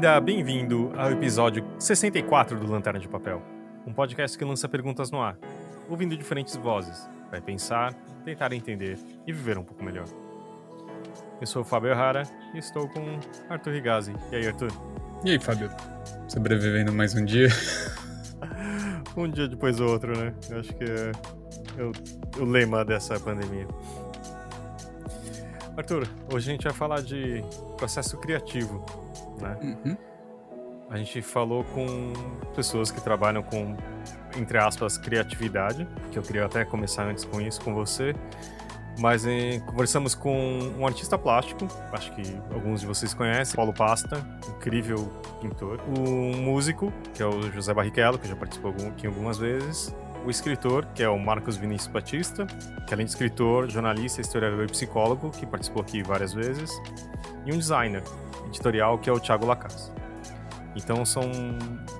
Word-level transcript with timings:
Bem-vinda, 0.00 0.18
bem-vindo 0.18 0.92
ao 0.96 1.12
episódio 1.12 1.62
64 1.78 2.58
do 2.58 2.72
Lanterna 2.72 2.98
de 2.98 3.06
Papel, 3.06 3.42
um 3.86 3.92
podcast 3.92 4.38
que 4.38 4.42
lança 4.46 4.66
perguntas 4.66 5.10
no 5.10 5.20
ar, 5.20 5.36
ouvindo 5.90 6.16
diferentes 6.16 6.56
vozes, 6.56 7.06
vai 7.30 7.38
pensar, 7.38 7.92
tentar 8.24 8.50
entender 8.54 8.98
e 9.26 9.32
viver 9.32 9.58
um 9.58 9.62
pouco 9.62 9.84
melhor. 9.84 10.06
Eu 11.38 11.46
sou 11.46 11.60
o 11.60 11.64
Fábio 11.66 11.94
Rara 11.94 12.22
e 12.54 12.58
estou 12.58 12.88
com 12.88 13.20
Arthur 13.50 13.74
Rigazzi. 13.74 14.14
E 14.32 14.36
aí, 14.36 14.46
Arthur? 14.46 14.72
E 15.22 15.32
aí, 15.32 15.38
Fábio? 15.38 15.70
Sobrevivendo 16.28 16.94
mais 16.94 17.14
um 17.14 17.22
dia? 17.22 17.48
um 19.14 19.28
dia 19.28 19.48
depois 19.48 19.76
do 19.76 19.86
outro, 19.86 20.16
né? 20.16 20.32
Eu 20.48 20.60
acho 20.60 20.74
que 20.76 20.84
é, 20.84 21.82
o, 22.38 22.40
o 22.40 22.44
lema 22.46 22.86
dessa 22.86 23.20
pandemia. 23.20 23.68
Arthur, 25.76 26.08
hoje 26.32 26.48
a 26.48 26.52
gente 26.54 26.64
vai 26.64 26.72
falar 26.72 27.02
de 27.02 27.44
processo 27.76 28.16
criativo, 28.16 28.82
né? 29.40 29.56
Uhum. 29.62 29.96
A 30.90 30.96
gente 30.96 31.22
falou 31.22 31.62
com 31.62 32.12
pessoas 32.54 32.90
que 32.90 33.00
trabalham 33.00 33.42
com, 33.44 33.76
entre 34.36 34.58
aspas, 34.58 34.98
criatividade, 34.98 35.86
que 36.10 36.18
eu 36.18 36.22
queria 36.22 36.44
até 36.44 36.64
começar 36.64 37.04
antes 37.04 37.24
com 37.24 37.40
isso, 37.40 37.60
com 37.60 37.72
você. 37.72 38.12
Mas 38.98 39.24
em, 39.24 39.60
conversamos 39.60 40.16
com 40.16 40.58
um 40.76 40.84
artista 40.84 41.16
plástico, 41.16 41.66
acho 41.92 42.12
que 42.12 42.22
alguns 42.52 42.80
de 42.80 42.86
vocês 42.86 43.14
conhecem, 43.14 43.54
Paulo 43.54 43.72
Pasta, 43.72 44.26
incrível 44.56 45.10
pintor. 45.40 45.80
Um 45.96 46.36
músico, 46.42 46.92
que 47.14 47.22
é 47.22 47.26
o 47.26 47.40
José 47.52 47.72
Barrichello, 47.72 48.18
que 48.18 48.28
já 48.28 48.34
participou 48.34 48.74
aqui 48.88 49.06
algumas 49.06 49.38
vezes. 49.38 49.94
O 50.24 50.30
escritor, 50.30 50.86
que 50.94 51.02
é 51.02 51.08
o 51.08 51.18
Marcos 51.18 51.56
Vinícius 51.56 51.90
Batista, 51.90 52.46
que 52.86 52.92
além 52.92 53.06
de 53.06 53.12
escritor, 53.12 53.70
jornalista, 53.70 54.20
historiador 54.20 54.64
e 54.64 54.68
psicólogo, 54.68 55.30
que 55.30 55.46
participou 55.46 55.82
aqui 55.82 56.02
várias 56.02 56.32
vezes. 56.32 56.70
E 57.46 57.52
um 57.52 57.58
designer 57.58 58.02
editorial, 58.46 58.98
que 58.98 59.08
é 59.08 59.12
o 59.12 59.18
Thiago 59.18 59.46
Lacaz. 59.46 59.90
Então 60.76 61.04
são 61.04 61.30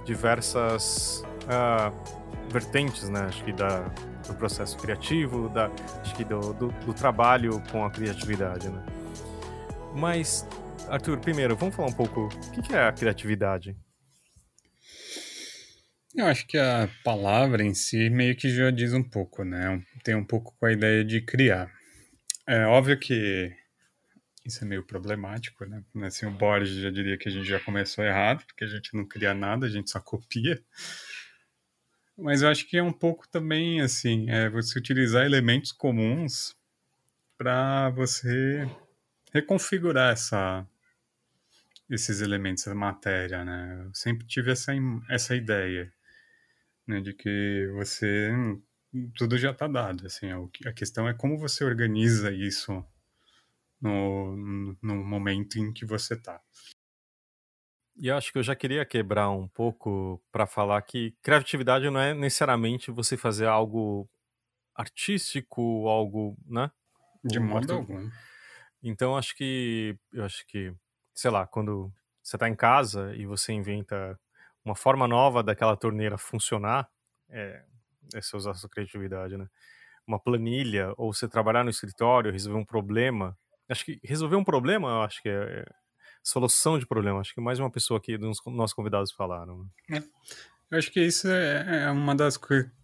diversas 0.04 1.24
uh, 1.44 1.92
vertentes, 2.50 3.08
né? 3.08 3.20
Acho 3.28 3.42
que 3.42 3.52
da, 3.52 3.80
do 4.26 4.34
processo 4.34 4.76
criativo, 4.76 5.48
da, 5.48 5.70
acho 6.02 6.14
que 6.14 6.24
do, 6.24 6.52
do, 6.52 6.68
do 6.68 6.92
trabalho 6.92 7.62
com 7.72 7.84
a 7.84 7.90
criatividade, 7.90 8.68
né? 8.68 8.82
Mas, 9.96 10.46
Arthur, 10.88 11.18
primeiro, 11.18 11.56
vamos 11.56 11.74
falar 11.74 11.88
um 11.88 11.94
pouco 11.94 12.26
o 12.26 12.50
que, 12.52 12.62
que 12.62 12.74
é 12.74 12.86
a 12.86 12.92
criatividade? 12.92 13.76
Eu 16.14 16.26
acho 16.26 16.44
que 16.46 16.58
a 16.58 16.88
palavra 17.04 17.62
em 17.62 17.72
si 17.72 18.10
meio 18.10 18.34
que 18.34 18.48
já 18.50 18.70
diz 18.70 18.92
um 18.92 19.02
pouco, 19.02 19.44
né? 19.44 19.80
Tem 20.02 20.14
um 20.14 20.24
pouco 20.24 20.54
com 20.58 20.66
a 20.66 20.72
ideia 20.72 21.04
de 21.04 21.20
criar. 21.20 21.70
É 22.46 22.64
óbvio 22.66 22.98
que 22.98 23.54
isso 24.44 24.64
é 24.64 24.66
meio 24.66 24.82
problemático, 24.82 25.64
né? 25.64 25.84
Assim, 26.02 26.26
o 26.26 26.32
Borges 26.32 26.76
já 26.82 26.90
diria 26.90 27.16
que 27.16 27.28
a 27.28 27.32
gente 27.32 27.46
já 27.48 27.60
começou 27.60 28.04
errado, 28.04 28.44
porque 28.44 28.64
a 28.64 28.66
gente 28.66 28.92
não 28.94 29.04
cria 29.04 29.32
nada, 29.32 29.66
a 29.66 29.68
gente 29.68 29.88
só 29.90 30.00
copia. 30.00 30.60
Mas 32.18 32.42
eu 32.42 32.48
acho 32.48 32.66
que 32.66 32.76
é 32.76 32.82
um 32.82 32.92
pouco 32.92 33.28
também, 33.28 33.80
assim, 33.80 34.28
é 34.28 34.50
você 34.50 34.78
utilizar 34.78 35.24
elementos 35.24 35.70
comuns 35.70 36.56
para 37.38 37.88
você 37.90 38.68
reconfigurar 39.32 40.12
essa, 40.12 40.66
esses 41.88 42.20
elementos, 42.20 42.66
essa 42.66 42.74
matéria, 42.74 43.44
né? 43.44 43.84
Eu 43.86 43.94
sempre 43.94 44.26
tive 44.26 44.50
essa, 44.50 44.72
essa 45.08 45.36
ideia, 45.36 45.92
né, 46.90 47.00
de 47.00 47.14
que 47.14 47.70
você 47.74 48.30
tudo 49.16 49.38
já 49.38 49.52
está 49.52 49.68
dado, 49.68 50.06
assim, 50.06 50.26
a 50.66 50.72
questão 50.72 51.08
é 51.08 51.14
como 51.14 51.38
você 51.38 51.64
organiza 51.64 52.32
isso 52.32 52.84
no, 53.80 54.36
no 54.82 54.96
momento 54.96 55.56
em 55.58 55.72
que 55.72 55.86
você 55.86 56.14
está. 56.14 56.40
E 57.96 58.08
eu 58.08 58.16
acho 58.16 58.32
que 58.32 58.38
eu 58.38 58.42
já 58.42 58.56
queria 58.56 58.84
quebrar 58.84 59.30
um 59.30 59.46
pouco 59.46 60.22
para 60.32 60.46
falar 60.46 60.80
que 60.82 61.14
criatividade 61.22 61.88
não 61.90 62.00
é 62.00 62.14
necessariamente 62.14 62.90
você 62.90 63.16
fazer 63.16 63.46
algo 63.46 64.08
artístico, 64.74 65.86
algo, 65.86 66.36
né? 66.46 66.70
De 67.22 67.38
modo 67.38 67.74
algum. 67.74 68.10
Então 68.82 69.16
acho 69.16 69.36
que 69.36 69.96
eu 70.12 70.24
acho 70.24 70.46
que, 70.46 70.72
sei 71.14 71.30
lá, 71.30 71.46
quando 71.46 71.92
você 72.22 72.36
está 72.36 72.48
em 72.48 72.56
casa 72.56 73.14
e 73.14 73.26
você 73.26 73.52
inventa 73.52 74.18
uma 74.64 74.74
forma 74.74 75.08
nova 75.08 75.42
daquela 75.42 75.76
torneira 75.76 76.18
funcionar, 76.18 76.88
é, 77.28 77.62
é 78.14 78.20
você 78.20 78.36
usar 78.36 78.52
a 78.52 78.54
sua 78.54 78.68
criatividade, 78.68 79.36
né? 79.36 79.46
Uma 80.06 80.18
planilha 80.18 80.92
ou 80.96 81.12
você 81.12 81.28
trabalhar 81.28 81.62
no 81.64 81.70
escritório, 81.70 82.32
resolver 82.32 82.58
um 82.58 82.64
problema, 82.64 83.36
Acho 83.70 83.84
que 83.84 84.00
resolver 84.02 84.34
um 84.34 84.42
problema, 84.42 85.04
acho 85.04 85.22
que 85.22 85.28
é, 85.28 85.32
é 85.32 85.64
solução 86.24 86.76
de 86.76 86.84
problema. 86.84 87.20
Acho 87.20 87.32
que 87.32 87.40
mais 87.40 87.60
uma 87.60 87.70
pessoa 87.70 87.98
aqui 87.98 88.18
dos 88.18 88.38
nossos 88.46 88.74
convidados 88.74 89.12
falaram. 89.12 89.64
Né? 89.88 89.98
É. 89.98 90.02
Eu 90.72 90.78
acho 90.78 90.90
que 90.90 91.00
isso 91.00 91.28
é, 91.28 91.84
é 91.84 91.90
uma 91.90 92.14
das 92.14 92.38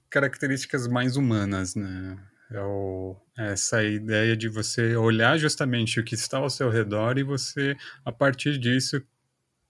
características 0.09 0.87
mais 0.87 1.17
humanas, 1.17 1.75
né? 1.75 2.17
É 2.53 2.61
o, 2.61 3.17
essa 3.37 3.83
ideia 3.83 4.37
de 4.37 4.49
você 4.49 4.95
olhar 4.95 5.37
justamente 5.37 5.99
o 5.99 6.05
que 6.05 6.15
está 6.15 6.39
ao 6.39 6.49
seu 6.49 6.71
redor 6.71 7.19
e 7.19 7.25
você, 7.25 7.77
a 8.05 8.13
partir 8.13 8.57
disso, 8.57 9.03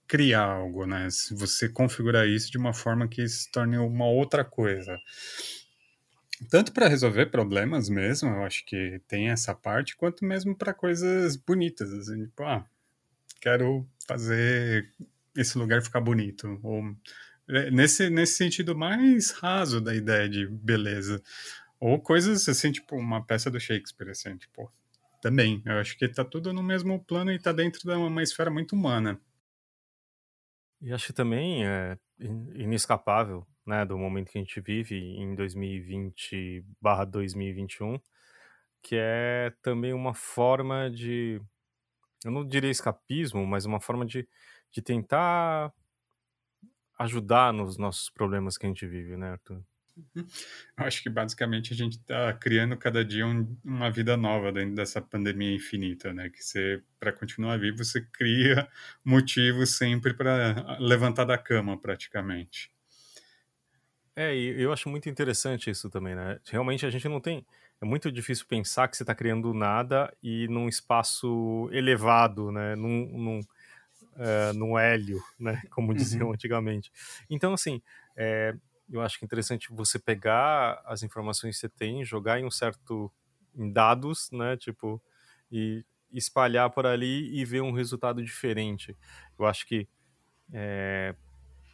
criar 0.07 0.43
algo, 0.43 0.85
né? 0.85 1.09
Se 1.09 1.35
você 1.35 1.67
configurar 1.67 2.27
isso 2.27 2.49
de 2.51 2.57
uma 2.57 2.73
forma 2.73 3.07
que 3.07 3.27
se 3.27 3.51
torne 3.51 3.77
uma 3.77 4.05
outra 4.05 4.43
coisa 4.45 4.97
tanto 6.49 6.71
para 6.71 6.87
resolver 6.87 7.27
problemas 7.27 7.89
mesmo, 7.89 8.29
eu 8.29 8.43
acho 8.43 8.63
que 8.65 9.01
tem 9.07 9.29
essa 9.29 9.55
parte, 9.55 9.95
quanto 9.95 10.23
mesmo 10.23 10.55
para 10.55 10.73
coisas 10.73 11.35
bonitas, 11.35 11.91
assim, 11.91 12.25
tipo, 12.25 12.43
ah, 12.43 12.65
quero 13.41 13.87
fazer 14.07 14.93
esse 15.35 15.57
lugar 15.57 15.81
ficar 15.81 16.01
bonito, 16.01 16.59
ou 16.63 16.83
é, 17.49 17.71
nesse, 17.71 18.09
nesse 18.09 18.33
sentido 18.33 18.75
mais 18.75 19.31
raso 19.31 19.81
da 19.81 19.95
ideia 19.95 20.29
de 20.29 20.47
beleza, 20.47 21.21
ou 21.79 21.99
coisas 21.99 22.47
assim, 22.47 22.71
tipo 22.71 22.95
uma 22.95 23.25
peça 23.25 23.49
do 23.49 23.59
Shakespeare, 23.59 24.11
assim, 24.11 24.37
tipo, 24.37 24.71
também, 25.21 25.61
eu 25.65 25.73
acho 25.79 25.97
que 25.97 26.07
tá 26.07 26.23
tudo 26.23 26.53
no 26.53 26.61
mesmo 26.61 27.03
plano 27.03 27.31
e 27.31 27.39
tá 27.39 27.51
dentro 27.51 27.81
de 27.81 27.93
uma 27.95 28.21
esfera 28.21 28.51
muito 28.51 28.73
humana. 28.73 29.19
E 30.81 30.93
acho 30.93 31.07
que 31.07 31.13
também 31.13 31.65
é 31.65 31.97
inescapável 32.19 33.45
né, 33.65 33.85
do 33.85 33.97
momento 33.97 34.31
que 34.31 34.37
a 34.37 34.41
gente 34.41 34.61
vive 34.61 34.95
em 34.95 35.35
2020/2021, 35.35 37.99
que 38.81 38.95
é 38.95 39.51
também 39.61 39.93
uma 39.93 40.13
forma 40.13 40.89
de 40.89 41.41
eu 42.25 42.31
não 42.31 42.45
diria 42.45 42.69
escapismo, 42.69 43.45
mas 43.45 43.65
uma 43.65 43.79
forma 43.79 44.05
de, 44.05 44.27
de 44.71 44.81
tentar 44.81 45.71
ajudar 46.99 47.53
nos 47.53 47.77
nossos 47.77 48.09
problemas 48.09 48.57
que 48.57 48.65
a 48.65 48.69
gente 48.69 48.85
vive, 48.87 49.15
né, 49.15 49.31
Arthur? 49.31 49.63
Uhum. 49.97 50.27
Acho 50.77 51.01
que 51.01 51.09
basicamente 51.09 51.73
a 51.73 51.75
gente 51.75 51.97
está 51.97 52.31
criando 52.33 52.77
cada 52.77 53.03
dia 53.03 53.25
um, 53.25 53.57
uma 53.63 53.89
vida 53.89 54.15
nova 54.15 54.51
dentro 54.51 54.75
dessa 54.75 55.01
pandemia 55.01 55.55
infinita, 55.55 56.13
né? 56.13 56.29
Que 56.29 56.43
você, 56.43 56.83
para 56.99 57.11
continuar 57.11 57.57
vivo, 57.57 57.83
você 57.83 58.01
cria 58.01 58.67
motivos 59.03 59.75
sempre 59.75 60.13
para 60.13 60.77
levantar 60.79 61.25
da 61.25 61.37
cama, 61.37 61.77
praticamente. 61.79 62.71
É, 64.15 64.35
e 64.35 64.61
eu 64.61 64.71
acho 64.71 64.89
muito 64.89 65.09
interessante 65.09 65.69
isso 65.69 65.89
também, 65.89 66.15
né? 66.15 66.39
Realmente 66.45 66.85
a 66.85 66.89
gente 66.89 67.07
não 67.07 67.19
tem. 67.19 67.45
É 67.79 67.85
muito 67.85 68.11
difícil 68.11 68.45
pensar 68.47 68.87
que 68.87 68.97
você 68.97 69.03
está 69.03 69.13
criando 69.13 69.53
nada 69.53 70.11
e 70.21 70.47
num 70.47 70.67
espaço 70.67 71.69
elevado, 71.71 72.51
né? 72.51 72.75
Num, 72.75 73.05
num, 73.17 73.39
uh, 73.39 74.53
num 74.55 74.77
hélio, 74.77 75.21
né? 75.39 75.61
Como 75.69 75.93
diziam 75.93 76.27
uhum. 76.27 76.33
antigamente. 76.33 76.91
Então, 77.29 77.53
assim, 77.53 77.81
é, 78.15 78.55
eu 78.89 79.01
acho 79.01 79.17
que 79.17 79.25
é 79.25 79.27
interessante 79.27 79.67
você 79.71 79.99
pegar 79.99 80.81
as 80.85 81.03
informações 81.03 81.55
que 81.55 81.61
você 81.61 81.69
tem, 81.69 82.03
jogar 82.05 82.39
em 82.39 82.45
um 82.45 82.51
certo. 82.51 83.11
em 83.55 83.71
dados, 83.71 84.29
né? 84.31 84.55
Tipo, 84.57 85.01
e 85.51 85.85
espalhar 86.11 86.69
por 86.69 86.85
ali 86.85 87.33
e 87.37 87.43
ver 87.43 87.61
um 87.61 87.71
resultado 87.71 88.23
diferente. 88.23 88.95
Eu 89.37 89.45
acho 89.45 89.65
que 89.67 89.87
é, 90.53 91.15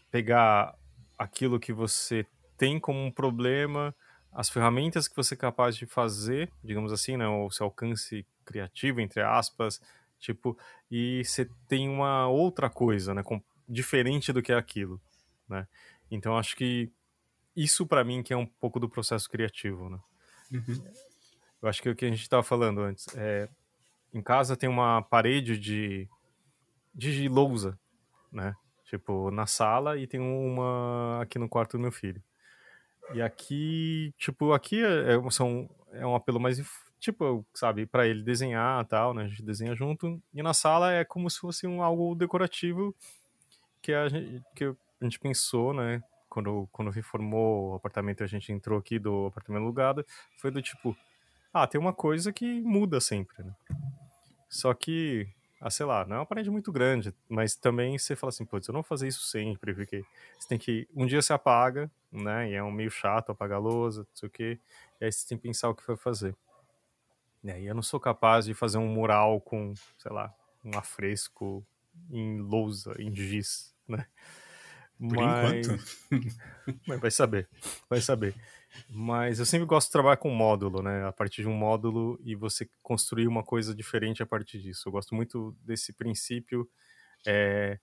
pegar 0.10 0.76
aquilo 1.18 1.60
que 1.60 1.72
você 1.72 2.26
tem 2.58 2.80
como 2.80 3.04
um 3.04 3.12
problema 3.12 3.96
as 4.34 4.50
ferramentas 4.50 5.08
que 5.08 5.16
você 5.16 5.36
é 5.36 5.38
capaz 5.38 5.76
de 5.76 5.86
fazer, 5.86 6.52
digamos 6.64 6.92
assim, 6.92 7.16
né, 7.16 7.28
o 7.28 7.50
seu 7.52 7.66
alcance 7.66 8.26
criativo, 8.44 9.00
entre 9.00 9.22
aspas, 9.22 9.80
tipo, 10.20 10.58
e 10.90 11.24
você 11.24 11.50
tem 11.68 11.88
uma 11.88 12.28
outra 12.28 12.70
coisa, 12.70 13.14
né, 13.14 13.22
com, 13.22 13.42
diferente 13.70 14.34
do 14.34 14.42
que 14.42 14.52
é 14.52 14.56
aquilo, 14.56 15.00
né? 15.48 15.68
Então 16.10 16.38
acho 16.38 16.56
que 16.56 16.92
isso 17.56 17.86
para 17.86 18.04
mim 18.04 18.24
que 18.24 18.34
é 18.34 18.38
um 18.38 18.46
pouco 18.46 18.80
do 18.80 18.90
processo 18.90 19.30
criativo, 19.30 19.90
né? 19.90 20.00
Uhum. 20.52 20.84
Eu 21.62 21.70
acho 21.70 21.82
que 21.82 21.90
o 21.90 21.96
que 21.96 22.06
a 22.06 22.10
gente 22.10 22.22
estava 22.22 22.44
falando 22.44 22.82
antes 22.82 23.08
é 23.16 23.50
em 24.14 24.22
casa 24.22 24.56
tem 24.56 24.70
uma 24.70 25.02
parede 25.02 25.58
de 25.58 26.10
de 26.94 27.28
lousa, 27.28 27.78
né? 28.32 28.54
Tipo, 28.86 29.32
na 29.32 29.48
sala 29.48 29.98
e 29.98 30.06
tem 30.06 30.20
uma 30.20 31.22
aqui 31.22 31.40
no 31.40 31.50
quarto 31.50 31.78
do 31.78 31.82
meu 31.82 31.92
filho. 31.92 32.22
E 33.14 33.22
aqui, 33.22 34.14
tipo, 34.18 34.54
aqui 34.54 34.84
é, 34.84 35.16
é, 35.16 35.32
são, 35.32 35.70
é 35.92 36.06
um 36.06 36.16
apelo 36.16 36.40
mais 36.40 36.62
tipo, 37.00 37.46
sabe, 37.54 37.86
para 37.86 38.08
ele 38.08 38.24
desenhar 38.24 38.86
tal, 38.86 39.14
né? 39.14 39.24
A 39.24 39.28
gente 39.28 39.44
desenha 39.44 39.76
junto. 39.76 40.22
E 40.34 40.42
na 40.42 40.54
sala 40.54 40.94
é 40.94 41.04
como 41.04 41.30
se 41.30 41.40
fosse 41.40 41.68
um 41.68 41.84
algo 41.84 42.16
decorativo 42.16 42.96
que 43.82 43.92
a 43.94 44.08
gente, 44.08 44.42
que 44.56 44.64
a 44.66 44.76
gente 45.02 45.20
pensou, 45.20 45.74
né? 45.74 46.02
Quando, 46.34 46.68
quando 46.72 46.90
reformou 46.90 47.70
o 47.70 47.76
apartamento, 47.76 48.24
a 48.24 48.28
gente 48.28 48.52
entrou 48.52 48.80
aqui 48.80 48.98
do 48.98 49.28
apartamento 49.28 49.62
alugado, 49.62 50.04
foi 50.40 50.50
do 50.50 50.64
tipo, 50.64 50.98
ah, 51.54 51.68
tem 51.68 51.80
uma 51.80 51.94
coisa 51.94 52.34
que 52.34 52.60
muda 52.62 53.00
sempre, 53.00 53.44
né? 53.44 53.54
Só 54.50 54.74
que, 54.74 55.28
ah, 55.62 55.70
sei 55.70 55.86
lá, 55.86 56.04
não 56.06 56.16
é 56.16 56.20
uma 56.20 56.26
parede 56.26 56.50
muito 56.50 56.72
grande, 56.72 57.14
mas 57.30 57.56
também 57.56 58.00
você 58.00 58.16
fala 58.16 58.30
assim, 58.30 58.46
putz, 58.46 58.68
eu 58.68 58.74
não 58.74 58.82
vou 58.82 58.88
fazer 58.88 59.08
isso 59.08 59.22
sempre, 59.28 59.76
porque 59.76 60.04
você 60.40 60.48
tem 60.48 60.58
que, 60.58 60.88
um 60.96 61.06
dia 61.06 61.22
você 61.22 61.34
apaga, 61.34 61.92
né? 62.12 62.50
E 62.50 62.56
é 62.56 62.64
um 62.64 62.72
meio 62.72 62.90
chato 62.90 63.32
apagar 63.32 63.60
a 63.60 63.62
lousa, 63.62 64.02
não 64.02 64.16
sei 64.16 64.28
o 64.28 64.32
quê, 64.32 64.60
e 65.00 65.06
aí 65.06 65.12
você 65.12 65.28
tem 65.28 65.38
que 65.38 65.44
pensar 65.44 65.70
o 65.70 65.76
que 65.76 65.86
vai 65.86 65.96
fazer. 65.96 66.36
E 67.44 67.52
aí 67.52 67.68
eu 67.68 67.76
não 67.76 67.84
sou 67.84 68.00
capaz 68.00 68.46
de 68.46 68.56
fazer 68.56 68.80
um 68.80 68.88
mural 68.88 69.40
com, 69.40 69.76
sei 70.00 70.12
lá, 70.12 70.34
um 70.66 70.76
afresco 70.76 71.64
em 72.10 72.40
lousa, 72.40 72.96
em 72.98 73.14
giz, 73.14 73.72
né? 73.88 74.08
Por 75.10 75.18
Mas... 75.18 75.68
enquanto. 75.68 75.84
Mas 76.88 77.00
vai 77.00 77.12
saber, 77.12 77.50
vai 77.90 78.00
saber. 78.00 78.34
Mas 78.90 79.38
eu 79.38 79.46
sempre 79.46 79.68
gosto 79.68 79.88
de 79.88 79.92
trabalhar 79.92 80.18
com 80.18 80.30
módulo, 80.30 80.82
né? 80.82 81.06
A 81.06 81.12
partir 81.12 81.42
de 81.42 81.48
um 81.48 81.54
módulo 81.54 82.20
e 82.24 82.36
você 82.36 82.70
construir 82.82 83.28
uma 83.28 83.44
coisa 83.44 83.76
diferente 83.76 84.24
a 84.24 84.26
partir 84.26 84.60
disso. 84.62 84.88
Eu 84.88 84.94
gosto 84.94 85.14
muito 85.14 85.56
desse 85.62 85.92
princípio. 85.92 86.70
É, 87.26 87.78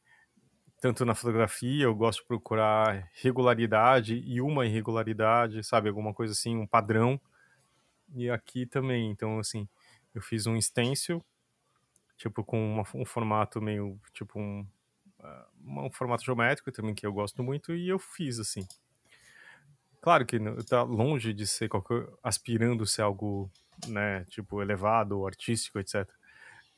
tanto 0.80 1.04
na 1.04 1.14
fotografia, 1.14 1.84
eu 1.84 1.94
gosto 1.94 2.20
de 2.20 2.26
procurar 2.26 3.10
regularidade 3.12 4.16
e 4.26 4.40
uma 4.40 4.64
irregularidade, 4.64 5.62
sabe? 5.62 5.90
Alguma 5.90 6.14
coisa 6.14 6.32
assim, 6.32 6.56
um 6.56 6.66
padrão. 6.66 7.20
E 8.14 8.30
aqui 8.30 8.64
também. 8.64 9.10
Então, 9.10 9.38
assim, 9.38 9.68
eu 10.14 10.22
fiz 10.22 10.46
um 10.46 10.58
stencil, 10.60 11.22
tipo, 12.16 12.42
com 12.42 12.74
uma, 12.74 12.84
um 12.94 13.04
formato 13.04 13.60
meio, 13.60 14.00
tipo, 14.12 14.40
um, 14.40 14.66
uh, 15.20 15.49
um 15.64 15.90
formato 15.90 16.24
geométrico 16.24 16.72
também 16.72 16.94
que 16.94 17.06
eu 17.06 17.12
gosto 17.12 17.42
muito 17.42 17.74
e 17.74 17.88
eu 17.88 17.98
fiz, 17.98 18.38
assim. 18.38 18.66
Claro 20.00 20.24
que 20.24 20.36
está 20.36 20.82
longe 20.82 21.32
de 21.32 21.46
ser 21.46 21.68
qualquer, 21.68 22.06
aspirando 22.22 22.86
ser 22.86 23.02
algo, 23.02 23.50
né, 23.86 24.24
tipo, 24.24 24.62
elevado 24.62 25.26
artístico, 25.26 25.78
etc. 25.78 26.08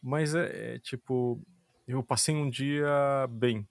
Mas 0.03 0.35
é, 0.35 0.75
é 0.75 0.79
tipo, 0.81 1.41
eu 1.87 2.03
passei 2.03 2.35
um 2.35 2.51
dia 2.51 2.89
bem, 3.31 3.67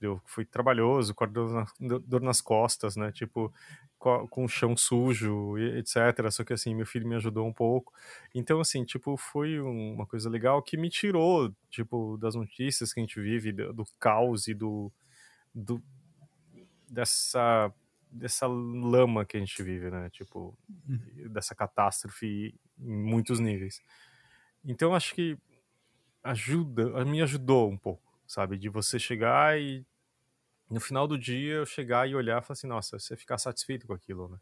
entendeu? 0.00 0.20
Foi 0.24 0.46
trabalhoso, 0.46 1.14
com 1.14 1.28
dor, 1.28 1.66
na, 1.78 1.98
dor 1.98 2.22
nas 2.22 2.40
costas, 2.40 2.96
né? 2.96 3.12
Tipo, 3.12 3.52
com, 3.98 4.26
com 4.28 4.44
o 4.44 4.48
chão 4.48 4.74
sujo, 4.74 5.58
etc. 5.58 6.30
Só 6.30 6.42
que 6.42 6.54
assim, 6.54 6.74
meu 6.74 6.86
filho 6.86 7.06
me 7.06 7.16
ajudou 7.16 7.46
um 7.46 7.52
pouco. 7.52 7.92
Então, 8.34 8.60
assim, 8.60 8.82
tipo, 8.82 9.16
foi 9.18 9.60
uma 9.60 10.06
coisa 10.06 10.30
legal 10.30 10.62
que 10.62 10.78
me 10.78 10.88
tirou, 10.88 11.54
tipo, 11.68 12.16
das 12.16 12.34
notícias 12.34 12.94
que 12.94 13.00
a 13.00 13.02
gente 13.02 13.20
vive, 13.20 13.52
do, 13.52 13.72
do 13.74 13.84
caos 13.98 14.48
e 14.48 14.54
do, 14.54 14.90
do 15.54 15.82
dessa 16.88 17.72
dessa 18.12 18.44
lama 18.48 19.24
que 19.24 19.36
a 19.36 19.40
gente 19.40 19.62
vive, 19.62 19.88
né? 19.88 20.10
Tipo, 20.10 20.58
uhum. 20.88 21.28
dessa 21.28 21.54
catástrofe 21.54 22.58
em 22.76 22.96
muitos 22.96 23.38
níveis. 23.38 23.80
Então, 24.64 24.92
acho 24.92 25.14
que 25.14 25.38
ajuda, 26.24 27.04
me 27.04 27.22
ajudou 27.22 27.70
um 27.70 27.76
pouco 27.76 28.10
sabe? 28.30 28.56
De 28.56 28.68
você 28.68 28.96
chegar 28.96 29.60
e 29.60 29.84
no 30.70 30.80
final 30.80 31.06
do 31.08 31.18
dia 31.18 31.54
eu 31.54 31.66
chegar 31.66 32.08
e 32.08 32.14
olhar 32.14 32.40
e 32.40 32.44
falar 32.44 32.52
assim, 32.52 32.66
nossa, 32.66 32.98
você 32.98 33.16
ficar 33.16 33.38
satisfeito 33.38 33.86
com 33.86 33.92
aquilo, 33.92 34.28
né? 34.28 34.38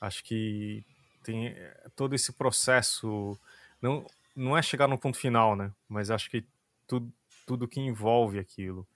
Acho 0.00 0.22
que 0.22 0.84
tem 1.22 1.48
eh, 1.48 1.88
todo 1.96 2.14
esse 2.14 2.32
processo, 2.32 3.38
não, 3.82 4.06
não 4.34 4.56
é 4.56 4.62
chegar 4.62 4.86
no 4.86 4.98
ponto 4.98 5.18
final, 5.18 5.56
né? 5.56 5.72
Mas 5.88 6.10
acho 6.10 6.30
que 6.30 6.44
tudo, 6.86 7.12
tudo 7.44 7.66
que 7.66 7.80
envolve 7.80 8.38
aquilo, 8.38 8.86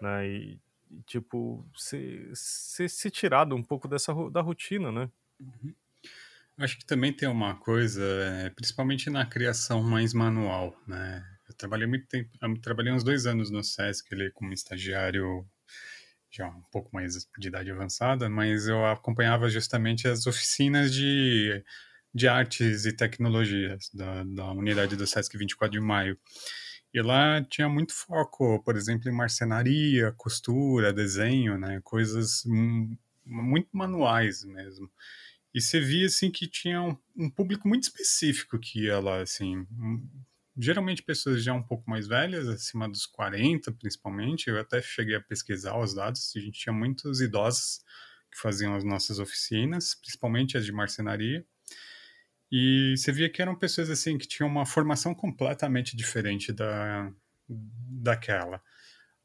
né? 0.00 0.28
E, 0.28 0.60
tipo, 1.06 1.64
ser, 1.76 2.30
ser 2.34 3.10
tirado 3.10 3.54
um 3.54 3.62
pouco 3.62 3.86
dessa 3.86 4.12
da 4.30 4.40
rotina, 4.40 4.90
né? 4.90 5.08
Uhum. 5.38 5.74
Acho 6.58 6.78
que 6.78 6.86
também 6.86 7.12
tem 7.12 7.28
uma 7.28 7.54
coisa, 7.54 8.02
é, 8.02 8.50
principalmente 8.50 9.10
na 9.10 9.26
criação 9.26 9.82
mais 9.82 10.14
manual, 10.14 10.74
né? 10.86 11.24
Eu 11.46 11.54
trabalhei 11.54 11.86
muito 11.86 12.06
tempo, 12.08 12.30
trabalhei 12.60 12.92
uns 12.92 13.04
dois 13.04 13.26
anos 13.26 13.50
no 13.50 13.62
Sesc 13.62 14.12
ali 14.12 14.32
como 14.32 14.52
estagiário 14.52 15.46
já 16.36 16.48
um 16.48 16.62
pouco 16.70 16.90
mais 16.92 17.14
de 17.38 17.48
idade 17.48 17.70
avançada, 17.70 18.28
mas 18.28 18.66
eu 18.66 18.84
acompanhava 18.86 19.48
justamente 19.48 20.06
as 20.06 20.26
oficinas 20.26 20.92
de, 20.92 21.64
de 22.14 22.28
artes 22.28 22.84
e 22.84 22.92
tecnologias 22.92 23.90
da, 23.92 24.24
da 24.24 24.52
unidade 24.52 24.96
do 24.96 25.06
Sesc 25.06 25.36
24 25.36 25.72
de 25.72 25.84
Maio. 25.84 26.18
E 26.92 27.00
lá 27.02 27.42
tinha 27.44 27.68
muito 27.68 27.92
foco, 27.92 28.62
por 28.62 28.76
exemplo, 28.76 29.10
em 29.10 29.14
marcenaria, 29.14 30.12
costura, 30.12 30.92
desenho, 30.92 31.58
né, 31.58 31.80
coisas 31.82 32.42
muito 33.24 33.68
manuais 33.72 34.44
mesmo. 34.44 34.90
E 35.54 35.60
você 35.60 35.80
via 35.80 36.06
assim 36.06 36.30
que 36.30 36.46
tinha 36.46 36.82
um, 36.82 36.96
um 37.16 37.30
público 37.30 37.66
muito 37.66 37.84
específico 37.84 38.58
que 38.58 38.84
ia 38.84 39.00
lá, 39.00 39.20
assim, 39.22 39.66
geralmente 40.56 41.02
pessoas 41.02 41.42
já 41.42 41.52
um 41.52 41.62
pouco 41.62 41.88
mais 41.88 42.06
velhas, 42.06 42.48
acima 42.48 42.88
dos 42.88 43.06
40 43.06 43.72
principalmente. 43.72 44.48
Eu 44.48 44.60
até 44.60 44.80
cheguei 44.80 45.16
a 45.16 45.20
pesquisar 45.20 45.78
os 45.78 45.94
dados, 45.94 46.32
a 46.36 46.40
gente 46.40 46.58
tinha 46.58 46.72
muitos 46.72 47.20
idosos 47.20 47.80
que 48.32 48.40
faziam 48.40 48.74
as 48.74 48.84
nossas 48.84 49.18
oficinas, 49.18 49.94
principalmente 49.94 50.56
as 50.56 50.64
de 50.64 50.72
marcenaria. 50.72 51.44
E 52.50 52.94
você 52.96 53.12
via 53.12 53.30
que 53.30 53.42
eram 53.42 53.56
pessoas 53.56 53.90
assim 53.90 54.16
que 54.16 54.26
tinham 54.26 54.48
uma 54.48 54.64
formação 54.64 55.14
completamente 55.14 55.96
diferente 55.96 56.52
da 56.52 57.12
daquela. 57.48 58.62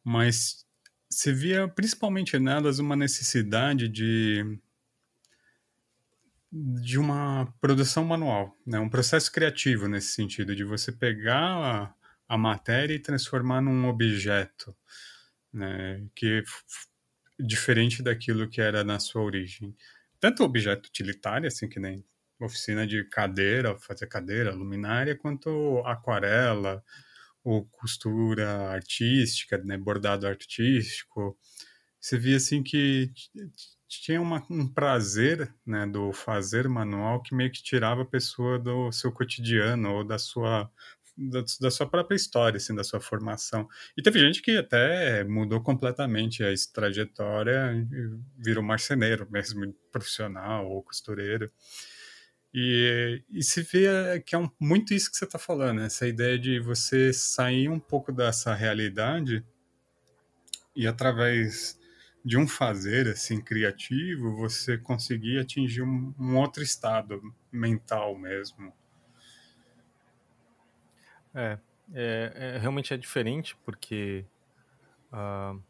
Mas 0.04 0.66
você 1.10 1.34
via 1.34 1.68
principalmente 1.68 2.38
nelas 2.39 2.80
uma 2.80 2.95
necessidade 2.95 3.88
de 3.88 4.60
de 6.51 7.00
uma 7.00 7.53
produção 7.62 8.03
manual, 8.03 8.57
né? 8.65 8.77
um 8.80 8.89
processo 8.89 9.31
criativo 9.31 9.88
nesse 9.88 10.13
sentido, 10.13 10.56
de 10.56 10.63
você 10.63 10.92
pegar 10.92 11.39
a, 11.39 11.95
a 12.27 12.38
matéria 12.38 12.93
e 12.93 13.00
transformar 13.00 13.62
num 13.62 13.88
objeto, 13.88 14.75
né? 15.53 16.05
que 16.13 16.43
diferente 17.39 18.03
daquilo 18.03 18.50
que 18.50 18.60
era 18.60 18.84
na 18.84 19.00
sua 19.00 19.22
origem. 19.22 19.75
Tanto 20.20 20.43
objeto 20.43 20.88
utilitário, 20.88 21.48
assim 21.48 21.70
que 21.70 21.79
nem 21.79 22.03
oficina 22.39 22.86
de 22.86 23.03
cadeira, 23.05 23.77
fazer 23.79 24.08
cadeira, 24.08 24.53
luminária, 24.53 25.15
quanto 25.15 25.81
aquarela, 25.86 26.84
ou 27.43 27.65
costura 27.65 28.72
artística, 28.72 29.58
né? 29.60 29.77
bordado 29.77 30.27
artístico. 30.27 31.38
Você 32.00 32.17
via 32.17 32.38
assim 32.38 32.62
que 32.62 33.12
tinha 34.00 34.21
uma, 34.21 34.45
um 34.50 34.67
prazer 34.67 35.53
né, 35.65 35.86
do 35.86 36.13
fazer 36.13 36.67
manual 36.67 37.21
que 37.21 37.36
meio 37.36 37.51
que 37.51 37.62
tirava 37.62 38.03
a 38.03 38.05
pessoa 38.05 38.57
do 38.57 38.91
seu 38.91 39.12
cotidiano 39.12 39.91
ou 39.95 40.03
da 40.03 40.17
sua 40.17 40.71
da, 41.17 41.43
da, 41.60 41.69
sua 41.69 41.88
própria 41.88 42.15
história, 42.15 42.57
assim, 42.57 42.74
da 42.74 42.83
sua 42.83 43.00
formação. 43.00 43.67
E 43.98 44.01
teve 44.01 44.19
gente 44.19 44.41
que 44.41 44.57
até 44.57 45.24
mudou 45.24 45.62
completamente 45.62 46.43
a 46.43 46.51
trajetória 46.74 47.74
e 47.74 48.17
virou 48.38 48.63
marceneiro 48.63 49.27
mesmo, 49.29 49.74
profissional 49.91 50.67
ou 50.69 50.81
costureiro. 50.81 51.51
E, 52.53 53.24
e 53.29 53.43
se 53.43 53.62
vê 53.62 54.21
que 54.25 54.36
é 54.36 54.38
um, 54.38 54.50
muito 54.60 54.93
isso 54.93 55.10
que 55.12 55.17
você 55.17 55.25
está 55.25 55.39
falando, 55.39 55.81
essa 55.81 56.07
ideia 56.07 56.38
de 56.38 56.60
você 56.60 57.13
sair 57.13 57.69
um 57.69 57.79
pouco 57.79 58.12
dessa 58.12 58.53
realidade 58.53 59.45
e 60.75 60.86
através 60.86 61.79
de 62.24 62.38
um 62.38 62.48
fazer 62.48 63.08
assim 63.08 63.42
criativo, 63.42 64.36
você 64.36 64.78
conseguir 64.78 65.40
atingir 65.40 65.82
um, 65.82 66.13
um 66.20 66.38
outro 66.38 66.62
estado 66.62 67.22
mental 67.51 68.18
mesmo. 68.18 68.74
É, 71.34 71.58
é, 71.94 72.34
é, 72.36 72.58
realmente 72.58 72.94
é 72.94 72.98
diferente 72.98 73.56
porque 73.66 74.25
uh, 75.12 75.62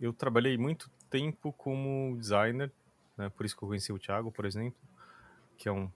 eu 0.00 0.12
trabalhei 0.12 0.56
muito 0.56 0.90
tempo 1.10 1.52
como 1.52 2.16
designer, 2.18 2.72
né, 3.16 3.28
por 3.30 3.44
isso 3.44 3.56
que 3.56 3.62
eu 3.62 3.68
conheci 3.68 3.92
o 3.92 3.98
Thiago, 3.98 4.30
por 4.32 4.44
exemplo, 4.44 4.78
que 5.56 5.68
é 5.68 5.72
um 5.72 5.90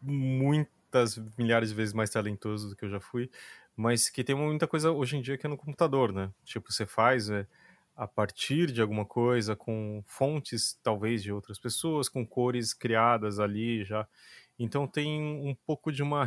muitas 0.00 1.16
milhares 1.38 1.70
de 1.70 1.74
vezes 1.74 1.94
mais 1.94 2.10
talentoso 2.10 2.70
do 2.70 2.76
que 2.76 2.84
eu 2.84 2.90
já 2.90 3.00
fui, 3.00 3.30
mas 3.76 4.10
que 4.10 4.24
tem 4.24 4.34
muita 4.34 4.66
coisa 4.66 4.90
hoje 4.90 5.16
em 5.16 5.22
dia 5.22 5.38
que 5.38 5.46
é 5.46 5.48
no 5.48 5.56
computador, 5.56 6.12
né? 6.12 6.30
Tipo, 6.44 6.72
você 6.72 6.84
faz, 6.84 7.30
é, 7.30 7.46
a 8.02 8.06
partir 8.08 8.72
de 8.72 8.80
alguma 8.82 9.04
coisa, 9.04 9.54
com 9.54 10.02
fontes 10.06 10.78
talvez 10.82 11.22
de 11.22 11.32
outras 11.32 11.58
pessoas, 11.58 12.08
com 12.08 12.26
cores 12.26 12.74
criadas 12.74 13.38
ali 13.38 13.84
já. 13.84 14.06
Então 14.58 14.86
tem 14.86 15.22
um 15.22 15.54
pouco 15.66 15.92
de 15.92 16.02
uma 16.02 16.26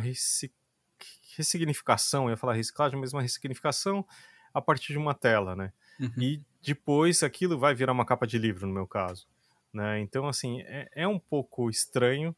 ressignificação, 1.36 2.24
eu 2.24 2.30
ia 2.30 2.36
falar 2.36 2.54
reciclagem, 2.54 2.98
mas 2.98 3.12
uma 3.12 3.22
ressignificação 3.22 4.06
a 4.54 4.60
partir 4.60 4.92
de 4.92 4.98
uma 4.98 5.14
tela, 5.14 5.54
né? 5.54 5.72
Uhum. 6.00 6.12
E 6.16 6.42
depois 6.62 7.22
aquilo 7.22 7.58
vai 7.58 7.74
virar 7.74 7.92
uma 7.92 8.06
capa 8.06 8.26
de 8.26 8.38
livro, 8.38 8.66
no 8.66 8.72
meu 8.72 8.86
caso. 8.86 9.26
Né? 9.72 10.00
Então, 10.00 10.26
assim, 10.26 10.62
é, 10.62 10.88
é 10.94 11.06
um 11.06 11.18
pouco 11.18 11.68
estranho, 11.68 12.34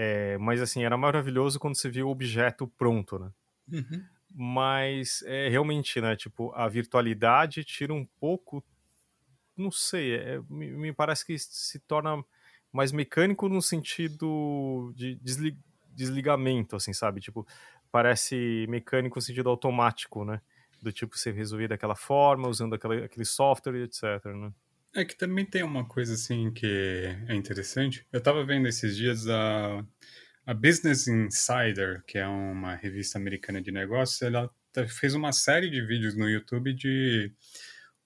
É, 0.00 0.38
mas 0.38 0.60
assim, 0.62 0.84
era 0.84 0.96
maravilhoso 0.96 1.58
quando 1.58 1.74
você 1.74 1.90
via 1.90 2.06
o 2.06 2.10
objeto 2.10 2.68
pronto, 2.78 3.18
né? 3.18 3.30
Uhum. 3.72 4.04
Mas 4.30 5.22
é 5.26 5.48
realmente, 5.48 6.00
né? 6.00 6.14
Tipo, 6.16 6.52
a 6.54 6.68
virtualidade 6.68 7.64
tira 7.64 7.92
um 7.92 8.06
pouco. 8.20 8.64
Não 9.56 9.70
sei, 9.70 10.14
é, 10.14 10.40
me, 10.48 10.70
me, 10.70 10.92
parece 10.92 11.26
que 11.26 11.36
se 11.38 11.78
torna 11.80 12.22
mais 12.72 12.92
mecânico 12.92 13.48
no 13.48 13.60
sentido 13.60 14.92
de 14.94 15.16
desli, 15.16 15.58
desligamento, 15.88 16.76
assim, 16.76 16.92
sabe? 16.92 17.20
Tipo, 17.20 17.46
parece 17.90 18.66
mecânico 18.68 19.16
no 19.16 19.22
sentido 19.22 19.48
automático, 19.48 20.24
né? 20.24 20.40
Do 20.80 20.92
tipo 20.92 21.18
ser 21.18 21.34
resolvido 21.34 21.70
daquela 21.70 21.96
forma, 21.96 22.48
usando 22.48 22.74
aquela, 22.74 23.04
aquele 23.04 23.24
software, 23.24 23.82
etc. 23.82 24.24
Né? 24.26 24.52
É 24.94 25.04
que 25.04 25.16
também 25.16 25.44
tem 25.44 25.62
uma 25.64 25.84
coisa 25.84 26.14
assim 26.14 26.52
que 26.52 27.16
é 27.26 27.34
interessante. 27.34 28.06
Eu 28.12 28.18
estava 28.18 28.44
vendo 28.44 28.68
esses 28.68 28.96
dias 28.96 29.26
a, 29.26 29.84
a 30.48 30.54
Business 30.54 31.06
Insider, 31.06 32.02
que 32.06 32.16
é 32.16 32.26
uma 32.26 32.74
revista 32.74 33.18
americana 33.18 33.60
de 33.60 33.70
negócios, 33.70 34.22
ela 34.22 34.50
fez 34.88 35.14
uma 35.14 35.30
série 35.30 35.68
de 35.68 35.82
vídeos 35.82 36.16
no 36.16 36.26
YouTube 36.26 36.72
de 36.72 37.30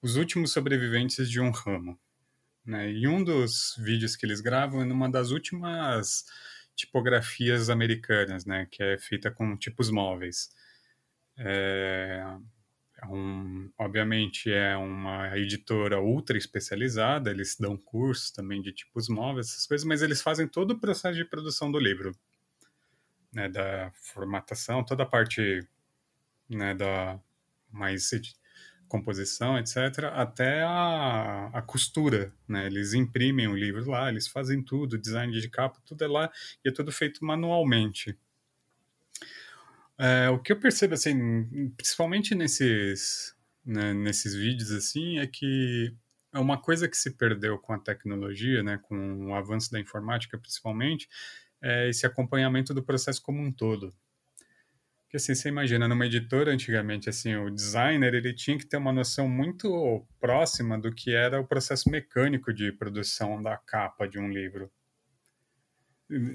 os 0.03 0.17
últimos 0.17 0.51
sobreviventes 0.51 1.31
de 1.31 1.41
um 1.41 1.53
ramo. 1.53 1.97
Né? 2.67 2.91
E 2.91 3.07
um 3.07 3.23
dos 3.23 3.77
vídeos 3.79 4.17
que 4.17 4.27
eles 4.27 4.41
gravam 4.41 4.83
é 4.83 4.85
numa 4.85 5.09
das 5.09 5.31
últimas 5.31 6.25
tipografias 6.75 7.71
americanas, 7.71 8.45
né? 8.45 8.67
que 8.73 8.83
é 8.83 8.99
feita 8.99 9.31
com 9.31 9.57
tipos 9.57 9.89
móveis. 9.89 10.51
É, 11.39 12.25
é 13.01 13.07
um, 13.07 13.71
obviamente 13.79 14.51
é 14.51 14.77
uma 14.77 15.39
editora 15.39 16.01
ultra 16.01 16.37
especializada, 16.37 17.31
eles 17.31 17.57
dão 17.57 17.77
cursos 17.77 18.33
também 18.33 18.61
de 18.61 18.73
tipos 18.73 19.09
móveis, 19.09 19.51
essas 19.51 19.65
coisas, 19.65 19.87
mas 19.87 20.03
eles 20.03 20.21
fazem 20.21 20.49
todo 20.49 20.73
o 20.73 20.81
processo 20.81 21.15
de 21.15 21.25
produção 21.25 21.71
do 21.71 21.79
livro, 21.79 22.13
né, 23.33 23.49
da 23.49 23.91
formatação, 23.95 24.85
toda 24.85 25.05
a 25.05 25.07
parte 25.07 25.67
né, 26.49 26.75
da 26.75 27.19
mais 27.71 28.11
composição, 28.89 29.59
etc., 29.59 30.05
até 30.13 30.63
a, 30.63 31.51
a 31.55 31.63
costura, 31.63 32.31
né, 32.47 32.67
eles 32.67 32.93
imprimem 32.93 33.49
o 33.49 33.57
livro 33.57 33.91
lá, 33.91 34.11
eles 34.11 34.29
fazem 34.29 34.63
tudo, 34.63 34.99
design 34.99 35.33
de 35.33 35.49
capa, 35.49 35.81
tudo 35.87 36.05
é 36.05 36.09
lá, 36.09 36.31
e 36.63 36.69
é 36.69 36.73
tudo 36.73 36.93
feito 36.93 37.25
manualmente. 37.25 38.19
É, 39.97 40.29
o 40.29 40.39
que 40.39 40.53
eu 40.53 40.61
percebo, 40.61 40.93
assim, 40.93 41.71
principalmente 41.77 42.35
nesses, 42.35 43.35
né, 43.65 43.95
nesses 43.95 44.35
vídeos, 44.35 44.71
assim, 44.73 45.19
é 45.19 45.27
que 45.27 45.95
é 46.33 46.39
uma 46.39 46.61
coisa 46.61 46.89
que 46.89 46.97
se 46.97 47.13
perdeu 47.13 47.59
com 47.59 47.73
a 47.73 47.79
tecnologia, 47.79 48.63
né, 48.63 48.79
com 48.83 49.29
o 49.29 49.35
avanço 49.35 49.71
da 49.71 49.81
informática, 49.81 50.37
principalmente, 50.37 51.09
é 51.63 51.89
esse 51.89 52.07
acompanhamento 52.07 52.75
do 52.75 52.83
processo 52.83 53.23
como 53.23 53.41
um 53.41 53.53
todo. 53.53 53.95
Porque, 55.05 55.17
assim, 55.17 55.35
você 55.35 55.49
imagina, 55.49 55.87
numa 55.87 56.07
editora, 56.07 56.53
antigamente, 56.53 57.09
assim, 57.09 57.37
o 57.37 57.51
designer, 57.51 58.15
ele 58.15 58.33
tinha 58.33 58.57
que 58.57 58.67
ter 58.67 58.79
uma 58.79 58.93
noção 58.93 59.29
muito 59.29 60.07
próxima 60.19 60.79
do 60.79 60.93
que 60.95 61.15
era 61.15 61.41
o 61.41 61.47
processo 61.47 61.91
mecânico 61.91 62.53
de 62.53 62.73
produção 62.73 63.43
da 63.43 63.57
capa 63.57 64.09
de 64.09 64.19
um 64.19 64.29
livro 64.31 64.71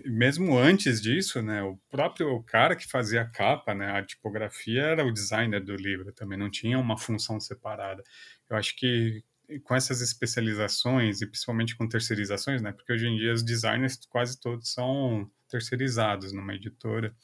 mesmo 0.05 0.57
antes 0.57 1.01
disso, 1.01 1.41
né, 1.41 1.61
o 1.61 1.77
próprio 1.89 2.41
cara 2.43 2.75
que 2.75 2.87
fazia 2.87 3.21
a 3.21 3.29
capa, 3.29 3.73
né, 3.73 3.91
a 3.91 4.03
tipografia 4.03 4.81
era 4.81 5.05
o 5.05 5.11
designer 5.11 5.63
do 5.63 5.75
livro, 5.75 6.11
também 6.11 6.37
não 6.37 6.49
tinha 6.49 6.79
uma 6.79 6.97
função 6.97 7.39
separada. 7.39 8.03
Eu 8.49 8.57
acho 8.57 8.75
que 8.75 9.23
com 9.63 9.75
essas 9.75 10.01
especializações 10.01 11.21
e 11.21 11.27
principalmente 11.27 11.75
com 11.75 11.87
terceirizações, 11.87 12.61
né, 12.61 12.71
porque 12.71 12.91
hoje 12.91 13.07
em 13.07 13.17
dia 13.17 13.33
os 13.33 13.43
designers 13.43 13.97
quase 14.09 14.39
todos 14.39 14.73
são 14.73 15.29
terceirizados 15.49 16.33
numa 16.33 16.53
editora. 16.53 17.15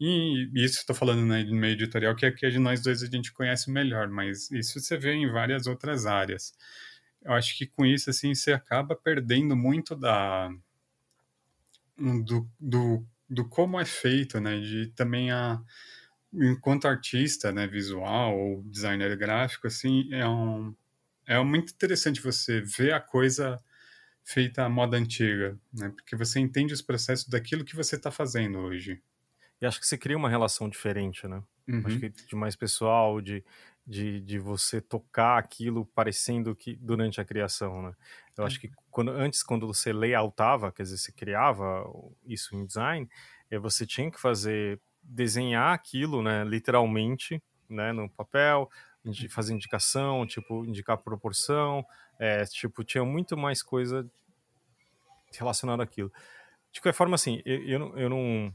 E 0.00 0.48
isso 0.54 0.78
estou 0.78 0.94
falando 0.94 1.26
né, 1.26 1.42
no 1.42 1.56
meio 1.56 1.72
editorial, 1.72 2.14
que 2.14 2.24
é 2.24 2.30
que 2.30 2.48
de 2.48 2.58
nós 2.58 2.80
dois 2.82 3.02
a 3.02 3.06
gente 3.06 3.32
conhece 3.32 3.70
melhor, 3.70 4.08
mas 4.08 4.50
isso 4.50 4.80
você 4.80 4.96
vê 4.96 5.12
em 5.12 5.30
várias 5.30 5.66
outras 5.66 6.06
áreas. 6.06 6.54
Eu 7.22 7.32
acho 7.32 7.56
que 7.58 7.66
com 7.66 7.84
isso 7.84 8.08
assim 8.08 8.34
você 8.34 8.52
acaba 8.52 8.94
perdendo 8.94 9.56
muito 9.56 9.96
da 9.96 10.50
do, 11.98 12.48
do, 12.60 13.04
do 13.28 13.48
como 13.48 13.78
é 13.80 13.84
feito, 13.84 14.40
né? 14.40 14.60
De 14.60 14.86
também 14.94 15.32
a 15.32 15.60
enquanto 16.32 16.86
artista, 16.86 17.50
né, 17.50 17.66
visual 17.66 18.38
ou 18.38 18.62
designer 18.64 19.16
gráfico, 19.16 19.66
assim, 19.66 20.12
é 20.12 20.28
um 20.28 20.74
é 21.28 21.44
muito 21.44 21.72
interessante 21.72 22.20
você 22.20 22.60
ver 22.60 22.92
a 22.92 23.00
coisa 23.00 23.62
feita 24.24 24.64
à 24.64 24.68
moda 24.68 24.96
antiga, 24.96 25.58
né? 25.72 25.90
Porque 25.90 26.16
você 26.16 26.40
entende 26.40 26.72
os 26.72 26.82
processos 26.82 27.28
daquilo 27.28 27.64
que 27.64 27.76
você 27.76 27.96
está 27.96 28.10
fazendo 28.10 28.58
hoje. 28.58 29.02
E 29.60 29.66
acho 29.66 29.80
que 29.80 29.86
você 29.86 29.98
cria 29.98 30.16
uma 30.16 30.28
relação 30.28 30.68
diferente, 30.68 31.26
né? 31.28 31.42
Uhum. 31.68 31.82
Acho 31.84 31.98
que 31.98 32.08
de 32.08 32.34
mais 32.34 32.56
pessoal, 32.56 33.20
de, 33.20 33.44
de, 33.86 34.20
de 34.20 34.38
você 34.38 34.80
tocar 34.80 35.38
aquilo 35.38 35.84
parecendo 35.86 36.54
que 36.56 36.76
durante 36.76 37.20
a 37.20 37.24
criação, 37.24 37.82
né? 37.82 37.92
Eu 38.36 38.44
acho 38.44 38.60
que 38.60 38.70
quando, 38.90 39.10
antes, 39.10 39.42
quando 39.42 39.66
você 39.66 39.92
layoutava, 39.92 40.70
quer 40.70 40.84
dizer, 40.84 40.96
você 40.96 41.12
criava 41.12 41.84
isso 42.24 42.54
em 42.54 42.64
design, 42.64 43.08
eh, 43.50 43.58
você 43.58 43.84
tinha 43.84 44.10
que 44.10 44.20
fazer, 44.20 44.80
desenhar 45.02 45.74
aquilo, 45.74 46.22
né, 46.22 46.44
literalmente, 46.44 47.42
né, 47.68 47.92
no 47.92 48.08
papel, 48.08 48.70
fazer 49.28 49.54
indicação, 49.54 50.26
tipo, 50.26 50.64
indicar 50.64 50.98
proporção, 50.98 51.84
é, 52.18 52.44
tipo, 52.44 52.84
tinha 52.84 53.04
muito 53.04 53.36
mais 53.36 53.62
coisa 53.62 54.08
relacionada 55.32 55.82
àquilo. 55.82 56.12
De 56.72 56.80
qualquer 56.80 56.96
forma, 56.96 57.14
assim, 57.14 57.42
eu, 57.44 57.62
eu, 57.64 57.98
eu 57.98 58.10
não, 58.10 58.54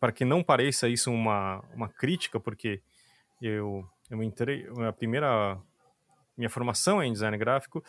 para 0.00 0.12
que 0.12 0.24
não 0.24 0.42
pareça 0.42 0.88
isso 0.88 1.10
uma, 1.10 1.62
uma 1.74 1.88
crítica, 1.88 2.40
porque 2.40 2.80
eu 3.40 3.88
eu 4.10 4.22
entrei, 4.22 4.66
a 4.86 4.92
primeira 4.92 5.60
minha 6.36 6.50
formação 6.50 7.00
é 7.02 7.06
em 7.06 7.12
design 7.12 7.36
gráfico 7.36 7.82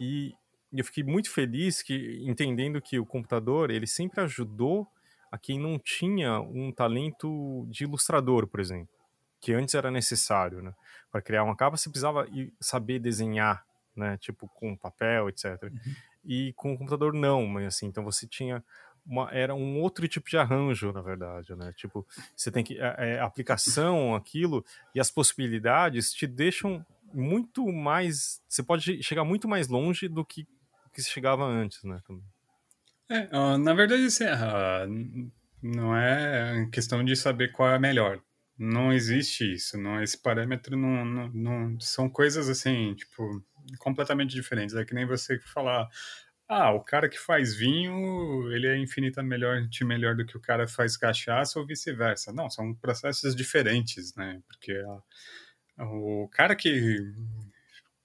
e 0.00 0.34
eu 0.72 0.84
fiquei 0.84 1.04
muito 1.04 1.30
feliz 1.30 1.82
que 1.82 2.20
entendendo 2.26 2.80
que 2.80 2.98
o 2.98 3.06
computador 3.06 3.70
ele 3.70 3.86
sempre 3.86 4.20
ajudou 4.22 4.88
a 5.30 5.38
quem 5.38 5.58
não 5.58 5.78
tinha 5.78 6.40
um 6.40 6.72
talento 6.72 7.66
de 7.70 7.84
ilustrador, 7.84 8.46
por 8.46 8.60
exemplo, 8.60 8.91
que 9.42 9.52
antes 9.52 9.74
era 9.74 9.90
necessário, 9.90 10.62
né? 10.62 10.72
Para 11.10 11.20
criar 11.20 11.42
uma 11.42 11.56
capa 11.56 11.76
você 11.76 11.90
precisava 11.90 12.26
saber 12.60 13.00
desenhar, 13.00 13.66
né? 13.94 14.16
Tipo 14.18 14.48
com 14.48 14.76
papel, 14.76 15.28
etc. 15.28 15.64
Uhum. 15.64 15.94
E 16.24 16.52
com 16.54 16.72
o 16.72 16.78
computador 16.78 17.12
não, 17.12 17.44
mas 17.46 17.66
assim, 17.66 17.86
então 17.86 18.04
você 18.04 18.26
tinha 18.26 18.64
uma, 19.04 19.28
era 19.32 19.52
um 19.52 19.80
outro 19.80 20.06
tipo 20.06 20.30
de 20.30 20.38
arranjo, 20.38 20.92
na 20.92 21.02
verdade, 21.02 21.56
né? 21.56 21.72
Tipo, 21.76 22.06
você 22.36 22.52
tem 22.52 22.62
que 22.62 22.78
é, 22.78 23.18
a 23.18 23.24
aplicação, 23.24 24.14
aquilo 24.14 24.64
e 24.94 25.00
as 25.00 25.10
possibilidades 25.10 26.12
te 26.12 26.26
deixam 26.26 26.86
muito 27.12 27.66
mais, 27.70 28.40
você 28.48 28.62
pode 28.62 29.02
chegar 29.02 29.24
muito 29.24 29.48
mais 29.48 29.66
longe 29.68 30.08
do 30.08 30.24
que 30.24 30.46
que 30.92 31.02
se 31.02 31.10
chegava 31.10 31.44
antes, 31.44 31.82
né? 31.84 32.00
É, 33.08 33.56
na 33.56 33.74
verdade, 33.74 34.04
assim, 34.04 34.24
não 35.62 35.96
é 35.96 36.68
questão 36.70 37.02
de 37.02 37.16
saber 37.16 37.50
qual 37.50 37.70
é 37.70 37.76
a 37.76 37.78
melhor. 37.78 38.20
Não 38.58 38.92
existe 38.92 39.50
isso, 39.52 39.78
não 39.78 40.02
esse 40.02 40.16
parâmetro 40.20 40.76
não, 40.76 41.04
não, 41.04 41.28
não 41.28 41.80
são 41.80 42.08
coisas 42.08 42.48
assim, 42.48 42.94
tipo, 42.94 43.42
completamente 43.78 44.34
diferentes. 44.34 44.74
É 44.74 44.84
que 44.84 44.94
nem 44.94 45.06
você 45.06 45.38
falar, 45.40 45.88
ah, 46.48 46.72
o 46.72 46.80
cara 46.84 47.08
que 47.08 47.18
faz 47.18 47.54
vinho, 47.54 48.52
ele 48.52 48.66
é 48.66 48.76
infinitamente 48.76 49.84
melhor, 49.84 50.14
do 50.14 50.26
que 50.26 50.36
o 50.36 50.40
cara 50.40 50.66
que 50.66 50.72
faz 50.72 50.96
cachaça 50.96 51.58
ou 51.58 51.66
vice-versa. 51.66 52.32
Não, 52.32 52.50
são 52.50 52.74
processos 52.74 53.34
diferentes, 53.34 54.14
né? 54.14 54.42
Porque 54.46 54.72
a, 55.78 55.84
o 55.86 56.28
cara 56.30 56.54
que. 56.54 56.98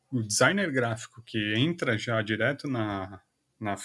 O 0.09 0.21
designer 0.23 0.71
gráfico 0.71 1.21
que 1.21 1.53
entra 1.55 1.97
já 1.97 2.21
direto 2.21 2.69
na, 2.69 3.21
na 3.59 3.75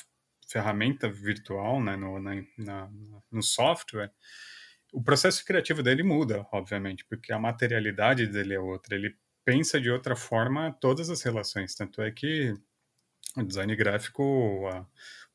ferramenta 0.48 1.10
virtual, 1.10 1.82
né, 1.82 1.96
no, 1.96 2.20
na, 2.20 2.44
na, 2.56 2.90
no 3.30 3.42
software, 3.42 4.12
o 4.92 5.02
processo 5.02 5.44
criativo 5.44 5.82
dele 5.82 6.02
muda, 6.02 6.46
obviamente, 6.52 7.04
porque 7.06 7.32
a 7.32 7.38
materialidade 7.38 8.26
dele 8.26 8.54
é 8.54 8.60
outra. 8.60 8.94
Ele 8.94 9.16
pensa 9.44 9.80
de 9.80 9.90
outra 9.90 10.14
forma 10.14 10.72
todas 10.80 11.08
as 11.10 11.22
relações. 11.22 11.74
Tanto 11.74 12.02
é 12.02 12.10
que 12.10 12.54
o 13.36 13.42
design 13.42 13.74
gráfico 13.74 14.22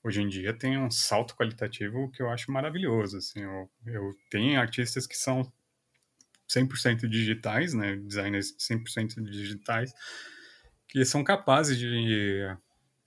hoje 0.03 0.21
em 0.21 0.27
dia 0.27 0.53
tem 0.53 0.77
um 0.77 0.91
salto 0.91 1.35
qualitativo 1.35 2.09
que 2.11 2.21
eu 2.21 2.29
acho 2.29 2.51
maravilhoso. 2.51 3.17
Assim, 3.17 3.41
eu, 3.41 3.69
eu 3.87 4.15
tenho 4.29 4.59
artistas 4.59 5.07
que 5.07 5.17
são 5.17 5.51
100% 6.47 7.07
digitais, 7.07 7.73
né, 7.73 7.95
designers 7.95 8.55
100% 8.57 9.21
digitais, 9.23 9.91
que 10.87 11.03
são 11.03 11.23
capazes 11.23 11.77
de 11.77 12.55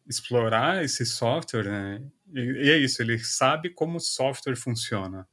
explorar 0.06 0.84
esse 0.84 1.06
software, 1.06 1.70
né? 1.70 2.02
E, 2.34 2.40
e, 2.40 2.70
é 2.70 2.76
isso, 2.76 3.00
ele 3.00 3.18
sabe 3.18 3.70
como 3.70 3.96
o 3.96 4.00
software 4.00 4.56
funciona. 4.56 5.26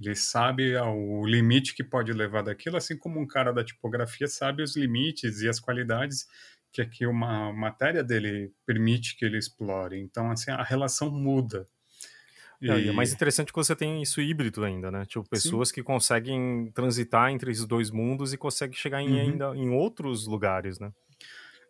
Ele 0.00 0.14
sabe 0.14 0.74
o 0.76 1.26
limite 1.26 1.74
que 1.74 1.84
pode 1.84 2.12
levar 2.12 2.42
daquilo, 2.42 2.76
assim 2.76 2.96
como 2.96 3.20
um 3.20 3.26
cara 3.26 3.52
da 3.52 3.62
tipografia 3.62 4.26
sabe 4.26 4.62
os 4.62 4.74
limites 4.74 5.42
e 5.42 5.48
as 5.48 5.60
qualidades 5.60 6.26
que 6.72 6.80
aqui 6.80 7.06
uma 7.06 7.52
matéria 7.52 8.02
dele 8.02 8.52
permite 8.64 9.16
que 9.16 9.24
ele 9.24 9.36
explore. 9.36 9.98
Então, 10.00 10.30
assim, 10.30 10.50
a 10.50 10.62
relação 10.62 11.10
muda. 11.10 11.66
E... 12.60 12.70
é 12.70 12.92
mais 12.92 13.12
interessante 13.12 13.52
que 13.52 13.58
você 13.58 13.74
tem 13.74 14.02
isso 14.02 14.20
híbrido 14.20 14.64
ainda, 14.64 14.90
né? 14.90 15.04
Tipo, 15.06 15.28
pessoas 15.28 15.68
Sim. 15.68 15.74
que 15.74 15.82
conseguem 15.82 16.70
transitar 16.74 17.30
entre 17.30 17.50
esses 17.50 17.66
dois 17.66 17.90
mundos 17.90 18.32
e 18.32 18.36
conseguem 18.36 18.76
chegar 18.76 19.00
em, 19.00 19.10
uhum. 19.10 19.20
ainda 19.20 19.56
em 19.56 19.70
outros 19.70 20.26
lugares, 20.26 20.78
né? 20.78 20.92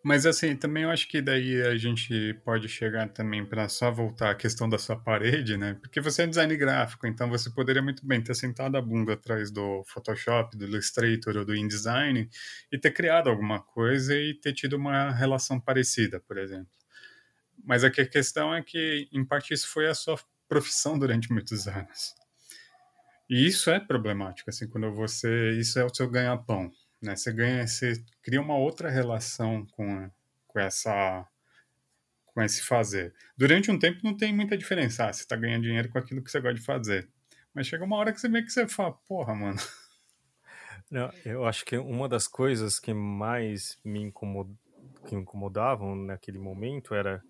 Mas 0.02 0.24
assim, 0.24 0.56
também 0.56 0.84
eu 0.84 0.90
acho 0.90 1.06
que 1.08 1.20
daí 1.20 1.60
a 1.60 1.76
gente 1.76 2.32
pode 2.42 2.68
chegar 2.68 3.06
também 3.10 3.44
para 3.44 3.68
só 3.68 3.90
voltar 3.90 4.30
à 4.30 4.34
questão 4.34 4.66
da 4.66 4.78
sua 4.78 4.96
parede, 4.96 5.58
né? 5.58 5.74
Porque 5.74 6.00
você 6.00 6.22
é 6.22 6.26
design 6.26 6.56
gráfico, 6.56 7.06
então 7.06 7.28
você 7.28 7.50
poderia 7.50 7.82
muito 7.82 8.06
bem 8.06 8.22
ter 8.22 8.34
sentado 8.34 8.76
a 8.76 8.82
bunda 8.82 9.12
atrás 9.12 9.50
do 9.50 9.84
Photoshop, 9.86 10.56
do 10.56 10.64
Illustrator 10.64 11.36
ou 11.36 11.44
do 11.44 11.54
InDesign 11.54 12.30
e 12.72 12.78
ter 12.78 12.92
criado 12.92 13.28
alguma 13.28 13.60
coisa 13.60 14.16
e 14.16 14.32
ter 14.32 14.54
tido 14.54 14.74
uma 14.74 15.10
relação 15.10 15.60
parecida, 15.60 16.18
por 16.20 16.38
exemplo. 16.38 16.72
Mas 17.62 17.84
a 17.84 17.90
questão 17.90 18.54
é 18.54 18.62
que, 18.62 19.06
em 19.12 19.22
parte, 19.22 19.52
isso 19.52 19.68
foi 19.68 19.86
a 19.86 19.94
sua 19.94 20.18
profissão 20.48 20.98
durante 20.98 21.30
muitos 21.30 21.68
anos. 21.68 22.14
E 23.28 23.46
isso 23.46 23.70
é 23.70 23.78
problemático, 23.78 24.48
assim, 24.48 24.66
quando 24.66 24.90
você. 24.92 25.52
Isso 25.52 25.78
é 25.78 25.84
o 25.84 25.94
seu 25.94 26.08
ganha-pão 26.10 26.72
né? 27.02 27.16
Você 27.16 27.32
ganha, 27.32 27.66
você 27.66 28.02
cria 28.22 28.40
uma 28.40 28.56
outra 28.56 28.90
relação 28.90 29.66
com, 29.72 30.10
com 30.46 30.60
essa 30.60 31.26
com 32.26 32.40
esse 32.42 32.62
fazer. 32.62 33.12
Durante 33.36 33.70
um 33.70 33.78
tempo 33.78 34.00
não 34.04 34.16
tem 34.16 34.32
muita 34.32 34.56
diferença, 34.56 35.06
ah, 35.06 35.12
você 35.12 35.22
está 35.22 35.34
ganhando 35.34 35.64
dinheiro 35.64 35.88
com 35.88 35.98
aquilo 35.98 36.22
que 36.22 36.30
você 36.30 36.40
gosta 36.40 36.54
de 36.54 36.64
fazer. 36.64 37.08
Mas 37.52 37.66
chega 37.66 37.84
uma 37.84 37.96
hora 37.96 38.12
que 38.12 38.20
você 38.20 38.28
vê 38.28 38.42
que 38.42 38.50
você 38.50 38.68
fala, 38.68 38.92
porra, 38.92 39.34
mano. 39.34 39.58
Não, 40.90 41.10
eu 41.24 41.44
acho 41.44 41.64
que 41.64 41.76
uma 41.76 42.08
das 42.08 42.26
coisas 42.28 42.78
que 42.78 42.94
mais 42.94 43.78
me 43.84 44.00
incomod... 44.00 44.52
que 45.06 45.14
incomodavam 45.14 45.96
naquele 45.96 46.38
momento 46.38 46.94
era 46.94 47.22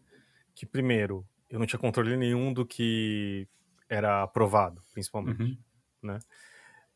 que, 0.55 0.67
primeiro, 0.67 1.27
eu 1.49 1.59
não 1.59 1.67
tinha 1.67 1.81
controle 1.81 2.17
nenhum 2.17 2.53
do 2.53 2.67
que 2.67 3.49
era 3.89 4.23
aprovado, 4.23 4.83
principalmente, 4.93 5.43
uhum. 5.43 5.59
né? 6.03 6.19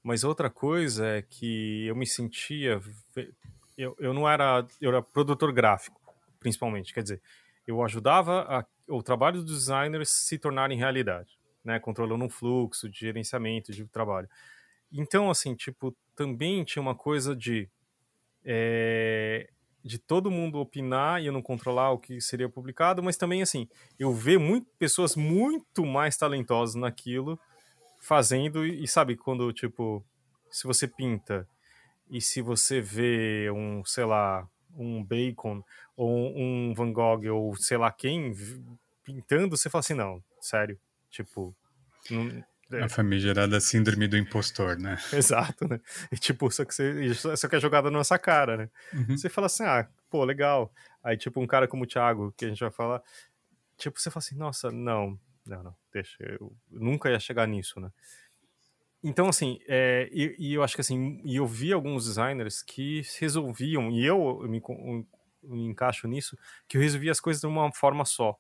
Mas 0.05 0.23
outra 0.23 0.51
coisa 0.51 1.07
é 1.07 1.23
que 1.23 1.87
eu 1.87 1.97
me 1.97 2.07
sentia. 2.07 2.79
Eu, 3.77 3.97
eu 3.99 4.13
não 4.13 4.29
era. 4.29 4.65
Eu 4.79 4.91
era 4.91 5.01
produtor 5.01 5.51
gráfico, 5.51 5.99
principalmente. 6.39 6.93
Quer 6.93 7.03
dizer, 7.03 7.23
eu 7.67 7.83
ajudava 7.83 8.43
a, 8.43 8.67
o 8.87 9.03
trabalho 9.03 9.43
dos 9.43 9.61
designers 9.61 10.11
se 10.11 10.39
tornarem 10.39 10.77
realidade, 10.77 11.39
né? 11.65 11.81
Controlando 11.81 12.23
um 12.23 12.29
fluxo 12.29 12.87
de 12.87 13.01
gerenciamento 13.01 13.73
de 13.73 13.87
trabalho. 13.87 14.29
Então, 14.93 15.31
assim, 15.31 15.55
tipo, 15.55 15.97
também 16.15 16.63
tinha 16.65 16.83
uma 16.83 16.95
coisa 16.95 17.35
de. 17.35 17.67
É, 18.45 19.49
de 19.83 19.99
todo 19.99 20.31
mundo 20.31 20.59
opinar 20.59 21.23
e 21.23 21.27
eu 21.27 21.33
não 21.33 21.43
controlar 21.43 21.93
o 21.93 21.99
que 21.99 22.21
seria 22.21 22.49
publicado, 22.49 23.03
mas 23.03 23.17
também, 23.17 23.43
assim, 23.43 23.69
eu 23.99 24.13
ver 24.13 24.39
muito, 24.39 24.67
pessoas 24.79 25.17
muito 25.17 25.85
mais 25.85 26.17
talentosas 26.17 26.75
naquilo 26.75 27.39
fazendo 28.05 28.67
e 28.67 28.87
sabe 28.87 29.17
quando 29.17 29.53
tipo 29.53 30.05
se 30.51 30.67
você 30.67 30.87
pinta 30.87 31.49
e 32.11 32.21
se 32.21 32.43
você 32.43 32.81
vê 32.81 33.51
um 33.51 33.83
sei 33.85 34.05
lá 34.05 34.47
um 34.77 35.03
Bacon 35.03 35.63
ou 35.97 36.37
um 36.37 36.75
Van 36.75 36.93
Gogh 36.93 37.27
ou 37.33 37.57
sei 37.57 37.79
lá 37.79 37.91
quem 37.91 38.35
pintando 39.03 39.57
você 39.57 39.71
fala 39.71 39.81
assim 39.81 39.95
não 39.95 40.23
sério 40.41 40.79
tipo 41.11 41.57
não, 42.11 42.45
é. 42.73 42.83
A 42.83 42.89
famigerada 42.89 43.61
síndrome 43.61 44.09
do 44.09 44.17
impostor, 44.17 44.79
né? 44.79 44.99
Exato, 45.13 45.69
né? 45.69 45.81
E 46.11 46.17
tipo, 46.17 46.51
só 46.51 46.65
que 46.65 46.75
você 46.75 47.15
só 47.37 47.47
que 47.47 47.57
é 47.57 47.61
jogada 47.61 47.91
na 47.91 47.99
nossa 47.99 48.19
cara, 48.19 48.57
né? 48.57 48.71
Uhum. 48.93 49.17
Você 49.17 49.29
fala 49.29 49.47
assim, 49.47 49.65
ah, 49.65 49.87
pô, 50.11 50.25
legal. 50.25 50.73
Aí, 51.03 51.17
tipo, 51.17 51.41
um 51.41 51.47
cara 51.47 51.69
como 51.69 51.85
o 51.85 51.87
Thiago, 51.87 52.33
que 52.37 52.47
a 52.47 52.49
gente 52.49 52.61
vai 52.61 52.71
falar, 52.71 53.03
tipo, 53.77 54.01
você 54.01 54.11
fala 54.11 54.25
assim, 54.25 54.37
nossa, 54.37 54.71
não, 54.73 55.19
não, 55.47 55.63
não, 55.63 55.77
deixa, 55.93 56.17
eu 56.23 56.57
nunca 56.71 57.11
ia 57.11 57.21
chegar 57.21 57.47
nisso, 57.47 57.81
né? 57.81 57.91
Então, 59.03 59.29
assim, 59.29 59.59
é, 59.69 60.09
e, 60.11 60.35
e, 60.39 60.55
eu 60.55 60.63
acho 60.63 60.75
que 60.75 60.81
assim, 60.81 61.21
e 61.25 61.37
eu 61.37 61.47
vi 61.47 61.75
alguns 61.75 62.07
designers 62.07 62.63
que 62.63 63.03
resolviam, 63.21 63.91
e 63.91 64.03
eu, 64.03 64.41
eu 64.43 64.49
me, 64.49 64.63
eu 64.67 65.07
me 65.43 65.67
encaixo 65.67 66.09
nisso, 66.09 66.39
que 66.67 66.79
eu 66.79 66.81
resolvia 66.81 67.13
as 67.13 67.21
coisas 67.21 67.43
de 67.43 67.47
uma 67.47 67.71
forma 67.71 68.07
só. 68.07 68.35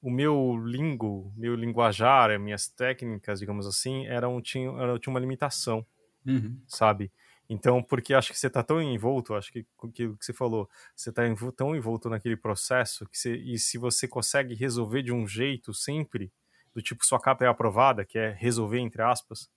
O 0.00 0.08
meu 0.08 0.56
lingo, 0.64 1.32
meu 1.36 1.56
linguajar, 1.56 2.38
minhas 2.38 2.68
técnicas, 2.68 3.40
digamos 3.40 3.66
assim, 3.66 4.06
eram, 4.06 4.40
tinha, 4.40 4.70
era, 4.70 4.96
tinha 5.00 5.12
uma 5.12 5.20
limitação, 5.20 5.84
uhum. 6.24 6.60
sabe? 6.68 7.10
Então, 7.52 7.82
porque 7.82 8.14
acho 8.14 8.32
que 8.32 8.38
você 8.38 8.46
está 8.46 8.62
tão 8.62 8.80
envolto, 8.80 9.34
acho 9.34 9.52
que 9.52 9.66
o 9.82 9.92
que, 9.92 10.06
você 10.18 10.32
falou, 10.32 10.70
você 10.96 11.10
está 11.10 11.22
tão 11.54 11.76
envolto 11.76 12.08
naquele 12.08 12.34
processo 12.34 13.06
que 13.06 13.18
você, 13.18 13.36
e 13.36 13.58
se 13.58 13.76
você 13.76 14.08
consegue 14.08 14.54
resolver 14.54 15.02
de 15.02 15.12
um 15.12 15.28
jeito 15.28 15.74
sempre, 15.74 16.32
do 16.74 16.80
tipo 16.80 17.04
sua 17.04 17.20
capa 17.20 17.44
é 17.44 17.48
aprovada, 17.48 18.06
que 18.06 18.18
é 18.18 18.30
resolver 18.30 18.78
entre 18.78 19.02
aspas, 19.02 19.50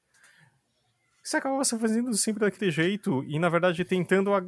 você 1.24 1.38
acaba 1.38 1.56
você 1.56 1.80
fazendo 1.80 2.14
sempre 2.16 2.42
daquele 2.42 2.70
jeito 2.70 3.24
e 3.24 3.40
na 3.40 3.48
verdade 3.48 3.86
tentando 3.86 4.34
a... 4.34 4.46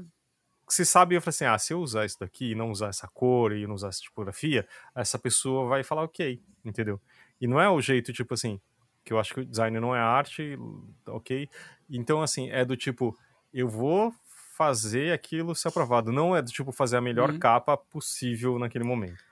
você 0.68 0.84
sabe 0.84 1.16
eu 1.16 1.22
assim, 1.26 1.46
ah, 1.46 1.58
se 1.58 1.72
eu 1.72 1.80
usar 1.80 2.06
isso 2.06 2.20
daqui 2.20 2.52
e 2.52 2.56
não 2.56 2.70
usar 2.70 2.90
essa 2.90 3.08
cor 3.08 3.54
e 3.54 3.66
não 3.66 3.76
usar 3.76 3.88
essa 3.88 4.02
tipografia, 4.02 4.68
essa 4.94 5.18
pessoa 5.18 5.70
vai 5.70 5.86
falar 5.86 6.04
ok, 6.04 6.44
entendeu? 6.66 7.00
E 7.40 7.48
não 7.48 7.62
é 7.62 7.70
o 7.70 7.80
jeito 7.80 8.12
tipo 8.12 8.34
assim, 8.34 8.60
que 9.06 9.14
eu 9.14 9.20
acho 9.20 9.34
que 9.34 9.40
o 9.40 9.46
design 9.46 9.80
não 9.80 9.96
é 9.96 10.00
arte, 10.00 10.60
ok? 11.08 11.50
Então 11.90 12.22
assim, 12.22 12.50
é 12.50 12.66
do 12.66 12.76
tipo 12.76 13.18
eu 13.54 13.68
vou 13.68 14.14
fazer 14.58 15.14
aquilo 15.14 15.54
ser 15.56 15.68
aprovado. 15.68 16.12
Não 16.12 16.36
é 16.36 16.42
do 16.42 16.52
tipo 16.52 16.72
fazer 16.72 16.98
a 16.98 17.02
melhor 17.02 17.30
uhum. 17.30 17.40
capa 17.40 17.78
possível 17.78 18.58
naquele 18.58 18.84
momento. 18.84 19.24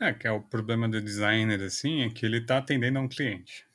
É, 0.00 0.12
que 0.12 0.28
é 0.28 0.30
o 0.30 0.40
problema 0.40 0.88
do 0.88 1.00
designer, 1.00 1.60
assim, 1.62 2.02
é 2.02 2.10
que 2.10 2.24
ele 2.24 2.38
está 2.38 2.58
atendendo 2.58 2.98
a 2.98 3.02
um 3.02 3.08
cliente. 3.08 3.66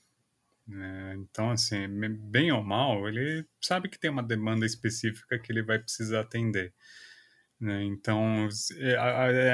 Né? 0.66 1.16
Então, 1.18 1.52
assim, 1.52 1.86
bem 2.10 2.52
ou 2.54 2.64
mal, 2.64 3.08
ele 3.10 3.46
sabe 3.60 3.90
que 3.90 4.00
tem 4.00 4.10
uma 4.10 4.24
demanda 4.24 4.66
específica 4.66 5.38
que 5.38 5.52
ele 5.52 5.62
vai 5.62 5.78
precisar 5.80 6.22
atender. 6.22 6.74
Né? 7.60 7.84
Então, 7.84 8.48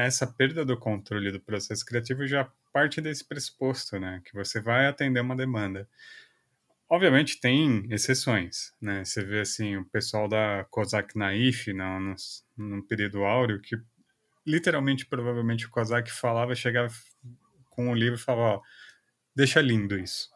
essa 0.06 0.28
perda 0.28 0.64
do 0.64 0.78
controle 0.78 1.32
do 1.32 1.40
processo 1.40 1.84
criativo 1.84 2.28
já 2.28 2.48
parte 2.72 3.02
desse 3.02 3.24
pressuposto, 3.28 4.00
né? 4.00 4.22
Que 4.24 4.34
você 4.34 4.62
vai 4.62 4.86
atender 4.86 5.20
uma 5.20 5.36
demanda. 5.36 5.88
Obviamente 6.90 7.40
tem 7.40 7.86
exceções, 7.92 8.74
né? 8.82 9.06
Você 9.06 9.24
vê 9.24 9.42
assim 9.42 9.78
o 9.78 9.86
pessoal 9.86 10.28
da 10.28 10.66
Kozak 10.72 11.16
Naif 11.16 11.72
no, 11.72 12.00
no, 12.00 12.16
no 12.58 12.88
período 12.88 13.24
áureo 13.24 13.62
que 13.62 13.76
literalmente, 14.46 15.06
provavelmente 15.06 15.68
o 15.68 15.70
Kozak 15.70 16.12
falava, 16.12 16.56
chegava 16.56 16.92
com 17.70 17.92
o 17.92 17.94
livro 17.94 18.16
e 18.16 18.22
falava, 18.22 18.58
ó, 18.58 18.62
deixa 19.36 19.62
lindo 19.62 20.00
isso. 20.00 20.28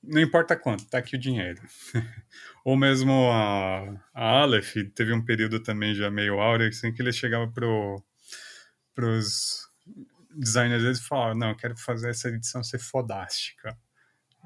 Não 0.00 0.20
importa 0.20 0.54
quanto, 0.54 0.86
tá 0.86 0.98
aqui 0.98 1.16
o 1.16 1.18
dinheiro. 1.18 1.60
Ou 2.64 2.76
mesmo 2.76 3.28
a, 3.32 4.00
a 4.14 4.42
Aleph 4.42 4.76
teve 4.94 5.12
um 5.12 5.24
período 5.24 5.58
também 5.58 5.96
já 5.96 6.08
meio 6.12 6.38
áureo, 6.38 6.68
assim, 6.68 6.92
que 6.92 7.02
ele 7.02 7.12
chegava 7.12 7.50
pro, 7.50 8.00
pros 8.94 9.68
designers 10.30 11.00
e 11.00 11.02
falava, 11.02 11.34
não, 11.34 11.48
eu 11.48 11.56
quero 11.56 11.76
fazer 11.76 12.10
essa 12.10 12.28
edição 12.28 12.62
ser 12.62 12.78
fodástica 12.78 13.76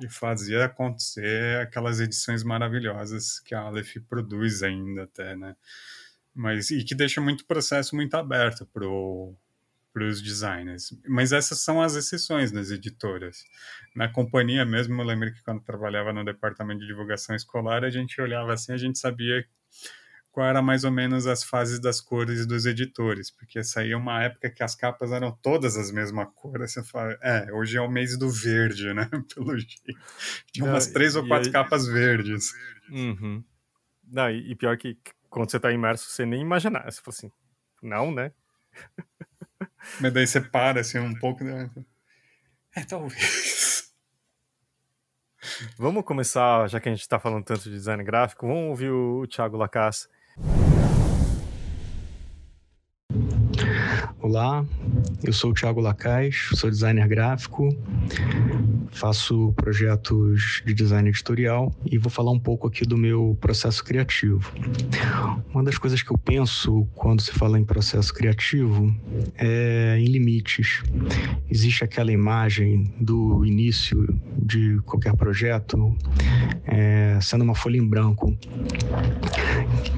e 0.01 0.09
fazia 0.09 0.65
acontecer 0.65 1.59
aquelas 1.61 2.01
edições 2.01 2.43
maravilhosas 2.43 3.41
que 3.41 3.55
a 3.55 3.61
Aleph 3.61 3.97
produz 4.09 4.63
ainda 4.63 5.05
até, 5.05 5.37
né? 5.37 5.57
Mas 6.35 6.71
e 6.71 6.85
que 6.85 6.95
deixa 6.95 7.21
muito 7.21 7.47
processo 7.47 7.95
muito 7.97 8.15
aberto 8.15 8.67
pro 8.67 9.37
para 9.93 10.07
os 10.07 10.23
designers. 10.23 10.97
Mas 11.09 11.33
essas 11.33 11.61
são 11.61 11.83
as 11.83 11.95
exceções 11.97 12.53
das 12.53 12.71
editoras. 12.71 13.45
Na 13.95 14.09
companhia 14.09 14.65
mesmo, 14.65 15.01
eu 15.01 15.05
lembro 15.05 15.33
que 15.33 15.43
quando 15.43 15.65
trabalhava 15.65 16.13
no 16.13 16.25
departamento 16.25 16.81
de 16.81 16.87
divulgação 16.87 17.35
escolar, 17.35 17.85
a 17.85 17.91
gente 17.91 18.21
olhava 18.21 18.53
assim, 18.53 18.73
a 18.73 18.77
gente 18.77 18.99
sabia 18.99 19.45
qual 20.31 20.47
era 20.47 20.62
mais 20.62 20.85
ou 20.85 20.93
menos 20.93 21.27
as 21.27 21.43
fases 21.43 21.81
das 21.81 22.01
cores 22.01 22.47
dos 22.47 22.64
editores, 22.64 23.31
porque 23.31 23.64
saía 23.64 23.97
uma 23.99 24.23
época 24.23 24.49
que 24.49 24.62
as 24.62 24.75
capas 24.75 25.11
eram 25.11 25.33
todas 25.43 25.77
as 25.77 25.90
mesmas 25.90 26.29
cores. 26.35 26.73
Você 26.73 26.85
fala, 26.85 27.19
é, 27.21 27.53
hoje 27.53 27.77
é 27.77 27.81
o 27.81 27.90
mês 27.90 28.16
do 28.16 28.31
verde, 28.31 28.93
né? 28.95 29.09
Pelo 29.35 29.59
jeito. 29.59 29.99
Tinha 30.53 30.66
umas 30.66 30.87
Não, 30.87 30.93
três 30.93 31.16
ou 31.16 31.27
quatro 31.27 31.49
aí... 31.49 31.53
capas 31.53 31.87
verdes. 31.87 32.53
Uhum. 32.90 33.43
Não, 34.07 34.31
e, 34.31 34.55
pior 34.55 34.77
que 34.77 34.97
quando 35.29 35.51
você 35.51 35.57
está 35.57 35.71
imerso, 35.73 36.09
você 36.09 36.25
nem 36.25 36.40
imaginar. 36.40 36.90
Você 36.90 37.01
fala 37.01 37.16
assim, 37.16 37.33
não, 37.83 38.12
né? 38.12 38.33
Mas 40.01 40.12
daí 40.12 40.27
você 40.27 40.40
para 40.40 40.81
assim 40.81 40.99
um 40.99 41.14
pouco. 41.14 41.43
Né? 41.43 41.71
É, 42.77 42.85
talvez. 42.85 43.93
Vamos 45.77 46.05
começar, 46.05 46.69
já 46.69 46.79
que 46.81 46.88
a 46.88 46.93
gente 46.93 47.01
está 47.01 47.19
falando 47.19 47.45
tanto 47.45 47.62
de 47.62 47.71
design 47.71 48.03
gráfico, 48.05 48.47
vamos 48.47 48.71
ouvir 48.71 48.90
o 48.90 49.27
Thiago 49.27 49.57
Lacasse. 49.57 50.09
Olá, 54.21 54.64
eu 55.23 55.33
sou 55.33 55.51
o 55.51 55.55
Thiago 55.55 55.81
Lacais, 55.81 56.49
sou 56.55 56.71
designer 56.71 57.07
gráfico, 57.07 57.69
faço 58.91 59.53
projetos 59.55 60.63
de 60.65 60.73
design 60.73 61.09
editorial 61.09 61.73
e 61.85 61.99
vou 61.99 62.11
falar 62.11 62.31
um 62.31 62.39
pouco 62.39 62.67
aqui 62.67 62.85
do 62.85 62.97
meu 62.97 63.37
processo 63.41 63.85
criativo. 63.85 64.53
Uma 65.53 65.63
das 65.63 65.77
coisas 65.79 66.03
que 66.03 66.11
eu 66.11 66.19
penso 66.19 66.87
quando 66.95 67.21
se 67.21 67.33
fala 67.33 67.59
em 67.59 67.65
processo 67.65 68.13
criativo 68.15 68.95
é 69.37 69.97
em 69.99 70.07
limites. 70.07 70.83
Existe 71.51 71.85
aquela 71.85 72.13
imagem 72.13 72.93
do 73.01 73.45
início 73.45 74.19
de 74.39 74.79
qualquer 74.85 75.15
projeto 75.15 75.95
é, 76.67 77.19
sendo 77.21 77.45
uma 77.45 77.55
folha 77.55 77.77
em 77.77 77.87
branco, 77.87 78.37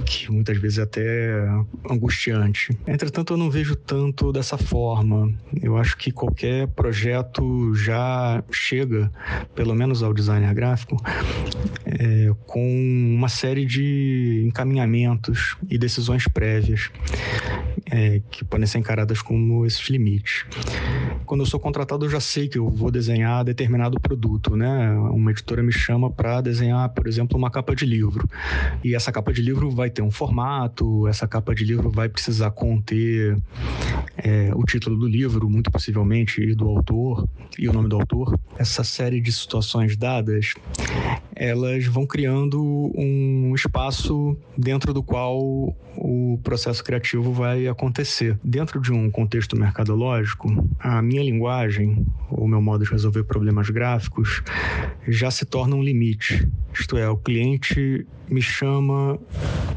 que 0.04 0.30
muitas 0.30 0.56
vezes 0.58 0.78
é 0.78 0.82
até 0.82 1.48
angustiante. 1.88 2.76
Entretanto, 2.86 3.34
eu 3.34 3.36
não 3.36 3.50
vejo 3.50 3.76
tanto 3.76 4.32
dessa 4.32 4.58
forma. 4.58 5.11
Eu 5.60 5.76
acho 5.76 5.96
que 5.96 6.10
qualquer 6.10 6.68
projeto 6.68 7.74
já 7.74 8.42
chega, 8.50 9.10
pelo 9.54 9.74
menos 9.74 10.02
ao 10.02 10.12
designer 10.12 10.54
gráfico, 10.54 10.96
é, 11.84 12.30
com 12.46 13.14
uma 13.16 13.28
série 13.28 13.64
de 13.64 14.44
encaminhamentos 14.46 15.56
e 15.70 15.78
decisões 15.78 16.26
prévias 16.28 16.90
é, 17.90 18.20
que 18.30 18.44
podem 18.44 18.66
ser 18.66 18.78
encaradas 18.78 19.20
como 19.20 19.66
esses 19.66 19.88
limites. 19.88 20.44
Quando 21.24 21.40
eu 21.40 21.46
sou 21.46 21.58
contratado, 21.58 22.04
eu 22.04 22.10
já 22.10 22.20
sei 22.20 22.48
que 22.48 22.58
eu 22.58 22.68
vou 22.68 22.90
desenhar 22.90 23.44
determinado 23.44 24.00
produto, 24.00 24.56
né? 24.56 24.90
Uma 25.10 25.30
editora 25.30 25.62
me 25.62 25.72
chama 25.72 26.10
para 26.10 26.40
desenhar, 26.40 26.88
por 26.90 27.06
exemplo, 27.06 27.38
uma 27.38 27.50
capa 27.50 27.74
de 27.74 27.86
livro. 27.86 28.28
E 28.84 28.94
essa 28.94 29.12
capa 29.12 29.32
de 29.32 29.42
livro 29.42 29.70
vai 29.70 29.90
ter 29.90 30.02
um 30.02 30.10
formato, 30.10 31.06
essa 31.08 31.26
capa 31.26 31.54
de 31.54 31.64
livro 31.64 31.90
vai 31.90 32.08
precisar 32.08 32.50
conter 32.50 33.36
é, 34.16 34.50
o 34.54 34.64
título 34.64 34.96
do 34.96 35.06
livro, 35.06 35.48
muito 35.48 35.70
possivelmente, 35.70 36.42
e 36.42 36.54
do 36.54 36.68
autor, 36.68 37.28
e 37.58 37.68
o 37.68 37.72
nome 37.72 37.88
do 37.88 37.96
autor. 37.96 38.38
Essa 38.58 38.84
série 38.84 39.20
de 39.20 39.32
situações 39.32 39.96
dadas, 39.96 40.54
elas 41.34 41.86
vão 41.86 42.06
criando 42.06 42.62
um 42.94 43.52
espaço 43.54 44.36
dentro 44.56 44.92
do 44.94 45.02
qual 45.02 45.38
o 45.96 46.38
processo 46.42 46.82
criativo 46.84 47.32
vai 47.32 47.66
acontecer. 47.66 48.38
Dentro 48.44 48.80
de 48.80 48.92
um 48.92 49.10
contexto 49.10 49.56
mercadológico, 49.58 50.48
a 50.78 51.02
minha 51.02 51.22
linguagem, 51.22 52.06
o 52.30 52.46
meu 52.46 52.62
modo 52.62 52.84
de 52.84 52.90
resolver 52.90 53.24
problemas 53.24 53.68
gráficos, 53.70 54.42
já 55.06 55.30
se 55.30 55.44
torna 55.44 55.74
um 55.74 55.82
limite. 55.82 56.48
Isto 56.72 56.96
é, 56.96 57.08
o 57.08 57.16
cliente 57.16 58.06
me 58.30 58.40
chama 58.40 59.18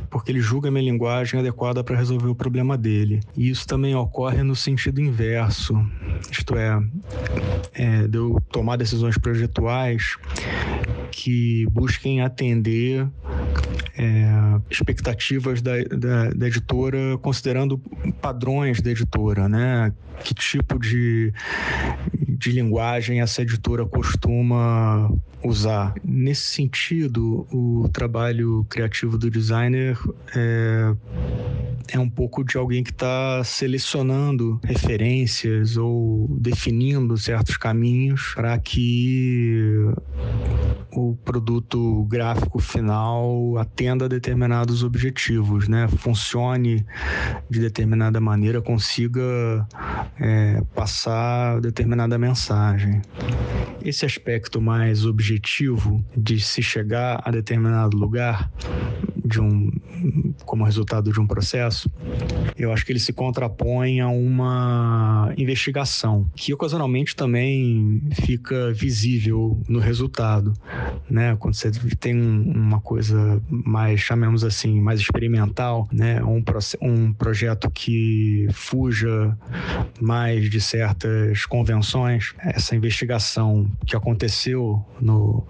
porque 0.10 0.32
ele 0.32 0.40
julga 0.40 0.70
a 0.70 0.72
minha 0.72 0.84
linguagem 0.84 1.40
adequada 1.40 1.84
para 1.84 1.98
resolver 1.98 2.30
o 2.30 2.36
problema 2.36 2.78
dele. 2.78 3.20
E 3.36 3.50
isso 3.50 3.68
também 3.68 3.94
ocorre 3.96 4.44
no 4.44 4.56
sentido 4.56 5.02
inverso, 5.02 5.76
isto 6.32 6.56
é, 6.56 6.82
é 7.74 8.08
de 8.08 8.18
eu 8.18 8.42
tomar 8.52 8.78
decisões 8.78 9.18
projetuais 9.18 10.18
que 11.15 11.65
busquem 11.67 12.19
atender 12.19 13.08
é, 13.97 14.60
expectativas 14.69 15.62
da, 15.62 15.82
da, 15.84 16.30
da, 16.32 16.47
editora, 16.47 17.17
considerando 17.21 17.78
padrões 18.21 18.82
da 18.82 18.91
editora, 18.91 19.47
né? 19.47 19.93
Que 20.25 20.34
tipo 20.34 20.78
de, 20.78 21.34
de 22.13 22.51
linguagem 22.51 23.21
essa 23.21 23.41
editora 23.41 23.86
costuma 23.86 25.10
usar. 25.41 25.93
Nesse 26.04 26.54
sentido, 26.54 27.47
o 27.49 27.88
trabalho 27.93 28.65
criativo 28.69 29.17
do 29.17 29.32
designer 29.32 29.97
é, 30.36 30.95
é 31.93 31.99
um 31.99 32.10
pouco 32.10 32.43
de 32.43 32.58
alguém 32.58 32.84
que 32.84 32.91
está 32.91 33.41
selecionando 33.45 34.60
referências 34.63 35.78
ou 35.78 36.28
definindo 36.39 37.17
certos 37.17 37.56
caminhos 37.56 38.34
para 38.36 38.58
que 38.58 39.86
o 40.96 41.16
produto 41.16 42.04
gráfico 42.06 42.60
final 42.60 43.58
atenda 43.58 44.06
a 44.06 44.08
determinados 44.08 44.84
objetivos, 44.84 45.68
né? 45.68 45.88
Funcione 45.88 46.86
de 47.50 47.60
determinada 47.60 48.20
maneira, 48.22 48.62
consiga 48.62 49.68
é, 50.20 50.62
passar 50.74 51.60
determinada 51.62 52.18
mensagem. 52.18 53.02
Esse 53.86 54.04
aspecto 54.04 54.60
mais 54.60 55.06
objetivo 55.06 56.04
de 56.17 56.39
se 56.39 56.63
chegar 56.63 57.21
a 57.24 57.30
determinado 57.30 57.95
lugar 57.95 58.52
de 59.24 59.39
um 59.39 59.71
como 60.45 60.63
resultado 60.63 61.12
de 61.12 61.19
um 61.19 61.26
processo, 61.26 61.89
eu 62.58 62.71
acho 62.71 62.86
que 62.86 62.91
ele 62.91 63.00
se 63.00 63.13
contrapõe 63.13 64.00
a 64.00 64.08
uma 64.08 65.34
investigação 65.38 66.30
que 66.36 66.54
ocasionalmente 66.54 67.15
também 67.15 68.02
fica 68.26 68.71
visível 68.74 69.60
no 69.67 69.80
resultado, 69.80 70.54
né? 71.10 71.36
Quando 71.39 71.56
você 71.56 71.71
tem 72.00 72.15
uma 72.15 72.80
coisa 72.80 73.41
mais, 73.50 74.00
chamemos 74.00 74.43
assim, 74.43 74.80
mais 74.80 75.00
experimental, 75.00 75.88
né? 75.91 76.24
Um, 76.24 76.43
um 76.82 77.13
projeto 77.13 77.69
que 77.71 78.48
fuja 78.52 79.38
mais 80.00 80.50
de 80.50 80.62
certas 80.62 81.45
convenções, 81.45 82.34
essa 82.39 82.76
investigação 82.76 83.69
que 83.86 83.96
aconteceu 83.96 84.84
no, 85.00 85.46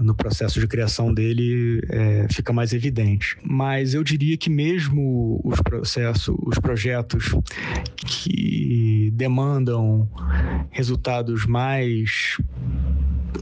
no 0.00 0.14
processo 0.14 0.60
de 0.60 0.66
criação 0.66 1.12
dele 1.12 1.80
é, 1.88 2.26
fica 2.30 2.52
mais 2.52 2.72
evidente. 2.72 3.36
Mas 3.42 3.94
eu 3.94 4.02
diria 4.02 4.36
que 4.36 4.50
mesmo 4.50 5.40
os 5.44 5.60
processos, 5.60 6.34
os 6.44 6.58
projetos 6.58 7.34
que 7.96 9.10
demandam 9.14 10.08
resultados 10.70 11.46
mais 11.46 12.38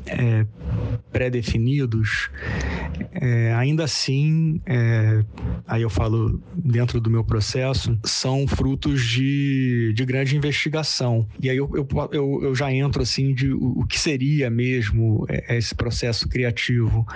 é, 0.06 0.46
pré-definidos, 1.12 2.30
é, 3.12 3.52
ainda 3.54 3.84
assim, 3.84 4.60
é, 4.66 5.24
aí 5.66 5.82
eu 5.82 5.90
falo 5.90 6.40
dentro 6.52 7.00
do 7.00 7.10
meu 7.10 7.24
processo, 7.24 7.98
são 8.04 8.46
frutos 8.46 9.04
de, 9.04 9.92
de 9.94 10.04
grande 10.04 10.36
investigação. 10.36 11.26
E 11.40 11.48
aí 11.48 11.56
eu, 11.56 11.70
eu, 11.74 11.86
eu, 12.12 12.40
eu 12.44 12.54
já 12.54 12.72
entro 12.72 13.02
assim 13.02 13.34
de 13.34 13.52
o, 13.52 13.80
o 13.80 13.86
que 13.86 13.98
seria 13.98 14.50
mesmo 14.50 15.26
é, 15.28 15.56
esse 15.56 15.74
processo 15.74 16.28
criativo, 16.28 17.06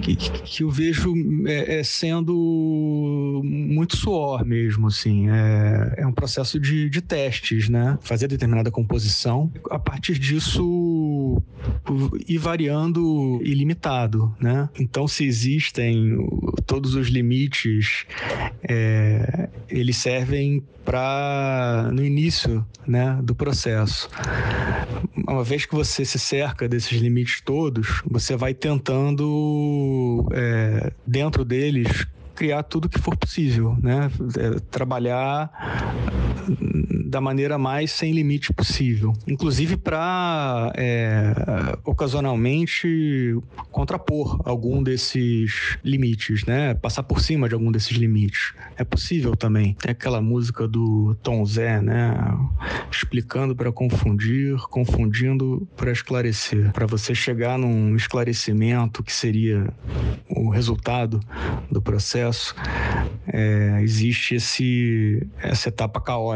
que, 0.00 0.16
que 0.16 0.62
eu 0.62 0.70
vejo 0.70 1.12
é, 1.46 1.80
é, 1.80 1.84
sendo 1.84 3.42
muito 3.44 3.96
suor 3.96 4.44
mesmo, 4.44 4.86
assim. 4.88 5.28
É, 5.30 5.94
é 5.98 6.06
um 6.06 6.12
processo 6.12 6.58
de, 6.58 6.88
de 6.88 7.00
testes, 7.00 7.68
né? 7.68 7.98
Fazer 8.00 8.28
determinada 8.28 8.70
composição. 8.70 9.52
A 9.70 9.78
partir 9.78 10.18
disso, 10.18 10.62
ir 12.28 12.38
variando 12.38 13.40
ilimitado, 13.42 14.34
né? 14.40 14.68
Então, 14.78 15.06
se 15.06 15.24
existem 15.24 16.16
todos 16.66 16.94
os 16.94 17.08
limites, 17.08 18.06
é, 18.62 19.48
eles 19.68 19.96
servem 19.96 20.62
para 20.84 21.90
no 21.92 22.04
início, 22.04 22.64
né, 22.86 23.18
do 23.22 23.34
processo. 23.34 24.08
Uma 25.16 25.44
vez 25.44 25.64
que 25.64 25.74
você 25.74 26.04
se 26.04 26.18
cerca 26.18 26.68
desses 26.68 27.00
limites 27.00 27.40
todos, 27.40 28.02
você 28.04 28.36
vai 28.36 28.52
tentando 28.52 30.26
é, 30.32 30.92
dentro 31.06 31.44
deles 31.44 32.06
criar 32.34 32.62
tudo 32.64 32.88
que 32.88 32.98
for 32.98 33.16
possível, 33.16 33.76
né? 33.80 34.10
É, 34.38 34.58
trabalhar 34.70 35.50
da 37.06 37.20
maneira 37.20 37.58
mais 37.58 37.92
sem 37.92 38.12
limite 38.12 38.52
possível, 38.52 39.12
inclusive 39.26 39.76
para 39.76 40.72
é, 40.76 41.34
ocasionalmente 41.84 43.36
contrapor 43.70 44.40
algum 44.44 44.82
desses 44.82 45.76
limites, 45.84 46.44
né? 46.46 46.74
Passar 46.74 47.02
por 47.02 47.20
cima 47.20 47.48
de 47.48 47.54
algum 47.54 47.70
desses 47.70 47.96
limites. 47.96 48.54
É 48.76 48.84
possível 48.84 49.36
também. 49.36 49.74
Tem 49.74 49.92
aquela 49.92 50.20
música 50.20 50.66
do 50.66 51.14
Tom 51.22 51.44
Zé, 51.44 51.80
né? 51.82 52.14
Explicando 52.90 53.54
para 53.54 53.70
confundir, 53.70 54.56
confundindo 54.70 55.68
para 55.76 55.92
esclarecer. 55.92 56.72
Para 56.72 56.86
você 56.86 57.14
chegar 57.14 57.58
num 57.58 57.94
esclarecimento 57.94 59.02
que 59.02 59.12
seria 59.12 59.72
o 60.28 60.48
resultado 60.48 61.20
do 61.70 61.82
processo, 61.82 62.54
é, 63.26 63.80
existe 63.82 64.36
esse, 64.36 65.26
essa 65.38 65.68
etapa 65.68 66.00
caótica, 66.00 66.31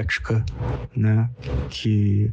né? 0.96 1.28
Que, 1.70 2.32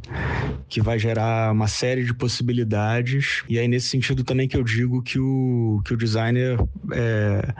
que 0.69 0.81
vai 0.81 0.97
gerar 0.97 1.51
uma 1.51 1.67
série 1.67 2.03
de 2.03 2.13
possibilidades. 2.13 3.43
E 3.47 3.59
aí, 3.59 3.67
nesse 3.67 3.87
sentido, 3.87 4.23
também 4.23 4.47
que 4.47 4.57
eu 4.57 4.63
digo 4.63 5.01
que 5.01 5.19
o, 5.19 5.81
que 5.85 5.93
o 5.93 5.97
designer 5.97 6.57
é, 6.91 7.53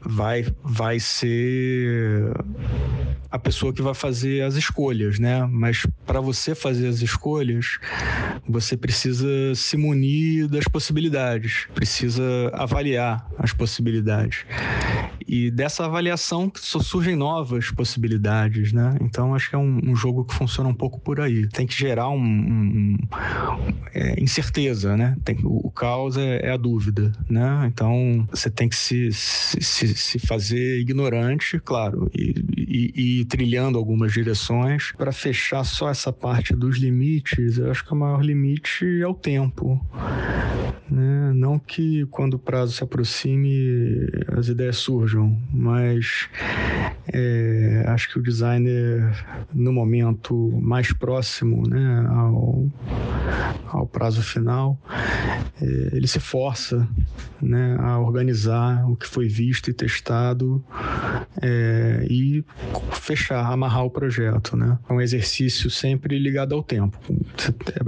vai, 0.00 0.46
vai 0.62 0.98
ser 0.98 2.32
a 3.34 3.38
pessoa 3.38 3.72
que 3.72 3.82
vai 3.82 3.94
fazer 3.94 4.42
as 4.42 4.54
escolhas, 4.54 5.18
né? 5.18 5.44
Mas 5.50 5.84
para 6.06 6.20
você 6.20 6.54
fazer 6.54 6.86
as 6.86 7.02
escolhas, 7.02 7.80
você 8.48 8.76
precisa 8.76 9.26
se 9.56 9.76
munir 9.76 10.46
das 10.46 10.68
possibilidades, 10.68 11.66
precisa 11.74 12.22
avaliar 12.52 13.28
as 13.36 13.52
possibilidades. 13.52 14.46
e 15.26 15.50
dessa 15.50 15.84
avaliação 15.84 16.52
surgem 16.54 17.16
novas 17.16 17.72
possibilidades, 17.72 18.72
né? 18.72 18.96
Então 19.00 19.34
acho 19.34 19.50
que 19.50 19.56
é 19.56 19.58
um, 19.58 19.80
um 19.82 19.96
jogo 19.96 20.24
que 20.24 20.34
funciona 20.34 20.68
um 20.68 20.74
pouco 20.74 21.00
por 21.00 21.18
aí. 21.18 21.48
Tem 21.48 21.66
que 21.66 21.74
gerar 21.74 22.10
um, 22.10 22.20
um 22.20 22.96
é, 23.92 24.22
incerteza, 24.22 24.96
né? 24.96 25.16
Tem, 25.24 25.38
o 25.42 25.70
caos 25.72 26.16
é, 26.16 26.46
é, 26.46 26.50
a 26.52 26.56
dúvida, 26.56 27.10
né? 27.28 27.64
Então 27.66 28.28
você 28.30 28.48
tem 28.48 28.68
que 28.68 28.76
se, 28.76 29.12
se, 29.12 29.60
se 29.60 30.18
fazer 30.20 30.78
ignorante, 30.78 31.58
claro, 31.58 32.08
e, 32.14 32.34
e, 32.56 33.20
e 33.20 33.23
trilhando 33.24 33.78
algumas 33.78 34.12
direções 34.12 34.92
para 34.96 35.12
fechar 35.12 35.64
só 35.64 35.90
essa 35.90 36.12
parte 36.12 36.54
dos 36.54 36.78
limites. 36.78 37.58
Eu 37.58 37.70
acho 37.70 37.84
que 37.84 37.92
o 37.92 37.96
maior 37.96 38.22
limite 38.22 38.84
é 39.00 39.06
o 39.06 39.14
tempo. 39.14 39.80
Né? 40.90 41.32
Não 41.34 41.58
que 41.58 42.06
quando 42.06 42.34
o 42.34 42.38
prazo 42.38 42.72
se 42.72 42.84
aproxime 42.84 44.06
as 44.36 44.48
ideias 44.48 44.76
surjam, 44.76 45.36
mas 45.52 46.28
é, 47.12 47.84
acho 47.88 48.10
que 48.10 48.18
o 48.18 48.22
designer, 48.22 49.24
no 49.52 49.72
momento 49.72 50.52
mais 50.60 50.92
próximo 50.92 51.68
né, 51.68 52.06
ao, 52.08 52.68
ao 53.68 53.86
prazo 53.86 54.22
final, 54.22 54.78
é, 55.60 55.96
ele 55.96 56.06
se 56.06 56.20
força 56.20 56.86
né, 57.40 57.76
a 57.80 57.98
organizar 57.98 58.88
o 58.88 58.96
que 58.96 59.06
foi 59.06 59.26
visto 59.28 59.70
e 59.70 59.74
testado 59.74 60.64
é, 61.40 62.06
e 62.08 62.44
amarrar 63.30 63.84
o 63.84 63.90
projeto. 63.90 64.56
Né? 64.56 64.78
É 64.88 64.92
um 64.92 65.00
exercício 65.00 65.70
sempre 65.70 66.18
ligado 66.18 66.54
ao 66.54 66.62
tempo. 66.62 66.98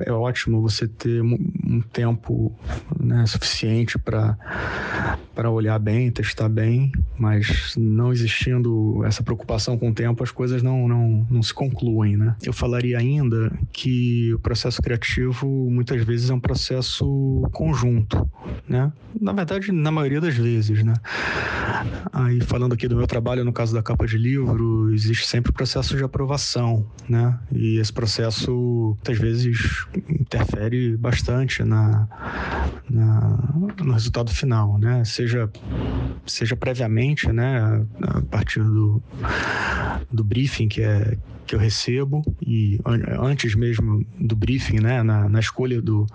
É 0.04 0.12
ótimo 0.12 0.60
você 0.60 0.86
ter 0.86 1.22
um 1.22 1.80
tempo 1.92 2.54
né, 2.98 3.24
suficiente 3.26 3.98
para 3.98 4.36
olhar 5.50 5.78
bem, 5.78 6.10
testar 6.10 6.48
bem, 6.48 6.92
mas 7.18 7.74
não 7.76 8.12
existindo 8.12 9.04
essa 9.04 9.22
preocupação 9.22 9.78
com 9.78 9.90
o 9.90 9.94
tempo, 9.94 10.22
as 10.22 10.30
coisas 10.30 10.62
não, 10.62 10.88
não, 10.88 11.26
não 11.30 11.42
se 11.42 11.52
concluem. 11.52 12.16
Né? 12.16 12.34
Eu 12.42 12.52
falaria 12.52 12.98
ainda 12.98 13.52
que 13.72 14.32
o 14.34 14.38
processo 14.38 14.80
criativo 14.82 15.46
muitas 15.70 16.02
vezes 16.04 16.30
é 16.30 16.34
um 16.34 16.40
processo 16.40 17.42
conjunto. 17.52 18.28
Né? 18.68 18.92
Na 19.20 19.33
verdade, 19.33 19.70
na 19.70 19.90
maioria 19.90 20.20
das 20.20 20.35
vezes. 20.35 20.83
Né? 20.83 20.94
Aí, 22.12 22.40
falando 22.40 22.72
aqui 22.72 22.88
do 22.88 22.96
meu 22.96 23.07
trabalho, 23.07 23.44
no 23.44 23.52
caso 23.52 23.74
da 23.74 23.83
capa 23.83 24.07
de 24.07 24.18
livro, 24.18 24.92
existe 24.92 25.26
sempre 25.26 25.50
o 25.50 25.55
processo 25.55 25.96
de 25.96 26.02
aprovação. 26.02 26.87
Né? 27.09 27.38
E 27.52 27.79
esse 27.79 27.92
processo, 27.92 28.96
muitas 28.98 29.18
vezes, 29.18 29.87
interfere 30.09 30.96
bastante 30.96 31.62
na, 31.62 32.09
na, 32.90 33.38
no 33.85 33.92
resultado 33.92 34.31
final, 34.31 34.79
né? 34.79 35.05
Seja, 35.05 35.50
seja 36.26 36.57
previamente, 36.57 37.31
né? 37.31 37.87
A 38.02 38.22
partir 38.22 38.62
do, 38.62 39.02
do 40.11 40.24
briefing 40.24 40.68
que 40.68 40.83
é 40.83 41.16
que 41.46 41.54
eu 41.54 41.59
recebo 41.59 42.22
e 42.42 42.78
antes 43.20 43.54
mesmo 43.54 44.04
do 44.18 44.35
briefing, 44.35 44.80
né, 44.80 45.02
na, 45.02 45.28
na, 45.28 45.38
escolha 45.38 45.80
do 45.80 46.06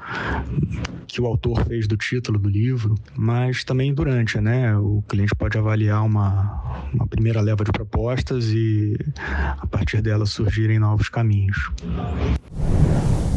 que 1.07 1.21
o 1.21 1.25
autor 1.25 1.65
fez 1.65 1.87
do 1.87 1.95
título 1.95 2.37
do 2.37 2.49
livro, 2.49 2.95
mas 3.15 3.63
também 3.63 3.93
durante, 3.93 4.39
né, 4.39 4.75
o 4.77 5.01
cliente 5.07 5.33
pode 5.33 5.57
avaliar 5.57 6.03
uma, 6.03 6.89
uma 6.93 7.07
primeira 7.07 7.39
leva 7.41 7.63
de 7.63 7.71
propostas 7.71 8.49
e 8.49 8.93
a 9.17 9.65
partir 9.65 10.01
dela 10.01 10.25
surgirem 10.25 10.77
novos 10.77 11.07
caminhos. 11.09 11.71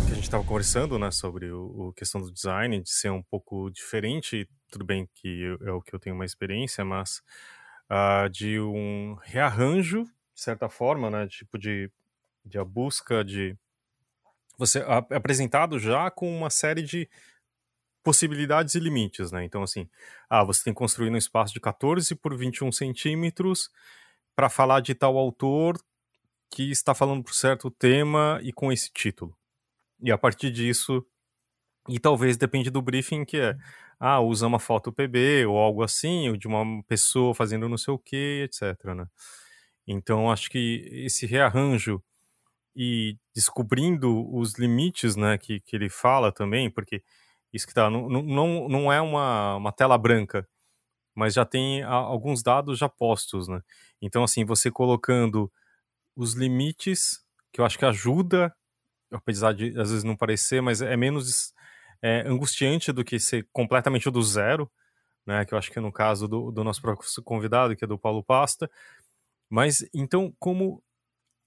Gente 0.09 0.23
estava 0.23 0.43
conversando, 0.45 0.99
né, 0.99 1.11
sobre 1.11 1.51
o, 1.51 1.89
o, 1.89 1.93
questão 1.93 2.21
do 2.21 2.33
design, 2.33 2.81
de 2.83 2.91
ser 2.91 3.11
um 3.11 3.23
pouco 3.23 3.71
diferente, 3.71 4.49
tudo 4.71 4.85
bem 4.85 5.09
que 5.15 5.57
é 5.63 5.71
o 5.71 5.81
que 5.81 5.95
eu 5.95 6.01
tenho 6.01 6.17
uma 6.17 6.25
experiência, 6.25 6.85
mas 6.85 7.23
uh, 7.91 8.29
de 8.29 8.59
um 8.59 9.17
rearranjo, 9.23 10.05
de 10.35 10.41
certa 10.41 10.69
forma, 10.69 11.11
né, 11.11 11.27
tipo 11.29 11.59
de, 11.59 11.91
de 12.45 12.59
a 12.59 12.65
busca 12.65 13.25
de 13.25 13.57
você 14.57 14.81
é 14.81 15.17
apresentado 15.17 15.79
já 15.79 16.11
com 16.11 16.35
uma 16.37 16.51
série 16.51 16.83
de 16.83 17.09
possibilidades 18.03 18.75
e 18.75 18.81
limites, 18.81 19.33
né? 19.33 19.45
Então, 19.45 19.63
assim, 19.63 19.89
ah, 20.29 20.45
você 20.45 20.63
tem 20.65 20.73
que 20.73 20.79
construir 20.79 21.11
um 21.11 21.17
espaço 21.17 21.55
de 21.55 21.61
14 21.61 22.15
por 22.15 22.37
21 22.37 22.71
centímetros 22.71 23.71
para 24.37 24.51
falar 24.51 24.81
de 24.81 24.95
tal 24.95 25.17
autor 25.17 25.79
que 26.51 26.71
está 26.71 26.95
falando 26.95 27.25
por 27.25 27.35
certo 27.35 27.71
tema 27.71 28.39
e 28.43 28.53
com 28.53 28.71
esse 28.71 28.93
título. 28.93 29.37
E 30.01 30.13
a 30.13 30.19
partir 30.19 30.51
disso, 30.51 31.05
e 31.89 31.99
talvez 31.99 32.37
depende 32.37 32.71
do 32.71 32.83
briefing 32.83 33.25
que 33.25 33.39
é, 33.39 33.57
ah, 33.99 34.21
usa 34.21 34.47
uma 34.47 34.59
foto 34.59 34.93
PB 34.93 35.47
ou 35.47 35.59
algo 35.59 35.83
assim, 35.83 36.29
ou 36.29 36.37
de 36.37 36.47
uma 36.47 36.83
pessoa 36.85 37.35
fazendo 37.35 37.69
não 37.69 37.79
sei 37.79 37.95
o 37.95 37.99
que, 37.99 38.43
etc, 38.45 38.85
né? 38.95 39.07
Então, 39.87 40.31
acho 40.31 40.51
que 40.51 40.89
esse 40.93 41.27
rearranjo 41.27 42.03
e 42.77 43.17
descobrindo 43.35 44.35
os 44.35 44.55
limites, 44.55 45.17
né, 45.17 45.39
que, 45.39 45.61
que 45.61 45.77
ele 45.77 45.89
fala 45.89 46.33
também, 46.33 46.71
porque 46.71 47.03
isso 47.53 47.67
que 47.67 47.75
tá, 47.75 47.89
não, 47.91 48.09
não, 48.09 48.69
não 48.69 48.93
é 48.93 49.01
uma, 49.01 49.57
uma 49.57 49.73
tela 49.73 49.97
branca, 49.99 50.49
mas 51.15 51.35
já 51.35 51.45
tem 51.45 51.83
a, 51.85 51.93
alguns 51.93 52.43
dados 52.43 52.79
já 52.79 52.89
postos, 52.89 53.49
né? 53.49 53.63
Então, 54.03 54.25
assim, 54.25 54.45
você 54.45 54.71
colocando 54.71 55.51
os 56.17 56.35
limites, 56.35 57.25
que 57.53 57.61
eu 57.61 57.65
acho 57.65 57.79
que 57.79 57.85
ajuda 57.85 58.55
apesar 59.15 59.53
de 59.53 59.69
às 59.79 59.91
vezes 59.91 60.05
não 60.05 60.17
parecer, 60.17 60.61
mas 60.61 60.83
é 60.83 60.97
menos 60.97 61.53
é, 62.03 62.21
angustiante 62.27 62.93
do 62.93 63.05
que 63.05 63.19
ser 63.19 63.47
completamente 63.53 64.11
do 64.11 64.23
zero, 64.23 64.71
né? 65.27 65.45
Que 65.45 65.55
eu 65.55 65.59
acho 65.59 65.71
que 65.71 65.81
no 65.81 65.93
caso 65.93 66.29
do, 66.29 66.51
do 66.51 66.65
nosso 66.65 66.83
próprio 66.83 67.09
convidado, 67.23 67.77
que 67.77 67.85
é 67.85 67.89
do 67.89 67.99
Paulo 67.99 68.23
Pasta. 68.23 68.71
Mas 69.49 69.89
então, 69.95 70.35
como 70.39 70.83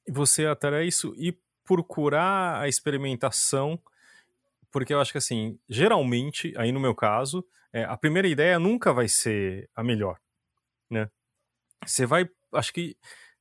você 0.09 0.45
até 0.45 0.83
isso 0.83 1.13
e 1.17 1.37
procurar 1.65 2.61
a 2.61 2.67
experimentação, 2.67 3.79
porque 4.71 4.93
eu 4.93 5.01
acho 5.01 5.11
que 5.11 5.17
assim, 5.17 5.59
geralmente, 5.67 6.53
aí 6.57 6.71
no 6.71 6.79
meu 6.79 6.95
caso, 6.95 7.45
é, 7.73 7.83
a 7.83 7.97
primeira 7.97 8.27
ideia 8.27 8.57
nunca 8.57 8.93
vai 8.93 9.07
ser 9.07 9.69
a 9.75 9.83
melhor, 9.83 10.17
né? 10.89 11.09
Você 11.85 12.05
vai, 12.05 12.29
acho 12.53 12.73
que 12.73 12.97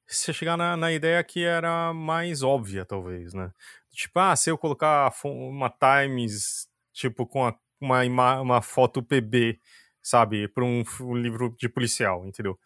você 0.07 0.33
chegar 0.33 0.57
na, 0.57 0.77
na 0.77 0.93
ideia 0.93 1.23
que 1.25 1.43
era 1.43 1.93
mais 1.93 2.43
óbvia, 2.43 2.85
talvez, 2.85 3.35
né? 3.35 3.53
Tipo, 3.91 4.19
ah, 4.21 4.37
se 4.37 4.51
eu 4.51 4.59
colocar 4.59 5.13
uma 5.25 5.71
Times, 5.71 6.69
tipo, 6.93 7.27
com 7.27 7.45
a, 7.47 7.59
uma, 7.81 8.41
uma 8.41 8.63
foto 8.63 9.03
PB, 9.03 9.59
sabe, 10.03 10.49
para 10.49 10.65
um, 10.65 10.85
um, 11.01 11.17
livro 11.17 11.55
de 11.59 11.69
policial, 11.69 12.27
entendeu? 12.27 12.59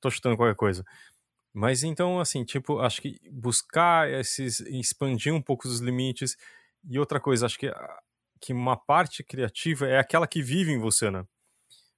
Tô 0.00 0.10
chutando 0.10 0.36
qualquer 0.36 0.56
coisa. 0.56 0.84
Mas 1.56 1.82
então, 1.82 2.20
assim, 2.20 2.44
tipo, 2.44 2.80
acho 2.80 3.00
que 3.00 3.18
buscar 3.32 4.10
esses, 4.10 4.60
expandir 4.60 5.32
um 5.32 5.40
pouco 5.40 5.66
os 5.66 5.80
limites. 5.80 6.36
E 6.86 6.98
outra 6.98 7.18
coisa, 7.18 7.46
acho 7.46 7.58
que, 7.58 7.72
que 8.38 8.52
uma 8.52 8.76
parte 8.76 9.24
criativa 9.24 9.86
é 9.86 9.98
aquela 9.98 10.26
que 10.26 10.42
vive 10.42 10.70
em 10.70 10.78
você, 10.78 11.10
né? 11.10 11.24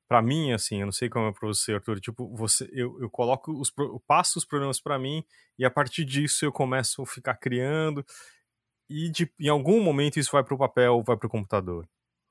Pra 0.07 0.23
mim, 0.23 0.53
assim, 0.53 0.79
eu 0.79 0.87
não 0.87 0.92
sei 0.92 1.09
como 1.09 1.27
é 1.27 1.33
pra 1.33 1.49
você, 1.49 1.73
Arthur, 1.73 1.99
tipo, 1.99 2.33
você, 2.37 2.71
eu, 2.73 3.01
eu 3.01 3.11
coloco 3.11 3.51
os, 3.51 3.73
eu 3.77 4.01
passo 4.07 4.38
os 4.38 4.44
problemas 4.44 4.81
para 4.81 4.97
mim 4.97 5.25
e 5.59 5.64
a 5.64 5.71
partir 5.71 6.05
disso 6.05 6.44
eu 6.44 6.53
começo 6.53 7.03
a 7.03 7.07
ficar 7.07 7.35
criando 7.35 8.07
e 8.88 9.11
de, 9.11 9.29
em 9.40 9.49
algum 9.49 9.83
momento 9.83 10.21
isso 10.21 10.31
vai 10.31 10.44
para 10.44 10.55
o 10.55 10.59
papel, 10.59 11.03
vai 11.03 11.16
para 11.16 11.27
o 11.27 11.31
computador. 11.31 11.87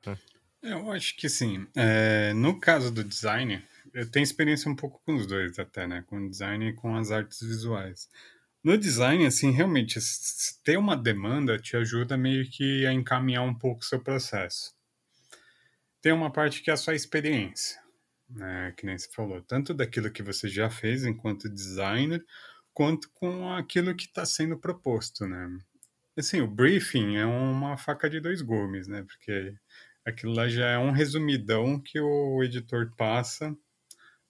Né? 0.05 0.17
Eu 0.63 0.89
acho 0.93 1.13
que 1.17 1.27
sim. 1.27 1.67
É, 1.75 2.31
no 2.33 2.57
caso 2.57 2.89
do 2.89 3.03
design, 3.03 3.61
eu 3.93 4.10
tenho 4.10 4.23
experiência 4.23 4.69
um 4.69 4.76
pouco 4.76 5.02
com 5.06 5.15
os 5.15 5.28
dois 5.28 5.58
até, 5.60 5.88
né? 5.88 6.04
Com 6.08 6.30
design 6.30 6.69
e 6.69 6.73
com 6.73 6.95
as 6.95 7.12
artes 7.12 7.41
visuais. 7.41 8.10
No 8.63 8.78
design, 8.78 9.26
assim, 9.26 9.52
realmente, 9.52 10.00
ter 10.63 10.78
uma 10.78 10.95
demanda 10.95 11.58
te 11.58 11.78
ajuda 11.78 12.17
meio 12.17 12.50
que 12.50 12.86
a 12.86 12.93
encaminhar 12.93 13.43
um 13.43 13.54
pouco 13.54 13.82
o 13.82 13.86
seu 13.86 14.00
processo. 14.00 14.76
Tem 16.02 16.12
uma 16.12 16.32
parte 16.32 16.62
que 16.62 16.69
é 16.69 16.73
a 16.73 16.78
sua 16.78 16.95
experiência, 16.95 17.82
né? 18.30 18.73
Que 18.78 18.86
nem 18.86 18.97
você 18.97 19.10
falou, 19.12 19.41
tanto 19.41 19.73
daquilo 19.73 20.12
que 20.12 20.23
você 20.23 20.47
já 20.47 20.69
fez 20.69 21.06
enquanto 21.06 21.50
designer, 21.50 22.26
quanto 22.73 23.10
com 23.13 23.50
aquilo 23.54 23.95
que 23.95 24.06
está 24.06 24.26
sendo 24.26 24.58
proposto, 24.60 25.26
né? 25.26 25.50
Assim, 26.17 26.41
o 26.41 26.47
briefing 26.47 27.15
é 27.17 27.26
uma 27.26 27.78
faca 27.78 28.10
de 28.10 28.19
dois 28.19 28.41
gumes, 28.41 28.88
né? 28.88 29.04
Porque 29.04 29.54
aquilo 30.06 30.34
lá 30.34 30.47
já 30.50 30.67
é 30.67 30.78
um 30.78 30.91
resumidão 30.91 31.80
que 31.80 32.00
o 32.00 32.43
editor 32.43 32.91
passa 32.97 33.56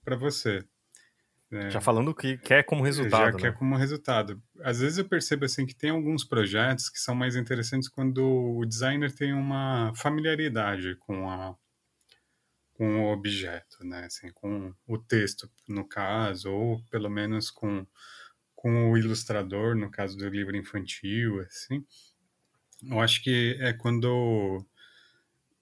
para 0.07 0.15
você. 0.15 0.63
Né? 1.51 1.69
Já 1.69 1.81
falando 1.81 2.11
o 2.11 2.15
que 2.15 2.37
quer 2.37 2.63
como 2.63 2.81
resultado. 2.81 3.25
Já 3.25 3.31
né? 3.33 3.39
quer 3.41 3.53
como 3.57 3.75
resultado. 3.75 4.41
Às 4.61 4.79
vezes 4.79 4.97
eu 4.97 5.05
percebo 5.05 5.43
assim 5.43 5.65
que 5.65 5.75
tem 5.75 5.89
alguns 5.89 6.23
projetos 6.23 6.89
que 6.89 6.97
são 6.97 7.13
mais 7.13 7.35
interessantes 7.35 7.89
quando 7.89 8.25
o 8.25 8.65
designer 8.65 9.13
tem 9.13 9.33
uma 9.33 9.91
familiaridade 9.95 10.95
com 10.95 11.29
a 11.29 11.53
com 12.73 13.01
o 13.01 13.11
objeto, 13.11 13.83
né? 13.83 14.05
Assim, 14.05 14.31
com 14.31 14.71
o 14.87 14.97
texto, 14.99 15.49
no 15.67 15.83
caso, 15.83 16.51
ou 16.51 16.81
pelo 16.89 17.09
menos 17.09 17.51
com 17.51 17.85
com 18.55 18.91
o 18.91 18.97
ilustrador, 18.97 19.75
no 19.75 19.91
caso 19.91 20.17
do 20.17 20.29
livro 20.29 20.55
infantil, 20.55 21.41
assim. 21.41 21.85
Eu 22.81 23.01
acho 23.01 23.21
que 23.21 23.57
é 23.59 23.73
quando 23.73 24.65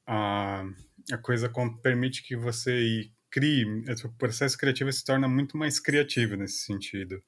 a, 0.06 0.64
a 1.12 1.18
coisa 1.18 1.52
permite 1.82 2.22
que 2.22 2.36
você 2.36 2.80
ir 2.80 3.15
crie, 3.36 3.66
o 4.06 4.14
processo 4.14 4.58
criativo 4.58 4.90
se 4.94 5.04
torna 5.04 5.28
muito 5.28 5.58
mais 5.58 5.78
criativo 5.78 6.38
nesse 6.38 6.60
sentido. 6.60 7.22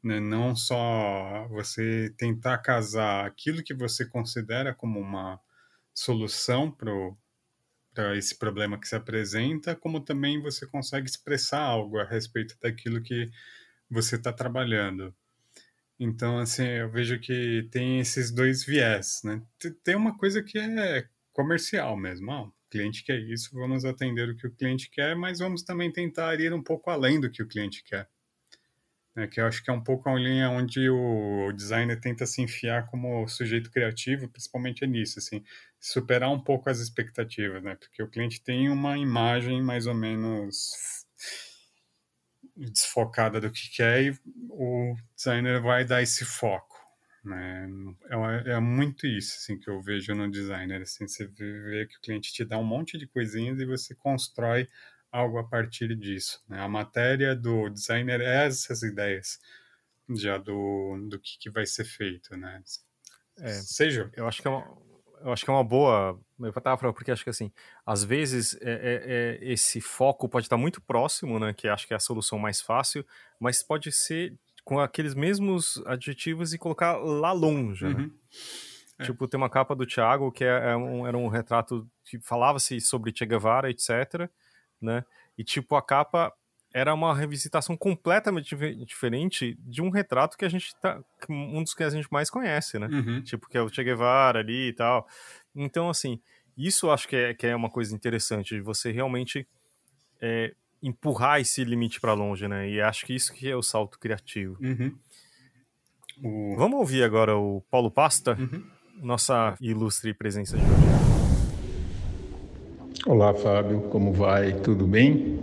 Né? 0.00 0.20
Não 0.20 0.54
só 0.54 1.48
você 1.48 2.14
tentar 2.16 2.58
casar 2.58 3.26
aquilo 3.26 3.64
que 3.64 3.74
você 3.74 4.06
considera 4.06 4.72
como 4.72 5.00
uma 5.00 5.40
solução 5.92 6.70
para 6.70 8.16
esse 8.16 8.38
problema 8.38 8.78
que 8.78 8.86
se 8.86 8.94
apresenta, 8.94 9.74
como 9.74 9.98
também 9.98 10.40
você 10.40 10.64
consegue 10.64 11.08
expressar 11.10 11.62
algo 11.62 11.98
a 11.98 12.04
respeito 12.04 12.56
daquilo 12.62 13.02
que 13.02 13.28
você 13.90 14.14
está 14.14 14.32
trabalhando. 14.32 15.12
Então, 15.98 16.38
assim, 16.38 16.68
eu 16.68 16.88
vejo 16.88 17.18
que 17.18 17.68
tem 17.72 17.98
esses 17.98 18.30
dois 18.30 18.64
viés, 18.64 19.22
né? 19.24 19.42
Tem 19.82 19.96
uma 19.96 20.16
coisa 20.16 20.40
que 20.40 20.56
é 20.56 21.08
comercial 21.32 21.96
mesmo. 21.96 22.54
O 22.68 22.70
cliente 22.70 23.02
quer 23.02 23.18
isso, 23.18 23.54
vamos 23.54 23.86
atender 23.86 24.28
o 24.28 24.36
que 24.36 24.46
o 24.46 24.54
cliente 24.54 24.90
quer, 24.90 25.16
mas 25.16 25.38
vamos 25.38 25.62
também 25.62 25.90
tentar 25.90 26.38
ir 26.38 26.52
um 26.52 26.62
pouco 26.62 26.90
além 26.90 27.18
do 27.18 27.30
que 27.30 27.42
o 27.42 27.48
cliente 27.48 27.82
quer. 27.82 28.06
Né? 29.16 29.26
Que 29.26 29.40
eu 29.40 29.46
acho 29.46 29.64
que 29.64 29.70
é 29.70 29.72
um 29.72 29.82
pouco 29.82 30.06
a 30.10 30.14
linha 30.14 30.50
onde 30.50 30.90
o 30.90 31.50
designer 31.52 31.98
tenta 31.98 32.26
se 32.26 32.42
enfiar 32.42 32.86
como 32.90 33.26
sujeito 33.26 33.70
criativo, 33.70 34.28
principalmente 34.28 34.84
é 34.84 34.86
nisso, 34.86 35.18
assim, 35.18 35.42
superar 35.80 36.30
um 36.30 36.38
pouco 36.38 36.68
as 36.68 36.78
expectativas, 36.78 37.62
né? 37.62 37.74
Porque 37.74 38.02
o 38.02 38.08
cliente 38.10 38.42
tem 38.42 38.68
uma 38.68 38.98
imagem 38.98 39.62
mais 39.62 39.86
ou 39.86 39.94
menos 39.94 41.06
desfocada 42.54 43.40
do 43.40 43.50
que 43.50 43.70
quer 43.70 44.02
e 44.02 44.18
o 44.50 44.94
designer 45.16 45.62
vai 45.62 45.86
dar 45.86 46.02
esse 46.02 46.26
foco. 46.26 46.67
Né? 47.24 47.68
É, 48.10 48.52
é, 48.52 48.60
muito 48.60 49.06
isso 49.06 49.36
assim, 49.36 49.58
que 49.58 49.68
eu 49.68 49.80
vejo 49.80 50.14
no 50.14 50.30
designer. 50.30 50.82
Assim, 50.82 51.06
você 51.06 51.26
vê 51.26 51.86
que 51.86 51.96
o 51.96 52.00
cliente 52.00 52.32
te 52.32 52.44
dá 52.44 52.58
um 52.58 52.64
monte 52.64 52.96
de 52.96 53.06
coisinhas 53.06 53.58
e 53.58 53.66
você 53.66 53.94
constrói 53.94 54.68
algo 55.10 55.38
a 55.38 55.44
partir 55.44 55.94
disso. 55.96 56.42
Né? 56.48 56.60
A 56.60 56.68
matéria 56.68 57.34
do 57.34 57.68
designer 57.68 58.20
é 58.20 58.46
essas 58.46 58.82
ideias 58.82 59.38
já 60.10 60.38
do, 60.38 60.96
do 61.08 61.18
que, 61.18 61.38
que 61.38 61.50
vai 61.50 61.66
ser 61.66 61.84
feito. 61.84 62.36
Né? 62.36 62.62
É, 63.38 63.48
Seja. 63.48 64.10
Eu 64.16 64.26
acho 64.26 64.40
que 64.40 64.48
é 64.48 64.50
uma, 64.50 64.78
eu 65.20 65.32
acho 65.32 65.44
que 65.44 65.50
é 65.50 65.54
uma 65.54 65.64
boa 65.64 66.18
metáfora, 66.38 66.92
porque 66.92 67.10
acho 67.10 67.24
que 67.24 67.30
assim, 67.30 67.52
às 67.84 68.04
vezes 68.04 68.56
é, 68.60 68.70
é, 68.70 69.02
é, 69.04 69.52
esse 69.52 69.80
foco 69.80 70.28
pode 70.28 70.46
estar 70.46 70.56
muito 70.56 70.80
próximo, 70.80 71.38
né? 71.38 71.52
Que 71.52 71.68
acho 71.68 71.86
que 71.86 71.92
é 71.92 71.96
a 71.96 72.00
solução 72.00 72.38
mais 72.38 72.60
fácil, 72.60 73.04
mas 73.38 73.62
pode 73.62 73.90
ser 73.92 74.34
com 74.68 74.78
aqueles 74.78 75.14
mesmos 75.14 75.82
adjetivos 75.86 76.52
e 76.52 76.58
colocar 76.58 76.98
lá 76.98 77.32
longe, 77.32 77.86
né? 77.86 77.94
uhum. 77.94 78.12
né? 78.98 79.06
Tipo, 79.06 79.26
tem 79.26 79.38
uma 79.38 79.48
capa 79.48 79.74
do 79.74 79.86
Thiago 79.86 80.30
que 80.30 80.44
é, 80.44 80.72
é 80.72 80.76
um, 80.76 81.06
era 81.06 81.16
um 81.16 81.28
retrato 81.28 81.88
que 82.04 82.18
falava-se 82.20 82.78
sobre 82.78 83.10
Che 83.16 83.24
Guevara, 83.24 83.70
etc, 83.70 84.28
né? 84.78 85.06
E 85.38 85.42
tipo, 85.42 85.74
a 85.74 85.80
capa 85.80 86.34
era 86.70 86.92
uma 86.92 87.16
revisitação 87.16 87.78
completamente 87.78 88.54
diferente 88.84 89.56
de 89.60 89.80
um 89.80 89.88
retrato 89.88 90.36
que 90.36 90.44
a 90.44 90.50
gente 90.50 90.76
tá. 90.76 91.02
Um 91.30 91.62
dos 91.62 91.72
que 91.72 91.82
a 91.82 91.88
gente 91.88 92.12
mais 92.12 92.28
conhece, 92.28 92.78
né? 92.78 92.88
Uhum. 92.88 93.22
Tipo, 93.22 93.48
que 93.48 93.56
é 93.56 93.62
o 93.62 93.70
Che 93.70 93.82
Guevara 93.82 94.40
ali 94.40 94.68
e 94.68 94.72
tal. 94.74 95.08
Então, 95.56 95.88
assim, 95.88 96.20
isso 96.58 96.90
acho 96.90 97.08
que 97.08 97.16
é, 97.16 97.32
que 97.32 97.46
é 97.46 97.56
uma 97.56 97.70
coisa 97.70 97.94
interessante, 97.94 98.56
de 98.56 98.60
você 98.60 98.92
realmente 98.92 99.48
é, 100.20 100.54
empurrar 100.82 101.40
esse 101.40 101.64
limite 101.64 102.00
para 102.00 102.12
longe, 102.14 102.46
né? 102.46 102.68
E 102.68 102.80
acho 102.80 103.04
que 103.04 103.14
isso 103.14 103.32
que 103.32 103.48
é 103.48 103.56
o 103.56 103.62
salto 103.62 103.98
criativo. 103.98 104.56
Uhum. 104.60 104.92
O... 106.22 106.56
Vamos 106.56 106.78
ouvir 106.78 107.02
agora 107.02 107.36
o 107.36 107.62
Paulo 107.70 107.90
Pasta, 107.90 108.36
uhum. 108.38 108.62
nossa 109.02 109.56
ilustre 109.60 110.14
presença 110.14 110.56
de 110.56 110.62
hoje. 110.62 110.88
Olá, 113.06 113.32
Fábio, 113.34 113.82
como 113.82 114.12
vai? 114.12 114.52
Tudo 114.60 114.86
bem? 114.86 115.38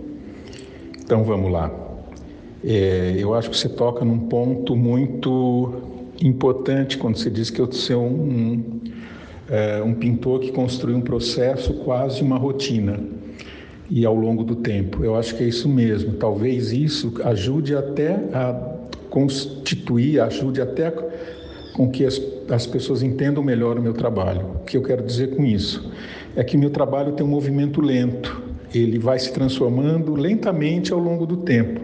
Então 0.98 1.24
vamos 1.24 1.50
lá. 1.50 1.70
É, 2.64 3.14
eu 3.18 3.34
acho 3.34 3.50
que 3.50 3.56
você 3.56 3.68
toca 3.68 4.04
num 4.04 4.28
ponto 4.28 4.74
muito 4.74 5.82
importante 6.20 6.98
quando 6.98 7.16
você 7.16 7.30
diz 7.30 7.50
que 7.50 7.60
eu 7.60 7.70
sou 7.70 8.06
um, 8.06 8.80
é, 9.48 9.82
um 9.82 9.94
pintor 9.94 10.40
que 10.40 10.50
construiu 10.52 10.96
um 10.96 11.02
processo 11.02 11.74
quase 11.84 12.22
uma 12.22 12.36
rotina 12.36 13.15
e 13.90 14.04
ao 14.04 14.14
longo 14.14 14.44
do 14.44 14.56
tempo. 14.56 15.04
Eu 15.04 15.16
acho 15.16 15.34
que 15.34 15.44
é 15.44 15.48
isso 15.48 15.68
mesmo. 15.68 16.14
Talvez 16.14 16.72
isso 16.72 17.14
ajude 17.24 17.74
até 17.74 18.14
a 18.32 18.52
constituir, 19.10 20.20
ajude 20.20 20.60
até 20.60 20.92
com 21.74 21.90
que 21.90 22.04
as, 22.04 22.20
as 22.48 22.66
pessoas 22.66 23.02
entendam 23.02 23.42
melhor 23.42 23.78
o 23.78 23.82
meu 23.82 23.92
trabalho. 23.92 24.56
O 24.62 24.64
que 24.64 24.76
eu 24.76 24.82
quero 24.82 25.02
dizer 25.02 25.36
com 25.36 25.44
isso 25.44 25.90
é 26.34 26.42
que 26.42 26.56
meu 26.56 26.70
trabalho 26.70 27.12
tem 27.12 27.24
um 27.24 27.28
movimento 27.28 27.80
lento 27.80 28.46
ele 28.74 28.98
vai 28.98 29.18
se 29.18 29.32
transformando 29.32 30.14
lentamente 30.14 30.92
ao 30.92 30.98
longo 30.98 31.26
do 31.26 31.38
tempo. 31.38 31.80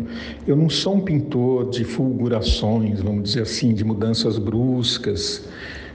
Eu 0.47 0.57
não 0.57 0.69
sou 0.69 0.97
um 0.97 1.01
pintor 1.01 1.71
de 1.71 1.85
fulgurações, 1.85 3.01
vamos 3.01 3.25
dizer 3.25 3.43
assim, 3.43 3.73
de 3.73 3.85
mudanças 3.85 4.39
bruscas, 4.39 5.49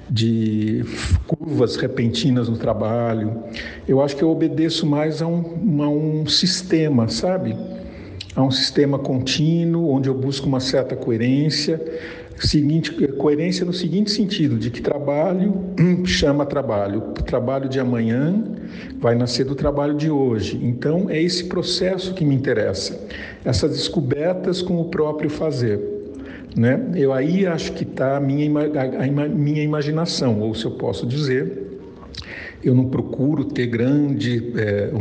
de 0.10 0.84
curvas 1.26 1.76
repentinas 1.76 2.48
no 2.48 2.58
trabalho. 2.58 3.44
Eu 3.88 4.02
acho 4.02 4.16
que 4.16 4.24
eu 4.24 4.30
obedeço 4.30 4.86
mais 4.86 5.22
a 5.22 5.28
um, 5.28 5.84
a 5.84 5.90
um 5.90 6.26
sistema, 6.26 7.08
sabe? 7.08 7.56
A 8.36 8.44
um 8.44 8.52
sistema 8.52 9.00
contínuo, 9.00 9.90
onde 9.90 10.10
eu 10.10 10.14
busco 10.14 10.48
uma 10.48 10.60
certa 10.60 10.96
coerência, 10.96 11.82
seguinte, 12.40 12.92
coerência 13.18 13.66
no 13.66 13.74
seguinte 13.74 14.12
sentido, 14.12 14.58
de 14.58 14.70
que 14.70 14.82
trabalho 14.82 15.56
chama 16.06 16.46
trabalho. 16.46 17.00
O 17.00 17.24
trabalho 17.24 17.68
de 17.68 17.80
amanhã 17.80 18.44
vai 19.00 19.16
nascer 19.16 19.46
do 19.46 19.56
trabalho 19.56 19.96
de 19.96 20.10
hoje. 20.10 20.60
Então, 20.62 21.10
é 21.10 21.22
esse 21.22 21.46
processo 21.46 22.14
que 22.14 22.24
me 22.24 22.36
interessa, 22.36 23.08
essas 23.44 23.72
descobertas 23.72 24.62
com 24.62 24.80
o 24.80 24.86
próprio 24.86 25.30
fazer. 25.30 25.97
Né? 26.58 26.92
Eu 26.96 27.14
aí 27.14 27.46
acho 27.46 27.74
que 27.74 27.84
está 27.84 28.18
a 28.18 28.20
minha, 28.20 28.50
a, 28.60 29.04
a 29.04 29.28
minha 29.30 29.64
imaginação, 29.64 30.40
ou 30.42 30.56
se 30.56 30.66
eu 30.66 30.72
posso 30.72 31.06
dizer, 31.06 31.68
eu 32.64 32.74
não 32.74 32.86
procuro 32.86 33.46
ter 33.46 33.68
grande 33.68 34.52
é, 34.58 34.90
um, 34.94 34.98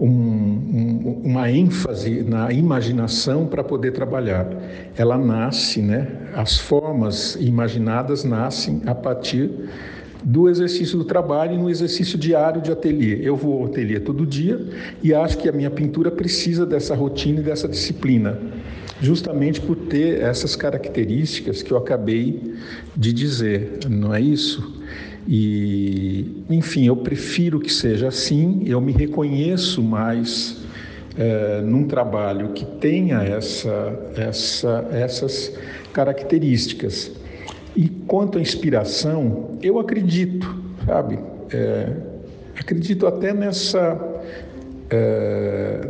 um, 0.00 0.06
um, 0.06 1.20
uma 1.24 1.50
ênfase 1.50 2.22
na 2.22 2.52
imaginação 2.52 3.46
para 3.46 3.64
poder 3.64 3.92
trabalhar. 3.92 4.46
Ela 4.96 5.16
nasce, 5.16 5.80
né? 5.80 6.06
As 6.34 6.58
formas 6.58 7.36
imaginadas 7.40 8.24
nascem 8.24 8.82
a 8.86 8.94
partir 8.94 9.50
do 10.22 10.48
exercício 10.48 10.98
do 10.98 11.04
trabalho 11.04 11.54
e 11.54 11.58
no 11.58 11.68
exercício 11.68 12.18
diário 12.18 12.60
de 12.60 12.70
ateliê. 12.70 13.18
Eu 13.22 13.34
vou 13.34 13.60
ao 13.60 13.66
ateliê 13.66 13.98
todo 13.98 14.26
dia 14.26 14.60
e 15.02 15.12
acho 15.12 15.38
que 15.38 15.48
a 15.48 15.52
minha 15.52 15.70
pintura 15.70 16.10
precisa 16.10 16.64
dessa 16.64 16.94
rotina 16.94 17.40
e 17.40 17.42
dessa 17.42 17.66
disciplina, 17.66 18.38
justamente 19.02 19.60
por 19.60 19.76
ter 19.76 20.22
essas 20.22 20.54
características 20.54 21.62
que 21.62 21.72
eu 21.72 21.76
acabei 21.76 22.54
de 22.96 23.12
dizer, 23.12 23.80
não 23.90 24.14
é 24.14 24.20
isso? 24.20 24.80
E, 25.26 26.44
enfim, 26.48 26.86
eu 26.86 26.96
prefiro 26.96 27.58
que 27.58 27.72
seja 27.72 28.08
assim, 28.08 28.62
eu 28.64 28.80
me 28.80 28.92
reconheço 28.92 29.82
mais 29.82 30.62
é, 31.18 31.60
num 31.62 31.86
trabalho 31.86 32.52
que 32.52 32.64
tenha 32.64 33.22
essa, 33.22 34.12
essa, 34.16 34.88
essas 34.92 35.52
características. 35.92 37.10
E 37.74 37.88
quanto 37.88 38.38
à 38.38 38.40
inspiração, 38.40 39.58
eu 39.62 39.80
acredito, 39.80 40.62
sabe? 40.86 41.18
É, 41.52 41.88
acredito 42.58 43.06
até 43.06 43.32
nessa, 43.32 44.00
é, 44.90 45.80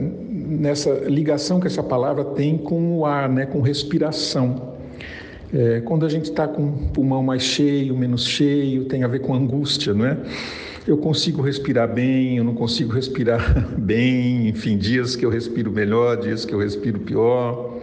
nessa 0.52 0.90
ligação 1.06 1.60
que 1.60 1.66
essa 1.66 1.82
palavra 1.82 2.24
tem 2.24 2.58
com 2.58 2.98
o 2.98 3.06
ar, 3.06 3.28
né? 3.28 3.46
com 3.46 3.60
respiração. 3.60 4.72
É, 5.52 5.80
quando 5.80 6.06
a 6.06 6.08
gente 6.08 6.30
está 6.30 6.48
com 6.48 6.62
o 6.62 6.72
pulmão 6.94 7.22
mais 7.22 7.42
cheio, 7.42 7.96
menos 7.96 8.26
cheio, 8.26 8.84
tem 8.84 9.04
a 9.04 9.08
ver 9.08 9.20
com 9.20 9.34
angústia, 9.34 9.92
não 9.92 10.06
é? 10.06 10.16
Eu 10.86 10.96
consigo 10.96 11.42
respirar 11.42 11.92
bem, 11.92 12.38
eu 12.38 12.44
não 12.44 12.54
consigo 12.54 12.92
respirar 12.92 13.68
bem, 13.78 14.48
enfim, 14.48 14.78
dias 14.78 15.14
que 15.14 15.24
eu 15.24 15.30
respiro 15.30 15.70
melhor, 15.70 16.16
dias 16.16 16.44
que 16.44 16.54
eu 16.54 16.58
respiro 16.58 17.00
pior, 17.00 17.78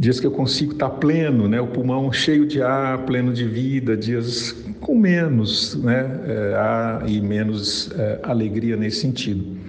dias 0.00 0.18
que 0.18 0.26
eu 0.26 0.30
consigo 0.30 0.72
estar 0.72 0.88
tá 0.88 0.96
pleno, 0.96 1.46
né? 1.46 1.60
O 1.60 1.66
pulmão 1.66 2.10
cheio 2.10 2.46
de 2.46 2.62
ar, 2.62 3.04
pleno 3.04 3.32
de 3.32 3.44
vida, 3.44 3.96
dias 3.96 4.56
com 4.80 4.94
menos 4.94 5.76
né? 5.76 6.20
É, 6.26 6.54
ar 6.56 7.04
e 7.08 7.20
menos 7.20 7.90
é, 7.92 8.18
alegria 8.22 8.76
nesse 8.76 9.00
sentido. 9.00 9.63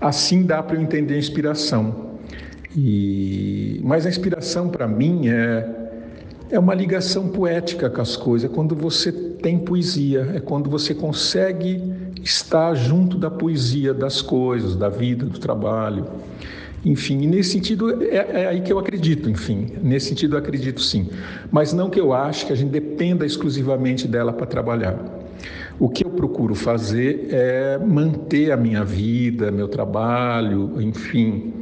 Assim 0.00 0.44
dá 0.44 0.62
para 0.62 0.76
eu 0.76 0.82
entender 0.82 1.14
a 1.14 1.18
inspiração. 1.18 2.08
E... 2.76 3.80
Mas 3.82 4.06
a 4.06 4.08
inspiração 4.08 4.68
para 4.68 4.86
mim 4.86 5.28
é 5.28 5.78
é 6.50 6.58
uma 6.58 6.74
ligação 6.74 7.28
poética 7.28 7.90
com 7.90 8.00
as 8.00 8.16
coisas, 8.16 8.50
é 8.50 8.54
quando 8.54 8.74
você 8.74 9.12
tem 9.12 9.58
poesia, 9.58 10.32
é 10.34 10.40
quando 10.40 10.70
você 10.70 10.94
consegue 10.94 11.82
estar 12.22 12.74
junto 12.74 13.18
da 13.18 13.30
poesia 13.30 13.92
das 13.92 14.22
coisas, 14.22 14.74
da 14.74 14.88
vida, 14.88 15.26
do 15.26 15.38
trabalho. 15.38 16.06
Enfim, 16.84 17.26
nesse 17.26 17.52
sentido 17.52 18.02
é, 18.02 18.16
é, 18.16 18.46
aí 18.46 18.60
que 18.60 18.72
eu 18.72 18.78
acredito, 18.78 19.28
enfim, 19.28 19.66
nesse 19.82 20.08
sentido 20.08 20.36
eu 20.36 20.38
acredito 20.38 20.80
sim. 20.80 21.08
Mas 21.50 21.72
não 21.72 21.90
que 21.90 22.00
eu 22.00 22.12
ache 22.12 22.46
que 22.46 22.52
a 22.52 22.56
gente 22.56 22.70
dependa 22.70 23.26
exclusivamente 23.26 24.08
dela 24.08 24.32
para 24.32 24.46
trabalhar. 24.46 24.96
O 25.78 25.88
que 25.88 26.04
eu 26.04 26.10
procuro 26.10 26.54
fazer 26.54 27.28
é 27.30 27.78
manter 27.78 28.50
a 28.50 28.56
minha 28.56 28.84
vida, 28.84 29.50
meu 29.50 29.68
trabalho, 29.68 30.80
enfim, 30.80 31.54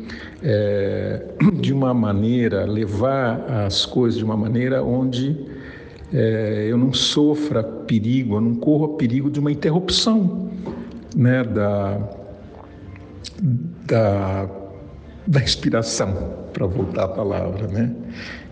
é, 0.42 1.34
de 1.60 1.72
uma 1.72 1.92
maneira, 1.92 2.64
levar 2.64 3.66
as 3.66 3.84
coisas 3.84 4.18
de 4.18 4.24
uma 4.24 4.36
maneira 4.36 4.82
onde 4.82 5.36
é, 6.12 6.66
eu 6.70 6.78
não 6.78 6.92
sofra 6.92 7.62
perigo, 7.62 8.36
eu 8.36 8.40
não 8.40 8.54
corra 8.54 8.96
perigo 8.96 9.30
de 9.30 9.38
uma 9.38 9.52
interrupção 9.52 10.48
né, 11.14 11.42
da, 11.44 11.98
da, 13.86 14.48
da 15.26 15.42
inspiração, 15.42 16.46
para 16.52 16.66
voltar 16.66 17.04
à 17.04 17.08
palavra. 17.08 17.66
Né? 17.66 17.94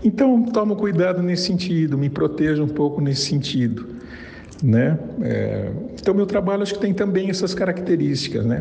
Então, 0.02 0.44
tomo 0.46 0.76
cuidado 0.76 1.22
nesse 1.22 1.46
sentido, 1.46 1.96
me 1.96 2.10
proteja 2.10 2.62
um 2.62 2.68
pouco 2.68 3.00
nesse 3.00 3.22
sentido. 3.22 3.93
Né? 4.64 4.98
É, 5.20 5.70
então, 6.00 6.14
meu 6.14 6.24
trabalho 6.24 6.62
acho 6.62 6.72
que 6.72 6.80
tem 6.80 6.94
também 6.94 7.28
essas 7.28 7.52
características. 7.52 8.46
Né? 8.46 8.60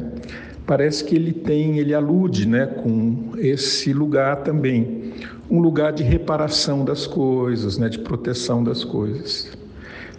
Parece 0.68 1.02
que 1.06 1.16
ele 1.16 1.32
tem, 1.32 1.80
ele 1.80 1.94
alude 1.94 2.46
né, 2.46 2.66
com 2.66 3.32
esse 3.38 3.94
lugar 3.94 4.44
também, 4.44 5.14
um 5.50 5.62
lugar 5.62 5.94
de 5.94 6.04
reparação 6.04 6.84
das 6.84 7.08
coisas, 7.08 7.78
né, 7.78 7.88
de 7.88 8.00
proteção 8.00 8.62
das 8.62 8.84
coisas. 8.84 9.58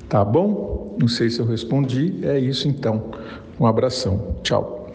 Tá 0.09 0.25
bom? 0.25 0.97
Não 0.99 1.07
sei 1.09 1.29
se 1.29 1.39
eu 1.39 1.45
respondi. 1.45 2.19
É 2.25 2.39
isso 2.39 2.67
então. 2.67 3.11
Um 3.61 3.67
abração. 3.67 4.39
Tchau. 4.43 4.91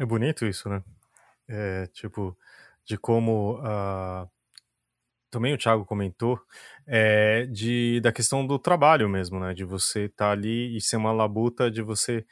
É 0.00 0.06
bonito 0.06 0.46
isso, 0.46 0.70
né? 0.70 0.82
É, 1.46 1.86
tipo, 1.92 2.34
de 2.86 2.96
como 2.96 3.58
uh, 3.58 4.26
também 5.30 5.54
o 5.54 5.58
Thiago 5.58 5.84
comentou 5.84 6.40
é, 6.86 7.46
de 7.46 8.00
da 8.00 8.12
questão 8.12 8.46
do 8.46 8.58
trabalho 8.58 9.08
mesmo, 9.08 9.38
né? 9.40 9.54
De 9.54 9.64
você 9.64 10.04
estar 10.06 10.26
tá 10.26 10.30
ali 10.32 10.76
e 10.76 10.80
ser 10.80 10.96
uma 10.96 11.12
labuta 11.12 11.70
de 11.70 11.82
você 11.82 12.24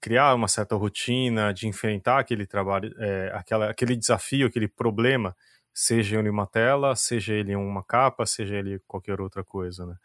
criar 0.00 0.34
uma 0.34 0.48
certa 0.48 0.76
rotina, 0.76 1.52
de 1.52 1.66
enfrentar 1.66 2.18
aquele 2.18 2.46
trabalho, 2.46 2.94
é, 2.98 3.30
aquela, 3.34 3.70
aquele 3.70 3.96
desafio, 3.96 4.46
aquele 4.46 4.68
problema, 4.68 5.34
seja 5.72 6.18
ele 6.18 6.28
uma 6.28 6.46
tela, 6.46 6.94
seja 6.94 7.32
ele 7.34 7.56
uma 7.56 7.82
capa, 7.82 8.26
seja 8.26 8.56
ele 8.56 8.78
qualquer 8.86 9.20
outra 9.20 9.42
coisa, 9.42 9.86
né? 9.86 9.96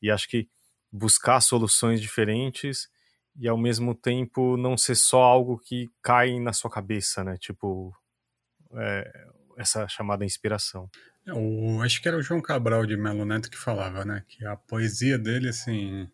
E 0.00 0.10
acho 0.10 0.28
que 0.28 0.48
buscar 0.90 1.40
soluções 1.40 2.00
diferentes 2.00 2.88
e 3.36 3.48
ao 3.48 3.58
mesmo 3.58 3.94
tempo 3.94 4.56
não 4.56 4.76
ser 4.76 4.94
só 4.94 5.22
algo 5.22 5.58
que 5.58 5.90
cai 6.02 6.38
na 6.40 6.52
sua 6.52 6.70
cabeça, 6.70 7.24
né? 7.24 7.36
Tipo, 7.36 7.94
é, 8.76 9.26
essa 9.56 9.86
chamada 9.88 10.24
inspiração. 10.24 10.88
Eu 11.26 11.80
acho 11.80 12.02
que 12.02 12.08
era 12.08 12.18
o 12.18 12.22
João 12.22 12.40
Cabral 12.40 12.84
de 12.84 12.96
Melo 12.96 13.24
Neto 13.24 13.50
que 13.50 13.56
falava, 13.56 14.04
né? 14.04 14.22
Que 14.28 14.44
a 14.44 14.56
poesia 14.56 15.18
dele, 15.18 15.48
assim, 15.48 16.06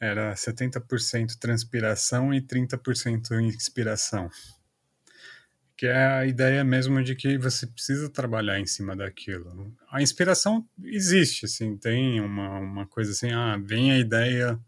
era 0.00 0.34
70% 0.34 1.36
transpiração 1.38 2.32
e 2.32 2.40
30% 2.40 3.40
inspiração. 3.40 4.30
Que 5.76 5.86
é 5.86 6.06
a 6.06 6.26
ideia 6.26 6.64
mesmo 6.64 7.02
de 7.04 7.14
que 7.14 7.36
você 7.38 7.66
precisa 7.66 8.08
trabalhar 8.08 8.58
em 8.58 8.66
cima 8.66 8.96
daquilo. 8.96 9.72
A 9.90 10.02
inspiração 10.02 10.66
existe, 10.82 11.44
assim, 11.44 11.76
tem 11.76 12.20
uma, 12.20 12.58
uma 12.58 12.86
coisa 12.86 13.12
assim, 13.12 13.30
ah, 13.30 13.56
vem 13.62 13.92
a 13.92 13.98
ideia 13.98 14.58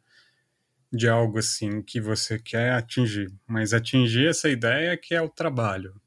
de 0.92 1.08
algo 1.08 1.38
assim 1.38 1.82
que 1.82 2.00
você 2.00 2.38
quer 2.38 2.72
atingir, 2.72 3.32
mas 3.46 3.72
atingir 3.72 4.28
essa 4.28 4.48
ideia 4.48 4.96
que 4.96 5.14
é 5.14 5.22
o 5.22 5.28
trabalho. 5.28 5.99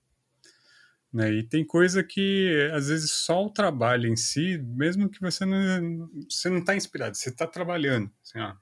Né? 1.13 1.31
E 1.31 1.43
tem 1.43 1.63
coisa 1.63 2.03
que, 2.03 2.69
às 2.73 2.87
vezes, 2.87 3.11
só 3.11 3.45
o 3.45 3.49
trabalho 3.51 4.07
em 4.07 4.15
si, 4.15 4.57
mesmo 4.57 5.07
que 5.07 5.21
você 5.21 5.45
não 5.45 6.09
você 6.27 6.49
não 6.49 6.57
está 6.57 6.75
inspirado, 6.75 7.15
você 7.15 7.29
está 7.29 7.45
trabalhando. 7.45 8.11
Assim, 8.23 8.39
ah, 8.39 8.57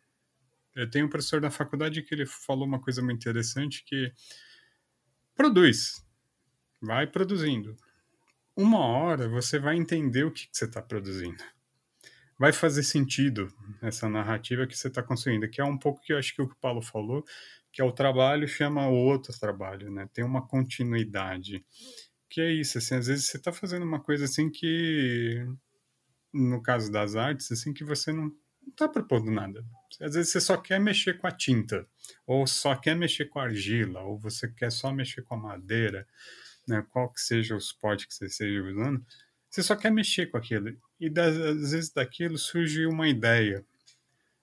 eu 0.76 0.90
tenho 0.90 1.06
um 1.06 1.10
professor 1.10 1.40
da 1.40 1.50
faculdade 1.50 2.02
que 2.02 2.14
ele 2.14 2.26
falou 2.26 2.66
uma 2.66 2.82
coisa 2.82 3.02
muito 3.02 3.22
interessante 3.22 3.86
que 3.86 4.12
produz, 5.34 6.06
vai 6.82 7.08
produzindo. 7.08 7.78
Uma 8.56 8.80
hora 8.80 9.30
você 9.30 9.58
vai 9.58 9.78
entender 9.78 10.26
o 10.26 10.32
que, 10.32 10.48
que 10.48 10.58
você 10.58 10.66
está 10.66 10.82
produzindo. 10.82 11.42
Vai 12.38 12.52
fazer 12.52 12.84
sentido 12.84 13.54
essa 13.82 14.10
narrativa 14.10 14.68
que 14.68 14.78
você 14.78 14.90
está 14.90 15.02
construindo, 15.02 15.48
que 15.50 15.62
é 15.62 15.64
um 15.64 15.78
pouco 15.78 16.02
que 16.02 16.12
eu 16.12 16.18
acho 16.18 16.36
que 16.36 16.42
o 16.42 16.48
que 16.48 16.56
o 16.56 16.60
Paulo 16.60 16.82
falou, 16.82 17.24
que 17.72 17.82
é 17.82 17.86
o 17.86 17.92
trabalho 17.92 18.48
chama 18.48 18.90
outro 18.90 19.38
trabalho, 19.40 19.90
né? 19.90 20.10
Tem 20.14 20.26
uma 20.26 20.46
continuidade 20.46 21.64
que 22.32 22.40
é 22.40 22.50
isso, 22.50 22.78
assim, 22.78 22.96
às 22.96 23.08
vezes 23.08 23.26
você 23.26 23.36
está 23.36 23.52
fazendo 23.52 23.84
uma 23.84 24.00
coisa 24.00 24.24
assim 24.24 24.50
que, 24.50 25.46
no 26.34 26.64
caso 26.64 26.90
das 26.90 27.14
artes, 27.14 27.52
assim, 27.52 27.74
que 27.74 27.84
você 27.84 28.14
não 28.14 28.32
está 28.70 28.88
propondo 28.88 29.30
nada. 29.30 29.66
Às 30.00 30.16
vezes 30.16 30.32
você 30.32 30.40
só 30.40 30.56
quer 30.56 30.80
mexer 30.80 31.18
com 31.18 31.28
a 31.28 31.32
tinta, 31.32 31.86
ou 32.26 32.48
só 32.48 32.74
quer 32.74 32.96
mexer 32.96 33.26
com 33.26 33.38
a 33.38 33.44
argila, 33.44 34.00
ou 34.04 34.18
você 34.18 34.48
quer 34.48 34.72
só 34.72 34.94
mexer 34.94 35.24
com 35.24 35.36
a 35.36 35.38
madeira, 35.38 36.08
né, 36.66 36.86
qual 36.90 37.12
que 37.12 37.20
seja 37.20 37.54
o 37.54 37.60
suporte 37.60 38.08
que 38.08 38.14
você 38.14 38.28
esteja 38.28 38.64
usando, 38.64 39.06
você 39.50 39.62
só 39.62 39.76
quer 39.76 39.92
mexer 39.92 40.28
com 40.28 40.38
aquilo. 40.38 40.74
E 41.02 41.10
das, 41.10 41.36
às 41.36 41.72
vezes 41.72 41.92
daquilo 41.92 42.38
surge 42.38 42.86
uma 42.86 43.10
ideia, 43.10 43.66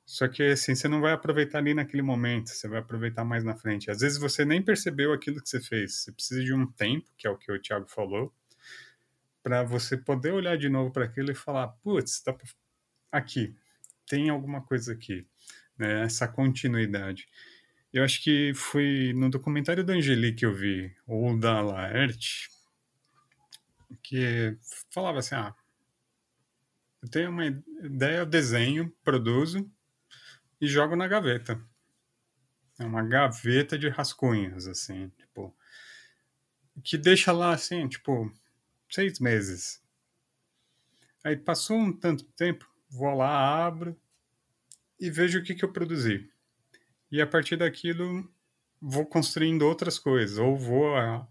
só 0.09 0.27
que 0.27 0.43
assim, 0.43 0.75
você 0.75 0.89
não 0.89 1.03
vai 1.03 1.13
aproveitar 1.13 1.59
ali 1.59 1.75
naquele 1.75 2.01
momento, 2.01 2.49
você 2.49 2.67
vai 2.67 2.79
aproveitar 2.79 3.27
mais 3.27 3.45
na 3.45 3.55
frente. 3.55 3.91
Às 3.91 4.01
vezes 4.01 4.17
você 4.17 4.43
nem 4.43 4.63
percebeu 4.63 5.13
aquilo 5.13 5.39
que 5.39 5.47
você 5.47 5.61
fez. 5.61 5.97
Você 5.97 6.13
precisa 6.13 6.43
de 6.43 6.55
um 6.55 6.67
tempo, 6.67 7.13
que 7.15 7.27
é 7.27 7.31
o 7.31 7.37
que 7.37 7.53
o 7.53 7.61
Thiago 7.61 7.87
falou, 7.87 8.35
para 9.43 9.63
você 9.63 9.99
poder 9.99 10.33
olhar 10.33 10.57
de 10.57 10.71
novo 10.71 10.91
para 10.91 11.05
aquilo 11.05 11.31
e 11.31 11.35
falar: 11.35 11.69
putz, 11.83 12.23
tá 12.23 12.35
aqui, 13.13 13.55
tem 14.07 14.31
alguma 14.31 14.63
coisa 14.63 14.95
aqui. 14.95 15.27
Né? 15.77 16.05
Essa 16.05 16.27
continuidade. 16.27 17.29
Eu 17.93 18.03
acho 18.03 18.23
que 18.23 18.55
foi 18.55 19.13
no 19.15 19.29
documentário 19.29 19.85
da 19.85 19.93
Angeli 19.93 20.35
que 20.35 20.47
eu 20.47 20.55
vi, 20.55 20.91
ou 21.07 21.39
da 21.39 21.61
Laerte, 21.61 22.49
que 24.03 24.57
falava 24.91 25.19
assim: 25.19 25.35
ah, 25.35 25.55
eu 27.03 27.11
tenho 27.11 27.29
uma 27.29 27.45
ideia, 27.45 28.21
eu 28.21 28.27
desenho, 28.27 28.91
produzo, 29.05 29.71
e 30.61 30.67
jogo 30.67 30.97
na 30.97 31.07
gaveta. 31.07 31.61
É 32.79 32.85
uma 32.85 33.03
gaveta 33.03 33.79
de 33.79 33.89
rascunhos, 33.89 34.67
assim, 34.67 35.09
tipo. 35.11 35.55
Que 36.85 36.97
deixa 36.97 37.33
lá, 37.33 37.53
assim, 37.53 37.89
tipo, 37.89 38.33
seis 38.89 39.19
meses. 39.19 39.83
Aí 41.25 41.37
passou 41.37 41.77
um 41.77 41.93
tanto 41.93 42.25
tempo, 42.25 42.71
vou 42.89 43.15
lá, 43.15 43.67
abro 43.67 44.01
e 44.99 45.11
vejo 45.11 45.41
o 45.41 45.43
que, 45.43 45.55
que 45.55 45.65
eu 45.65 45.73
produzi. 45.73 46.31
E 47.11 47.21
a 47.21 47.27
partir 47.27 47.57
daquilo, 47.57 48.31
vou 48.81 49.07
construindo 49.07 49.63
outras 49.63 49.99
coisas, 49.99 50.39
ou 50.39 50.57
vou 50.57 50.97
ah, 50.97 51.27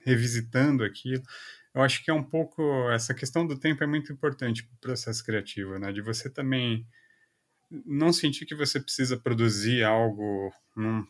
revisitando 0.00 0.84
aquilo. 0.84 1.22
Eu 1.74 1.82
acho 1.82 2.04
que 2.04 2.10
é 2.10 2.14
um 2.14 2.22
pouco. 2.22 2.62
Essa 2.90 3.14
questão 3.14 3.46
do 3.46 3.58
tempo 3.58 3.82
é 3.82 3.86
muito 3.86 4.12
importante 4.12 4.64
para 4.64 4.74
o 4.74 4.78
processo 4.78 5.24
criativo, 5.24 5.78
né? 5.78 5.92
De 5.92 6.00
você 6.00 6.28
também 6.28 6.86
não 7.70 8.12
sentir 8.12 8.46
que 8.46 8.54
você 8.54 8.80
precisa 8.80 9.16
produzir 9.16 9.84
algo 9.84 10.52
num, 10.76 11.06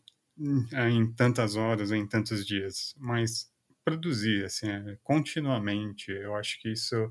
em 0.90 1.12
tantas 1.12 1.56
horas 1.56 1.90
em 1.90 2.06
tantos 2.06 2.46
dias, 2.46 2.94
mas 2.98 3.50
produzir 3.84 4.44
assim 4.44 4.68
é, 4.68 4.98
continuamente. 5.02 6.10
Eu 6.10 6.34
acho 6.36 6.60
que 6.60 6.70
isso 6.70 7.10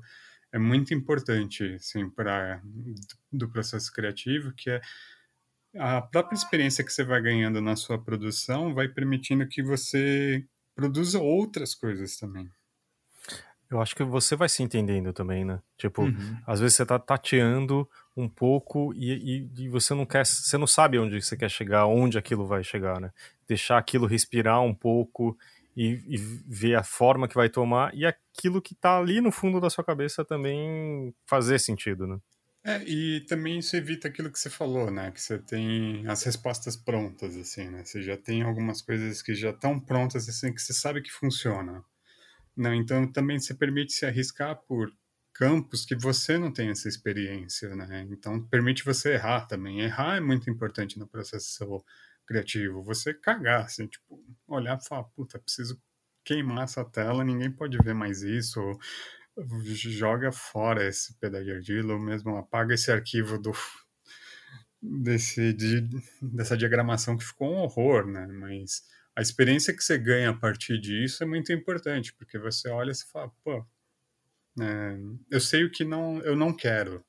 é 0.52 0.58
muito 0.58 0.94
importante 0.94 1.64
assim 1.74 2.08
para 2.08 2.62
do 3.32 3.48
processo 3.48 3.92
criativo, 3.92 4.52
que 4.54 4.70
é 4.70 4.80
a 5.76 6.02
própria 6.02 6.36
experiência 6.36 6.84
que 6.84 6.92
você 6.92 7.04
vai 7.04 7.20
ganhando 7.20 7.60
na 7.60 7.76
sua 7.76 8.02
produção 8.02 8.74
vai 8.74 8.88
permitindo 8.88 9.46
que 9.46 9.62
você 9.62 10.44
produza 10.74 11.20
outras 11.20 11.74
coisas 11.74 12.16
também. 12.16 12.50
Eu 13.70 13.80
acho 13.80 13.94
que 13.94 14.02
você 14.02 14.34
vai 14.34 14.48
se 14.48 14.62
entendendo 14.62 15.12
também, 15.12 15.44
né? 15.44 15.60
Tipo, 15.78 16.02
uhum. 16.02 16.36
às 16.44 16.58
vezes 16.58 16.76
você 16.76 16.84
tá 16.84 16.98
tateando 16.98 17.88
um 18.16 18.28
pouco 18.28 18.92
e, 18.94 19.12
e, 19.56 19.64
e, 19.64 19.68
você 19.68 19.94
não 19.94 20.04
quer, 20.04 20.26
você 20.26 20.58
não 20.58 20.66
sabe 20.66 20.98
onde 20.98 21.22
você 21.22 21.36
quer 21.36 21.48
chegar, 21.48 21.86
onde 21.86 22.18
aquilo 22.18 22.44
vai 22.44 22.64
chegar, 22.64 23.00
né? 23.00 23.12
Deixar 23.46 23.78
aquilo 23.78 24.06
respirar 24.06 24.60
um 24.60 24.74
pouco 24.74 25.38
e, 25.76 26.02
e 26.08 26.16
ver 26.16 26.74
a 26.74 26.82
forma 26.82 27.28
que 27.28 27.34
vai 27.34 27.48
tomar 27.48 27.94
e 27.94 28.04
aquilo 28.04 28.60
que 28.60 28.74
tá 28.74 28.98
ali 28.98 29.20
no 29.20 29.30
fundo 29.30 29.60
da 29.60 29.70
sua 29.70 29.84
cabeça 29.84 30.24
também 30.24 31.14
fazer 31.24 31.60
sentido, 31.60 32.08
né? 32.08 32.18
É, 32.62 32.82
e 32.82 33.20
também 33.22 33.58
isso 33.58 33.74
evita 33.74 34.08
aquilo 34.08 34.30
que 34.30 34.38
você 34.38 34.50
falou, 34.50 34.90
né? 34.90 35.10
Que 35.12 35.20
você 35.20 35.38
tem 35.38 36.06
as 36.06 36.22
respostas 36.24 36.76
prontas, 36.76 37.36
assim, 37.36 37.70
né? 37.70 37.84
Você 37.84 38.02
já 38.02 38.16
tem 38.16 38.42
algumas 38.42 38.82
coisas 38.82 39.22
que 39.22 39.34
já 39.34 39.50
estão 39.50 39.80
prontas, 39.80 40.28
assim, 40.28 40.52
que 40.52 40.60
você 40.60 40.74
sabe 40.74 41.00
que 41.00 41.10
funciona. 41.10 41.82
Não, 42.56 42.74
então 42.74 43.10
também 43.10 43.38
se 43.38 43.54
permite 43.54 43.92
se 43.92 44.04
arriscar 44.06 44.56
por 44.66 44.92
campos 45.32 45.84
que 45.84 45.94
você 45.94 46.36
não 46.38 46.52
tem 46.52 46.70
essa 46.70 46.88
experiência, 46.88 47.74
né? 47.74 48.06
Então 48.10 48.42
permite 48.48 48.84
você 48.84 49.14
errar 49.14 49.46
também. 49.46 49.80
Errar 49.80 50.16
é 50.16 50.20
muito 50.20 50.50
importante 50.50 50.98
no 50.98 51.06
processo 51.08 51.84
criativo. 52.26 52.82
Você 52.84 53.14
cagar, 53.14 53.64
assim, 53.64 53.86
tipo, 53.86 54.22
olhar 54.46 54.78
e 54.78 54.86
falar, 54.86 55.04
puta, 55.04 55.38
preciso 55.38 55.80
queimar 56.24 56.64
essa 56.64 56.84
tela, 56.84 57.24
ninguém 57.24 57.50
pode 57.50 57.78
ver 57.78 57.94
mais 57.94 58.22
isso, 58.22 58.60
ou 58.60 58.78
joga 59.64 60.30
fora 60.32 60.86
esse 60.86 61.14
pedaço 61.18 61.44
de 61.44 61.52
argila, 61.52 61.94
ou 61.94 62.00
mesmo 62.00 62.36
apaga 62.36 62.74
esse 62.74 62.90
arquivo 62.92 63.38
do 63.38 63.52
desse, 64.82 65.52
de, 65.52 65.88
dessa 66.22 66.56
diagramação 66.56 67.16
que 67.16 67.24
ficou 67.24 67.52
um 67.52 67.58
horror, 67.58 68.06
né? 68.06 68.26
Mas 68.26 68.82
a 69.16 69.20
experiência 69.20 69.74
que 69.74 69.82
você 69.82 69.98
ganha 69.98 70.30
a 70.30 70.36
partir 70.36 70.78
disso 70.80 71.22
é 71.22 71.26
muito 71.26 71.52
importante, 71.52 72.12
porque 72.14 72.38
você 72.38 72.68
olha 72.68 72.92
e 72.92 72.94
fala, 72.94 73.30
pô, 73.44 73.64
é, 74.60 74.98
eu 75.30 75.40
sei 75.40 75.64
o 75.64 75.70
que 75.70 75.84
não, 75.84 76.18
eu 76.20 76.36
não 76.36 76.52
quero. 76.52 77.04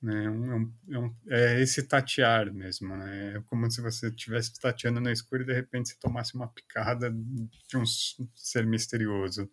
Né? 0.00 0.24
É, 0.24 0.30
um, 0.30 0.72
é, 0.90 0.98
um, 0.98 1.16
é, 1.28 1.60
esse 1.60 1.82
tatear 1.82 2.52
mesmo, 2.52 2.96
né? 2.96 3.36
É 3.36 3.40
como 3.46 3.68
se 3.70 3.80
você 3.80 4.08
estivesse 4.08 4.58
tateando 4.60 5.00
no 5.00 5.10
escuro 5.10 5.42
e 5.42 5.46
de 5.46 5.52
repente 5.52 5.88
você 5.88 5.96
tomasse 5.98 6.34
uma 6.34 6.48
picada 6.48 7.10
de 7.10 7.76
um 7.76 7.84
ser 8.34 8.64
misterioso. 8.64 9.50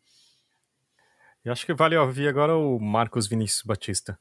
E 1.43 1.49
acho 1.49 1.65
que 1.65 1.73
vale 1.73 1.95
ouvir 1.97 2.27
agora 2.27 2.55
o 2.55 2.79
Marcos 2.79 3.27
Vinícius 3.27 3.63
Batista. 3.63 4.17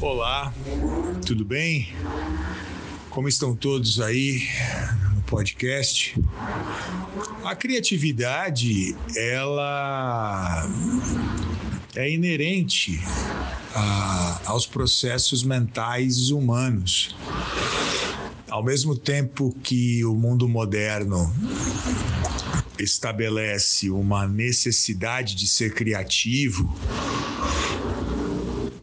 Olá, 0.00 0.52
tudo 1.26 1.44
bem? 1.44 1.88
Como 3.10 3.28
estão 3.28 3.56
todos 3.56 4.00
aí 4.00 4.40
podcast? 5.26 6.14
A 7.44 7.54
criatividade, 7.54 8.96
ela 9.16 10.68
é 11.94 12.10
inerente 12.10 13.00
a, 13.74 14.40
aos 14.46 14.66
processos 14.66 15.42
mentais 15.42 16.30
humanos. 16.30 17.14
Ao 18.48 18.62
mesmo 18.62 18.96
tempo 18.96 19.54
que 19.62 20.04
o 20.04 20.14
mundo 20.14 20.48
moderno 20.48 21.34
estabelece 22.78 23.90
uma 23.90 24.26
necessidade 24.26 25.34
de 25.34 25.46
ser 25.48 25.74
criativo, 25.74 26.74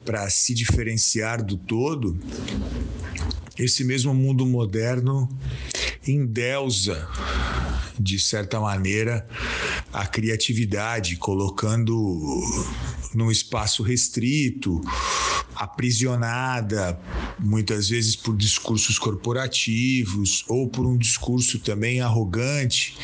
para 0.04 0.30
se 0.30 0.54
diferenciar 0.54 1.44
do 1.44 1.58
todo, 1.58 2.20
esse 3.58 3.84
mesmo 3.84 4.14
mundo 4.14 4.46
moderno 4.46 5.30
endeusa, 6.08 7.08
de 7.99 8.20
certa 8.20 8.60
maneira, 8.60 9.28
a 9.91 10.06
criatividade, 10.06 11.16
colocando 11.18 12.41
num 13.14 13.32
espaço 13.32 13.84
restrito, 13.84 14.82
aprisionada, 15.56 16.99
muitas 17.39 17.89
vezes 17.89 18.16
por 18.16 18.36
discursos 18.36 18.97
corporativos 18.97 20.43
ou 20.47 20.68
por 20.68 20.86
um 20.86 20.97
discurso 20.97 21.60
também 21.60 22.01
arrogante 22.01 22.97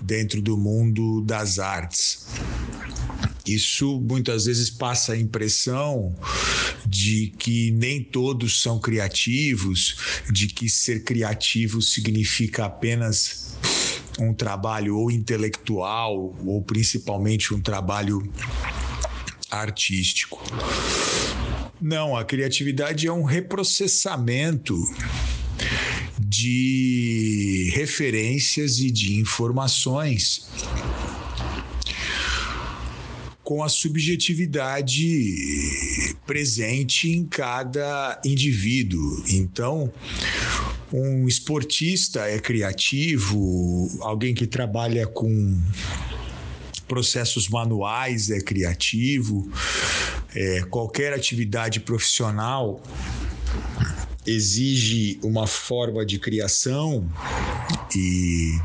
dentro 0.00 0.42
do 0.42 0.56
mundo 0.56 1.20
das 1.22 1.58
artes. 1.58 2.26
Isso 3.46 4.00
muitas 4.00 4.44
vezes 4.44 4.70
passa 4.70 5.14
a 5.14 5.18
impressão 5.18 6.14
de 6.86 7.32
que 7.38 7.70
nem 7.72 8.02
todos 8.02 8.62
são 8.62 8.78
criativos, 8.78 9.96
de 10.30 10.46
que 10.46 10.68
ser 10.68 11.02
criativo 11.02 11.82
significa 11.82 12.66
apenas 12.66 13.56
um 14.18 14.32
trabalho 14.32 14.96
ou 14.96 15.10
intelectual 15.10 16.34
ou 16.44 16.62
principalmente 16.62 17.52
um 17.52 17.60
trabalho 17.60 18.22
artístico. 19.50 20.42
Não, 21.80 22.16
a 22.16 22.24
criatividade 22.24 23.08
é 23.08 23.12
um 23.12 23.24
reprocessamento 23.24 24.76
de 26.18 27.70
referências 27.74 28.78
e 28.78 28.90
de 28.90 29.16
informações 29.16 30.46
com 33.52 33.62
a 33.62 33.68
subjetividade 33.68 36.16
presente 36.26 37.10
em 37.10 37.26
cada 37.26 38.18
indivíduo. 38.24 39.22
Então, 39.28 39.92
um 40.90 41.28
esportista 41.28 42.20
é 42.20 42.38
criativo, 42.38 43.90
alguém 44.00 44.32
que 44.32 44.46
trabalha 44.46 45.06
com 45.06 45.60
processos 46.88 47.46
manuais 47.46 48.30
é 48.30 48.40
criativo, 48.40 49.52
é, 50.34 50.62
qualquer 50.62 51.12
atividade 51.12 51.78
profissional 51.78 52.82
exige 54.26 55.20
uma 55.22 55.46
forma 55.46 56.06
de 56.06 56.18
criação 56.18 57.06
e 57.94 58.58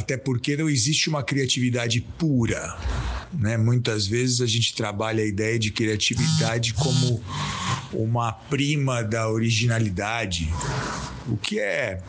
até 0.00 0.16
porque 0.16 0.56
não 0.56 0.68
existe 0.68 1.08
uma 1.08 1.22
criatividade 1.22 2.00
pura. 2.00 2.76
Né? 3.32 3.56
Muitas 3.56 4.06
vezes 4.06 4.40
a 4.40 4.46
gente 4.46 4.74
trabalha 4.74 5.22
a 5.22 5.26
ideia 5.26 5.58
de 5.58 5.70
criatividade 5.70 6.74
como 6.74 7.22
uma 7.92 8.32
prima 8.32 9.02
da 9.02 9.28
originalidade, 9.28 10.52
o 11.28 11.36
que 11.36 11.60
é 11.60 12.02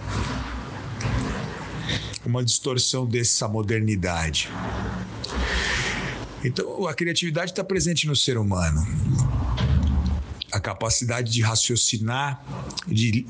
uma 2.26 2.44
distorção 2.44 3.06
dessa 3.06 3.48
modernidade. 3.48 4.50
Então, 6.44 6.88
a 6.88 6.94
criatividade 6.94 7.52
está 7.52 7.64
presente 7.64 8.08
no 8.08 8.16
ser 8.16 8.38
humano. 8.38 8.82
A 10.52 10.60
capacidade 10.60 11.32
de 11.32 11.42
raciocinar, 11.42 12.44
de 12.88 13.26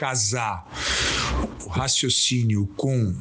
casar 0.00 0.66
o 1.62 1.68
raciocínio 1.68 2.66
com 2.74 3.14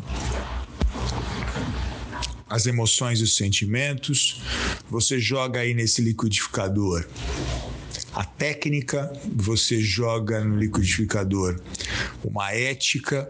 as 2.50 2.66
emoções 2.68 3.20
e 3.20 3.24
os 3.24 3.36
sentimentos, 3.36 4.42
você 4.90 5.20
joga 5.20 5.60
aí 5.60 5.74
nesse 5.74 6.02
liquidificador 6.02 7.06
a 8.14 8.24
técnica, 8.24 9.12
você 9.36 9.82
joga 9.82 10.42
no 10.44 10.58
liquidificador 10.58 11.60
uma 12.24 12.54
ética 12.54 13.30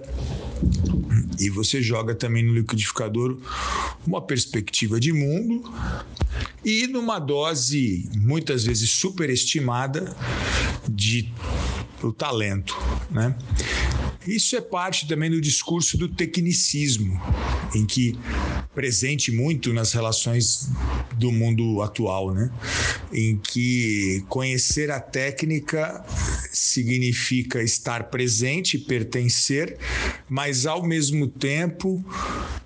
e 1.39 1.49
você 1.49 1.81
joga 1.81 2.13
também 2.13 2.43
no 2.43 2.53
liquidificador 2.53 3.39
uma 4.05 4.21
perspectiva 4.21 4.99
de 4.99 5.11
mundo 5.11 5.63
e 6.63 6.85
numa 6.87 7.17
dose 7.17 8.09
muitas 8.15 8.63
vezes 8.63 8.91
superestimada 8.91 10.15
de 10.87 11.33
o 12.03 12.11
talento, 12.11 12.77
né? 13.09 13.35
Isso 14.27 14.55
é 14.55 14.61
parte 14.61 15.07
também 15.07 15.29
do 15.29 15.41
discurso 15.41 15.97
do 15.97 16.07
tecnicismo, 16.07 17.19
em 17.73 17.85
que 17.85 18.17
presente 18.75 19.31
muito 19.31 19.73
nas 19.73 19.91
relações 19.91 20.69
do 21.15 21.31
mundo 21.31 21.81
atual, 21.81 22.33
né? 22.33 22.51
Em 23.11 23.37
que 23.37 24.23
conhecer 24.29 24.91
a 24.91 24.99
técnica 24.99 26.03
significa 26.51 27.63
estar 27.63 28.05
presente, 28.05 28.77
pertencer, 28.77 29.77
mas 30.29 30.65
ao 30.65 30.83
mesmo 30.83 31.27
tempo 31.27 32.03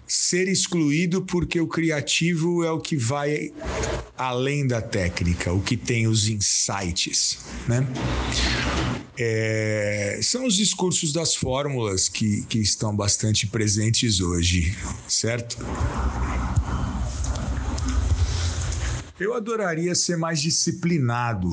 ser 0.08 0.48
excluído 0.48 1.22
porque 1.22 1.60
o 1.60 1.68
criativo 1.68 2.64
é 2.64 2.72
o 2.72 2.80
que 2.80 2.96
vai 2.96 3.52
além 4.18 4.68
da 4.68 4.82
técnica, 4.82 5.52
o 5.54 5.62
que 5.62 5.78
tem 5.78 6.08
os 6.08 6.28
insights, 6.28 7.40
né? 7.68 7.88
É, 9.18 10.20
são 10.24 10.48
os 10.48 10.56
discursos 10.56 11.14
das 11.14 11.36
fórmulas 11.36 12.10
que, 12.10 12.44
que 12.44 12.60
estão 12.60 12.96
bastante 12.96 13.46
presentes 13.46 14.20
hoje, 14.20 14.76
certo? 15.08 15.58
Eu 19.20 19.36
adoraria 19.36 19.94
ser 19.94 20.18
mais 20.18 20.42
disciplinado 20.42 21.48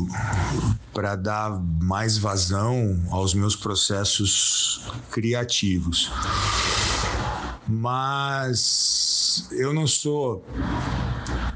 para 0.95 1.15
dar 1.15 1.51
mais 1.83 2.17
vazão 2.17 2.99
aos 3.11 3.35
meus 3.35 3.55
processos 3.55 4.83
criativos. 5.11 6.11
Mas 7.69 9.47
eu 9.53 9.75
não 9.75 9.87
sou 9.87 10.45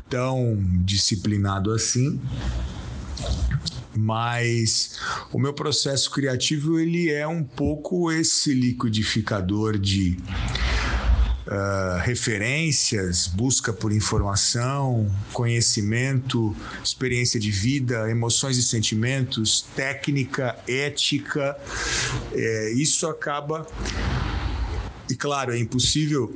tão 0.08 0.62
disciplinado 0.84 1.72
assim 1.72 2.20
mas 3.96 4.98
o 5.32 5.38
meu 5.38 5.52
processo 5.52 6.10
criativo 6.10 6.78
ele 6.78 7.10
é 7.10 7.26
um 7.26 7.42
pouco 7.42 8.10
esse 8.10 8.52
liquidificador 8.52 9.78
de 9.78 10.16
uh, 11.46 11.98
referências, 12.00 13.26
busca 13.26 13.72
por 13.72 13.92
informação, 13.92 15.10
conhecimento, 15.32 16.54
experiência 16.82 17.38
de 17.38 17.50
vida, 17.50 18.10
emoções 18.10 18.56
e 18.56 18.62
sentimentos, 18.62 19.62
técnica, 19.74 20.56
ética. 20.66 21.56
É, 22.32 22.72
isso 22.72 23.06
acaba 23.06 23.66
e 25.08 25.14
claro, 25.14 25.52
é 25.52 25.58
impossível 25.58 26.34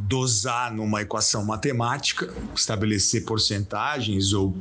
dosar 0.00 0.72
numa 0.72 1.02
equação 1.02 1.44
matemática, 1.44 2.32
estabelecer 2.54 3.24
porcentagens 3.24 4.32
ou 4.32 4.56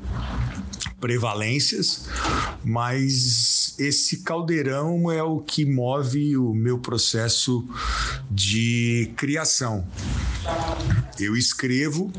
prevalências, 1.02 2.08
mas 2.64 3.76
esse 3.78 4.18
caldeirão 4.18 5.12
é 5.12 5.22
o 5.24 5.40
que 5.40 5.66
move 5.66 6.38
o 6.38 6.54
meu 6.54 6.78
processo 6.78 7.68
de 8.30 9.12
criação. 9.18 9.86
Eu 11.20 11.36
escrevo, 11.36 12.12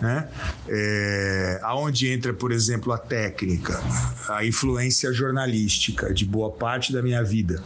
né? 0.00 0.28
É, 0.66 1.60
aonde 1.62 2.08
entra, 2.08 2.34
por 2.34 2.52
exemplo, 2.52 2.92
a 2.92 2.98
técnica, 2.98 3.80
a 4.28 4.44
influência 4.44 5.12
jornalística 5.12 6.12
de 6.12 6.24
boa 6.24 6.50
parte 6.50 6.92
da 6.92 7.00
minha 7.00 7.22
vida. 7.22 7.62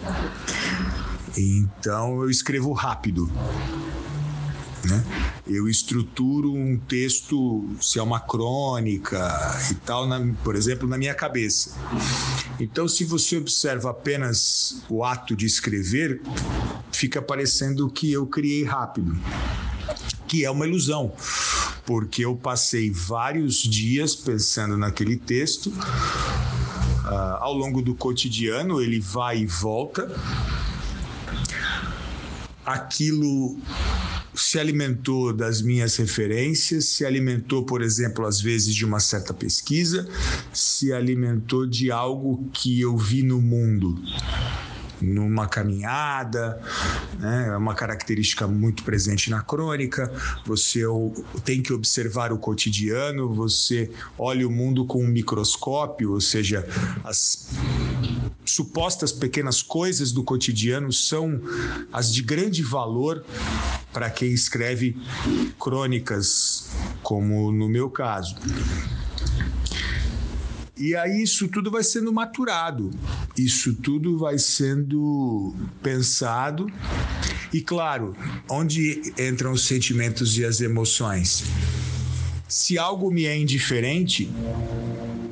Então 1.37 2.23
eu 2.23 2.31
escrevo 2.31 2.73
rápido. 2.73 3.31
Né? 4.85 5.05
Eu 5.47 5.69
estruturo 5.69 6.53
um 6.53 6.77
texto, 6.77 7.69
se 7.81 7.99
é 7.99 8.03
uma 8.03 8.19
crônica 8.19 9.19
e 9.71 9.75
tal, 9.77 10.07
na, 10.09 10.21
por 10.43 10.57
exemplo, 10.57 10.89
na 10.89 10.99
minha 10.99 11.15
cabeça. 11.15 11.77
Então, 12.59 12.89
se 12.89 13.05
você 13.05 13.37
observa 13.37 13.91
apenas 13.91 14.83
o 14.89 15.05
ato 15.05 15.37
de 15.37 15.47
escrever, 15.47 16.21
fica 16.91 17.23
parecendo 17.23 17.89
que 17.91 18.13
eu 18.13 18.27
criei 18.27 18.65
rápido, 18.65 19.17
que 20.27 20.45
é 20.45 20.51
uma 20.51 20.67
ilusão, 20.67 21.13
porque 21.87 22.25
eu 22.25 22.35
passei 22.37 22.91
vários 22.91 23.57
dias 23.57 24.15
pensando 24.17 24.77
naquele 24.77 25.17
texto. 25.17 25.67
Uh, 25.69 27.37
ao 27.41 27.53
longo 27.53 27.83
do 27.83 27.95
cotidiano, 27.95 28.81
ele 28.81 29.01
vai 29.01 29.41
e 29.41 29.47
volta. 29.47 30.09
Aquilo 32.65 33.59
se 34.35 34.59
alimentou 34.59 35.33
das 35.33 35.61
minhas 35.61 35.97
referências, 35.97 36.87
se 36.87 37.05
alimentou, 37.05 37.65
por 37.65 37.83
exemplo, 37.83 38.27
às 38.27 38.41
vezes 38.41 38.75
de 38.75 38.85
uma 38.85 39.01
certa 39.01 39.35
pesquisa, 39.35 40.09
se 40.53 40.93
alimentou 40.93 41.67
de 41.67 41.91
algo 41.91 42.49
que 42.53 42.81
eu 42.81 42.97
vi 42.97 43.23
no 43.23 43.41
mundo 43.41 44.01
numa 45.03 45.49
caminhada, 45.49 46.61
né? 47.19 47.49
é 47.49 47.57
uma 47.57 47.75
característica 47.75 48.47
muito 48.47 48.85
presente 48.85 49.31
na 49.31 49.43
crônica. 49.43 50.11
Você 50.47 50.83
tem 51.45 51.61
que 51.61 51.73
observar 51.73 52.33
o 52.33 52.39
cotidiano, 52.39 53.35
você 53.35 53.91
olha 54.17 54.47
o 54.47 54.51
mundo 54.51 54.87
com 54.87 55.03
um 55.03 55.09
microscópio, 55.09 56.13
ou 56.13 56.21
seja, 56.21 56.67
as 57.03 57.49
supostas 58.55 59.13
pequenas 59.13 59.63
coisas 59.63 60.13
do 60.13 60.23
cotidiano 60.23 60.93
são 60.93 61.41
as 61.93 62.13
de 62.13 62.23
grande 62.23 62.63
valor 62.63 63.25
para 63.93 64.11
quem 64.11 64.33
escreve 64.33 64.97
crônicas, 65.59 66.69
como 67.03 67.51
no 67.51 67.69
meu 67.69 67.89
caso. 67.89 68.37
E 70.77 70.95
aí 70.97 71.23
isso 71.23 71.49
tudo 71.49 71.71
vai 71.71 71.83
sendo 71.83 72.13
maturado, 72.13 72.91
isso 73.39 73.73
tudo 73.75 74.19
vai 74.19 74.39
sendo 74.39 75.55
pensado. 75.83 76.67
E 77.53 77.61
claro, 77.61 78.15
onde 78.51 79.13
entram 79.19 79.53
os 79.53 79.65
sentimentos 79.65 80.37
e 80.37 80.45
as 80.45 80.61
emoções? 80.61 81.45
Se 82.49 82.77
algo 82.77 83.11
me 83.11 83.25
é 83.25 83.37
indiferente, 83.37 84.31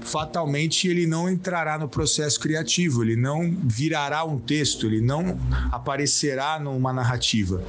fatalmente 0.02 0.88
ele 0.88 1.06
não 1.06 1.28
entrará 1.28 1.78
no 1.78 1.88
processo 1.88 2.38
criativo, 2.40 3.02
ele 3.02 3.16
não 3.16 3.56
virará 3.64 4.24
um 4.24 4.38
texto, 4.38 4.86
ele 4.86 5.00
não 5.00 5.38
aparecerá 5.70 6.58
numa 6.58 6.92
narrativa. 6.92 7.62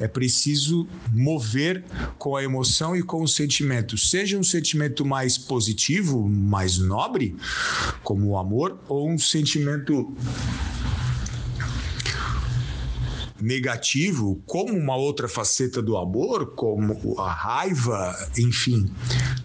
É 0.00 0.08
preciso 0.08 0.88
mover 1.12 1.84
com 2.18 2.34
a 2.34 2.42
emoção 2.42 2.96
e 2.96 3.02
com 3.02 3.22
o 3.22 3.28
sentimento, 3.28 3.96
seja 3.96 4.36
um 4.36 4.42
sentimento 4.42 5.04
mais 5.04 5.38
positivo, 5.38 6.28
mais 6.28 6.78
nobre, 6.78 7.36
como 8.02 8.26
o 8.28 8.36
amor, 8.36 8.78
ou 8.88 9.08
um 9.08 9.18
sentimento 9.18 10.12
negativo, 13.40 14.40
como 14.46 14.72
uma 14.72 14.96
outra 14.96 15.28
faceta 15.28 15.82
do 15.82 15.96
amor, 15.96 16.54
como 16.54 17.18
a 17.18 17.32
raiva, 17.32 18.16
enfim, 18.38 18.90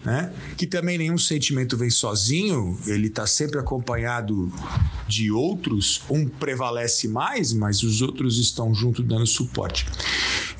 né? 0.04 0.32
Que 0.56 0.66
também 0.66 0.96
nenhum 0.96 1.18
sentimento 1.18 1.76
vem 1.76 1.90
sozinho, 1.90 2.78
ele 2.86 3.08
está 3.08 3.26
sempre 3.26 3.58
acompanhado 3.58 4.52
de 5.08 5.30
outros, 5.30 6.02
um 6.08 6.28
prevalece 6.28 7.08
mais, 7.08 7.52
mas 7.52 7.82
os 7.82 8.00
outros 8.00 8.38
estão 8.38 8.72
junto 8.74 9.02
dando 9.02 9.26
suporte. 9.26 9.86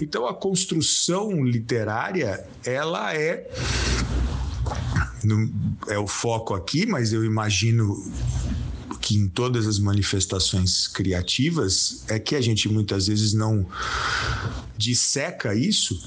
Então 0.01 0.27
a 0.27 0.35
construção 0.35 1.45
literária, 1.45 2.45
ela 2.65 3.15
é 3.15 3.49
é 5.89 5.99
o 5.99 6.07
foco 6.07 6.55
aqui, 6.55 6.87
mas 6.87 7.13
eu 7.13 7.25
imagino 7.25 8.03
que 9.01 9.17
em 9.17 9.29
todas 9.29 9.67
as 9.67 9.79
manifestações 9.79 10.87
criativas 10.87 12.05
é 12.09 12.19
que 12.19 12.37
a 12.37 12.41
gente 12.41 12.69
muitas 12.69 13.07
vezes 13.07 13.33
não 13.33 13.67
disseca 14.77 15.55
isso. 15.55 15.99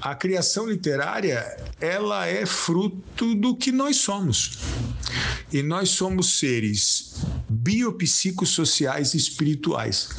A 0.00 0.14
criação 0.14 0.68
literária, 0.68 1.44
ela 1.80 2.26
é 2.26 2.46
fruto 2.46 3.34
do 3.34 3.56
que 3.56 3.72
nós 3.72 3.96
somos. 3.96 4.58
E 5.52 5.62
nós 5.62 5.90
somos 5.90 6.38
seres 6.38 7.16
biopsicossociais 7.48 9.14
e 9.14 9.16
espirituais. 9.16 10.10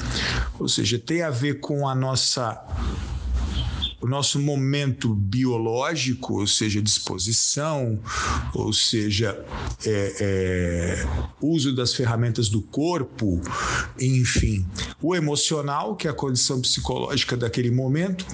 Ou 0.60 0.68
seja, 0.68 1.00
tem 1.00 1.22
a 1.22 1.30
ver 1.30 1.60
com 1.60 1.88
a 1.88 1.96
nossa 1.96 2.62
o 4.02 4.08
nosso 4.08 4.40
momento 4.40 5.14
biológico, 5.14 6.40
ou 6.40 6.48
seja, 6.48 6.82
disposição, 6.82 8.00
ou 8.54 8.74
seja, 8.74 9.40
é, 9.86 10.16
é, 10.20 11.08
uso 11.40 11.74
das 11.76 11.94
ferramentas 11.94 12.50
do 12.50 12.62
corpo, 12.62 13.40
enfim, 14.00 14.66
o 15.02 15.16
emocional, 15.16 15.96
que 15.96 16.08
é 16.08 16.12
a 16.12 16.14
condição 16.14 16.60
psicológica 16.62 17.38
daquele 17.38 17.72
momento, 17.72 18.26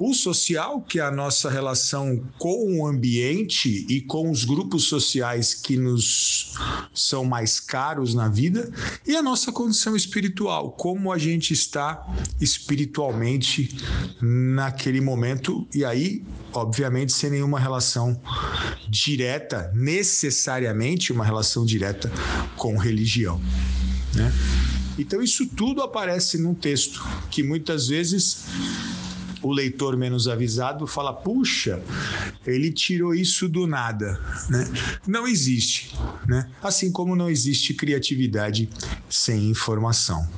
o 0.00 0.14
social, 0.14 0.80
que 0.80 0.98
é 0.98 1.02
a 1.02 1.10
nossa 1.10 1.50
relação 1.50 2.24
com 2.38 2.78
o 2.78 2.86
ambiente 2.86 3.84
e 3.86 4.00
com 4.00 4.30
os 4.30 4.46
grupos 4.46 4.84
sociais 4.84 5.52
que 5.52 5.76
nos 5.76 6.54
são 6.94 7.22
mais 7.22 7.60
caros 7.60 8.14
na 8.14 8.26
vida, 8.26 8.72
e 9.06 9.14
a 9.14 9.20
nossa 9.20 9.52
condição 9.52 9.94
espiritual, 9.94 10.72
como 10.72 11.12
a 11.12 11.18
gente 11.18 11.52
está 11.52 12.02
espiritualmente 12.40 13.76
naquele 14.22 15.02
momento, 15.02 15.68
e 15.74 15.84
aí, 15.84 16.24
obviamente, 16.54 17.12
sem 17.12 17.28
nenhuma 17.28 17.60
relação 17.60 18.18
direta, 18.88 19.70
necessariamente 19.74 21.12
uma 21.12 21.26
relação 21.26 21.62
direta 21.66 22.10
com 22.56 22.74
religião. 22.78 23.38
Né? 24.14 24.32
Então, 24.98 25.22
isso 25.22 25.46
tudo 25.46 25.82
aparece 25.82 26.38
num 26.38 26.54
texto 26.54 27.06
que 27.30 27.42
muitas 27.42 27.88
vezes 27.88 28.46
o 29.42 29.52
leitor 29.52 29.96
menos 29.96 30.28
avisado 30.28 30.86
fala: 30.86 31.12
puxa, 31.12 31.82
ele 32.46 32.72
tirou 32.72 33.14
isso 33.14 33.48
do 33.48 33.66
nada. 33.66 34.20
Né? 34.48 34.64
Não 35.06 35.26
existe. 35.26 35.96
Né? 36.26 36.50
Assim 36.62 36.92
como 36.92 37.16
não 37.16 37.28
existe 37.28 37.74
criatividade 37.74 38.68
sem 39.08 39.50
informação. 39.50 40.28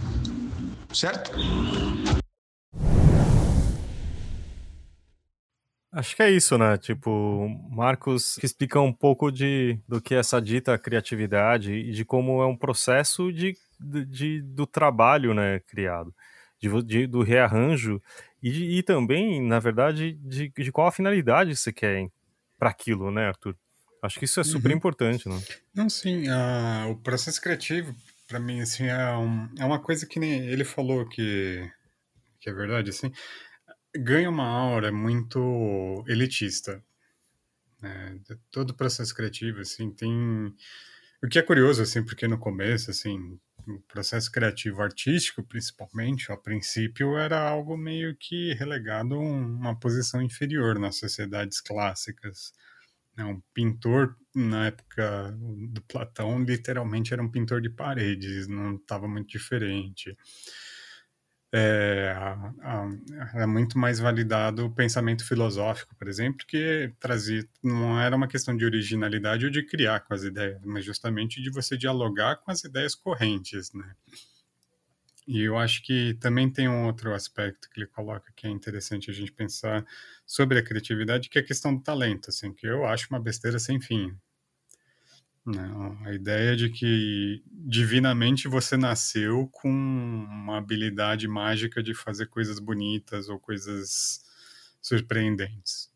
Certo? 0.93 1.33
Acho 5.95 6.17
que 6.17 6.23
é 6.23 6.31
isso, 6.31 6.57
né? 6.57 6.79
Tipo, 6.79 7.49
Marcos 7.71 8.39
explica 8.43 8.81
um 8.81 8.93
pouco 8.93 9.31
de, 9.31 9.79
do 9.87 10.01
que 10.01 10.15
é 10.15 10.19
essa 10.19 10.41
dita 10.41 10.79
criatividade 10.79 11.71
e 11.71 11.93
de 11.93 12.03
como 12.03 12.41
é 12.41 12.47
um 12.47 12.57
processo 12.57 13.31
de, 13.31 13.55
de, 13.79 14.41
do 14.41 14.67
trabalho, 14.67 15.35
né, 15.35 15.61
criado, 15.61 16.15
de, 16.63 16.83
de, 16.85 17.07
do 17.09 17.23
rearranjo 17.23 18.01
e, 18.41 18.79
e 18.79 18.83
também, 18.85 19.43
na 19.43 19.59
verdade, 19.59 20.13
de, 20.13 20.49
de 20.49 20.71
qual 20.71 20.87
a 20.87 20.93
finalidade 20.93 21.57
você 21.57 21.73
quer 21.73 22.09
para 22.57 22.71
aquilo, 22.71 23.11
né, 23.11 23.27
Arthur? 23.27 23.57
Acho 24.01 24.19
que 24.19 24.25
isso 24.25 24.41
é 24.41 24.45
super 24.45 24.71
uhum. 24.71 24.77
importante, 24.77 25.29
né? 25.29 25.43
Não, 25.75 25.89
sim. 25.89 26.25
O 26.91 26.97
processo 26.97 27.41
criativo, 27.41 27.95
para 28.29 28.39
mim, 28.39 28.61
assim, 28.61 28.87
é, 28.87 29.17
um, 29.17 29.49
é 29.59 29.65
uma 29.65 29.81
coisa 29.81 30.07
que 30.07 30.21
nem 30.21 30.47
ele 30.47 30.65
falou 30.65 31.09
que, 31.09 31.69
que 32.41 32.49
é 32.49 32.53
verdade, 32.53 32.91
assim, 32.91 33.13
ganha 33.97 34.31
uma 34.31 34.47
aura 34.47 34.91
muito 34.93 36.05
elitista. 36.09 36.83
Né? 37.81 38.19
Todo 38.51 38.71
o 38.71 38.77
processo 38.77 39.15
criativo, 39.15 39.61
assim, 39.61 39.91
tem... 39.91 40.13
O 41.23 41.29
que 41.29 41.39
é 41.39 41.43
curioso, 41.43 41.83
assim, 41.83 42.05
porque 42.05 42.27
no 42.27 42.39
começo, 42.39 42.91
assim, 42.91 43.39
o 43.67 43.81
processo 43.81 44.31
criativo 44.31 44.83
artístico, 44.83 45.43
principalmente, 45.43 46.33
a 46.33 46.37
princípio 46.37 47.17
era 47.17 47.41
algo 47.41 47.77
meio 47.77 48.17
que 48.17 48.55
relegado 48.55 49.15
a 49.15 49.19
uma 49.19 49.79
posição 49.79 50.21
inferior 50.23 50.79
nas 50.79 50.97
sociedades 50.97 51.61
clássicas. 51.61 52.53
Né? 53.17 53.25
Um 53.25 53.41
pintor, 53.55 54.17
na 54.35 54.67
época 54.67 55.37
do 55.69 55.83
Platão, 55.83 56.43
literalmente 56.43 57.13
era 57.13 57.23
um 57.23 57.31
pintor 57.31 57.61
de 57.61 57.71
paredes, 57.71 58.49
não 58.49 58.77
estava 58.77 59.07
muito 59.07 59.29
diferente. 59.29 60.17
É, 61.55 62.17
é, 63.35 63.47
muito 63.47 63.79
mais 63.79 63.99
validado 63.99 64.65
o 64.65 64.71
pensamento 64.71 65.27
filosófico, 65.27 65.95
por 65.97 66.09
exemplo, 66.09 66.47
que 66.47 66.91
trazia 66.99 67.47
não 67.63 68.01
era 68.01 68.17
uma 68.17 68.27
questão 68.27 68.57
de 68.57 68.65
originalidade 68.65 69.45
ou 69.45 69.51
de 69.51 69.63
criar 69.63 70.01
com 70.01 70.15
as 70.15 70.23
ideias, 70.23 70.59
mas 70.65 70.83
justamente 70.85 71.43
de 71.43 71.51
você 71.51 71.77
dialogar 71.77 72.37
com 72.37 72.51
as 72.51 72.65
ideias 72.65 72.95
correntes, 72.95 73.71
né? 73.75 73.95
E 75.27 75.43
eu 75.43 75.57
acho 75.57 75.83
que 75.85 76.15
também 76.15 76.51
tem 76.51 76.69
um 76.69 76.87
outro 76.87 77.15
aspecto 77.15 77.69
que 77.71 77.81
ele 77.81 77.87
coloca 77.87 78.33
que 78.35 78.47
é 78.47 78.51
interessante 78.51 79.11
a 79.11 79.15
gente 79.15 79.31
pensar 79.31 79.85
sobre 80.27 80.59
a 80.59 80.65
criatividade, 80.65 81.29
que 81.29 81.39
é 81.39 81.43
a 81.43 81.45
questão 81.45 81.77
do 81.77 81.83
talento, 81.83 82.31
assim, 82.31 82.53
que 82.53 82.67
eu 82.67 82.85
acho 82.85 83.07
uma 83.11 83.21
besteira 83.21 83.59
sem 83.59 83.81
fim. 83.81 84.17
Não, 85.45 85.99
a 86.05 86.13
ideia 86.15 86.55
de 86.57 86.71
que 86.71 87.43
divinamente 87.51 88.47
você 88.47 88.77
nasceu 88.77 89.49
com 89.49 89.69
uma 89.69 90.57
habilidade 90.59 91.27
mágica 91.27 91.83
de 91.83 91.95
fazer 91.95 92.27
coisas 92.27 92.61
bonitas 92.61 93.29
ou 93.29 93.41
coisas 93.41 94.25
surpreendentes. 94.81 95.91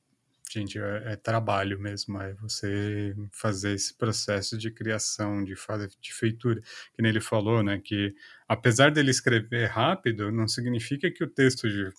Gente, 0.51 0.79
é, 0.79 1.13
é 1.13 1.17
trabalho 1.17 1.79
mesmo, 1.79 2.21
é 2.21 2.33
você 2.35 3.15
fazer 3.31 3.75
esse 3.75 3.95
processo 3.95 4.59
de 4.59 4.71
criação, 4.71 5.45
de, 5.45 5.55
fazer, 5.55 5.91
de 6.01 6.13
feitura. 6.13 6.61
Que 6.95 7.03
nem 7.03 7.11
ele 7.11 7.21
falou, 7.21 7.63
né, 7.63 7.79
que 7.79 8.15
apesar 8.49 8.91
dele 8.91 9.11
escrever 9.13 9.67
rápido, 9.67 10.33
não 10.33 10.49
significa 10.49 11.11
que 11.11 11.23
o 11.23 11.29
texto 11.29 11.69
de, 11.69 11.93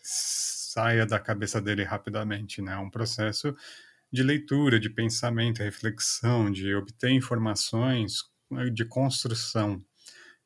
saia 0.00 1.06
da 1.06 1.18
cabeça 1.18 1.60
dele 1.60 1.82
rapidamente, 1.84 2.60
né? 2.62 2.72
É 2.74 2.78
um 2.78 2.90
processo 2.90 3.56
de 4.14 4.22
leitura, 4.22 4.78
de 4.78 4.88
pensamento, 4.88 5.58
reflexão, 5.58 6.48
de 6.48 6.72
obter 6.72 7.10
informações, 7.10 8.22
de 8.72 8.84
construção, 8.84 9.84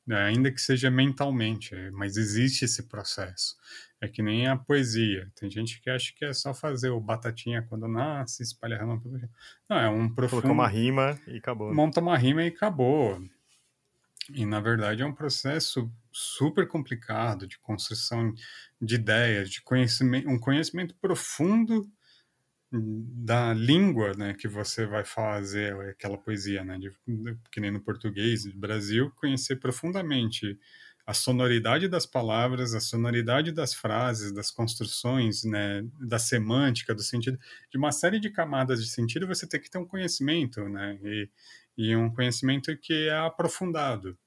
né? 0.07 0.25
ainda 0.25 0.51
que 0.51 0.59
seja 0.59 0.91
mentalmente, 0.91 1.75
mas 1.93 2.16
existe 2.16 2.64
esse 2.64 2.85
processo. 2.85 3.57
É 4.01 4.09
que 4.09 4.23
nem 4.23 4.47
a 4.47 4.57
poesia. 4.57 5.31
Tem 5.35 5.51
gente 5.51 5.83
que 5.83 5.91
acha 5.91 6.14
que 6.16 6.25
é 6.25 6.33
só 6.33 6.55
fazer 6.55 6.89
o 6.89 7.01
batatinha 7.01 7.61
quando 7.61 7.87
nasce, 7.87 8.43
espalha 8.43 8.79
rama 8.79 8.99
pelo 9.03 9.21
Não, 9.69 9.77
é 9.77 9.91
um 9.91 10.09
profundo... 10.09 10.41
Colocar 10.41 10.55
uma 10.55 10.69
rima 10.69 11.21
e 11.27 11.37
acabou. 11.37 11.75
Monta 11.75 12.01
uma 12.01 12.16
rima 12.16 12.43
e 12.45 12.49
acabou. 12.49 13.23
E, 14.33 14.47
na 14.47 14.61
verdade, 14.61 15.03
é 15.03 15.07
um 15.07 15.14
processo 15.14 15.93
super 16.11 16.66
complicado 16.66 17.47
de 17.47 17.59
construção 17.59 18.33
de 18.81 18.95
ideias, 18.95 19.51
de 19.51 19.61
conhecimento, 19.61 20.27
um 20.27 20.39
conhecimento 20.39 20.95
profundo 20.95 21.87
da 22.71 23.55
língua, 23.55 24.12
né, 24.14 24.35
que 24.35 24.47
você 24.47 24.87
vai 24.87 25.05
fazer 25.05 25.75
aquela 25.91 26.19
poesia, 26.19 26.62
né, 26.64 26.79
de, 26.79 26.93
que 27.51 27.61
nem 27.61 27.71
no 27.71 27.81
português 27.81 28.45
do 28.45 28.59
Brasil, 28.59 29.11
conhecer 29.16 29.57
profundamente 29.57 30.59
a 31.07 31.14
sonoridade 31.14 31.89
das 31.89 32.05
palavras, 32.05 32.75
a 32.75 32.81
sonoridade 32.81 33.51
das 33.51 33.73
frases, 33.73 34.31
das 34.33 34.51
construções, 34.51 35.45
né, 35.45 35.83
da 35.99 36.19
semântica, 36.19 36.95
do 36.95 37.03
sentido, 37.03 37.39
de 37.71 37.79
uma 37.79 37.91
série 37.93 38.21
de 38.21 38.29
camadas 38.31 38.85
de 38.85 38.91
sentido, 38.91 39.27
você 39.27 39.47
tem 39.47 39.61
que 39.61 39.71
ter 39.71 39.79
um 39.79 39.87
conhecimento, 39.87 40.69
né, 40.69 40.99
e, 41.03 41.31
e 41.79 41.97
um 41.97 42.12
conhecimento 42.12 42.77
que 42.77 43.09
é 43.09 43.16
aprofundado. 43.19 44.19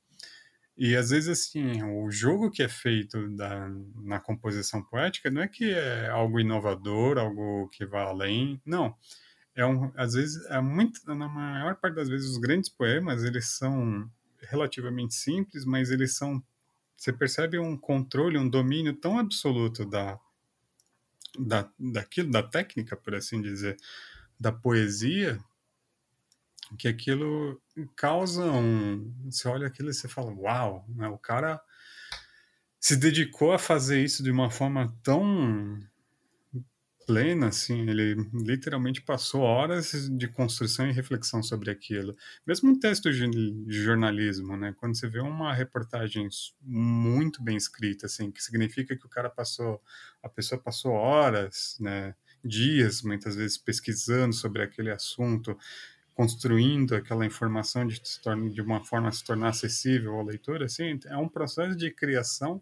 E 0.77 0.95
às 0.95 1.09
vezes, 1.09 1.29
assim, 1.29 1.83
o 1.83 2.09
jogo 2.09 2.49
que 2.49 2.63
é 2.63 2.69
feito 2.69 3.27
da, 3.35 3.69
na 3.95 4.19
composição 4.19 4.81
poética 4.83 5.29
não 5.29 5.41
é 5.41 5.47
que 5.47 5.71
é 5.71 6.09
algo 6.09 6.39
inovador, 6.39 7.17
algo 7.17 7.69
que 7.69 7.85
vai 7.85 8.03
além, 8.03 8.61
não. 8.65 8.95
É 9.53 9.65
um, 9.65 9.91
às 9.95 10.13
vezes, 10.13 10.43
é 10.47 10.61
muito, 10.61 11.01
na 11.05 11.27
maior 11.27 11.75
parte 11.75 11.95
das 11.95 12.09
vezes, 12.09 12.29
os 12.29 12.37
grandes 12.37 12.69
poemas, 12.69 13.23
eles 13.23 13.49
são 13.49 14.09
relativamente 14.41 15.13
simples, 15.13 15.65
mas 15.65 15.91
eles 15.91 16.15
são, 16.15 16.41
você 16.95 17.11
percebe 17.11 17.59
um 17.59 17.77
controle, 17.77 18.37
um 18.37 18.49
domínio 18.49 18.93
tão 18.93 19.19
absoluto 19.19 19.85
da, 19.85 20.17
da, 21.37 21.69
daquilo, 21.77 22.31
da 22.31 22.43
técnica, 22.43 22.95
por 22.95 23.13
assim 23.13 23.41
dizer, 23.41 23.77
da 24.39 24.51
poesia, 24.51 25.39
que 26.77 26.87
aquilo 26.87 27.61
causa 27.95 28.43
um. 28.43 29.13
Você 29.25 29.47
olha 29.47 29.67
aquilo 29.67 29.89
e 29.89 29.93
você 29.93 30.07
fala, 30.07 30.31
uau, 30.33 30.85
né? 30.89 31.07
o 31.07 31.17
cara 31.17 31.61
se 32.79 32.95
dedicou 32.95 33.51
a 33.53 33.59
fazer 33.59 34.03
isso 34.03 34.23
de 34.23 34.31
uma 34.31 34.49
forma 34.49 34.95
tão 35.03 35.79
plena, 37.05 37.47
assim, 37.47 37.89
ele 37.89 38.15
literalmente 38.33 39.01
passou 39.01 39.41
horas 39.41 40.09
de 40.09 40.27
construção 40.27 40.87
e 40.87 40.93
reflexão 40.93 41.43
sobre 41.43 41.69
aquilo. 41.69 42.15
Mesmo 42.47 42.71
um 42.71 42.79
texto 42.79 43.11
de 43.11 43.83
jornalismo, 43.83 44.55
né, 44.55 44.73
quando 44.77 44.95
você 44.95 45.07
vê 45.07 45.19
uma 45.19 45.53
reportagem 45.53 46.29
muito 46.61 47.43
bem 47.43 47.57
escrita, 47.57 48.05
assim, 48.05 48.31
que 48.31 48.41
significa 48.41 48.95
que 48.95 49.05
o 49.05 49.09
cara 49.09 49.29
passou, 49.29 49.81
a 50.23 50.29
pessoa 50.29 50.61
passou 50.61 50.93
horas, 50.93 51.75
né, 51.79 52.15
dias, 52.43 53.01
muitas 53.01 53.35
vezes 53.35 53.57
pesquisando 53.57 54.33
sobre 54.33 54.63
aquele 54.63 54.89
assunto, 54.89 55.57
construindo 56.13 56.95
aquela 56.95 57.25
informação 57.25 57.87
de, 57.87 58.01
de 58.53 58.61
uma 58.61 58.83
forma 58.83 59.11
se 59.11 59.23
tornar 59.23 59.49
acessível 59.49 60.15
ao 60.15 60.23
leitor, 60.23 60.61
assim, 60.61 60.99
é 61.05 61.17
um 61.17 61.27
processo 61.27 61.75
de 61.75 61.89
criação 61.91 62.61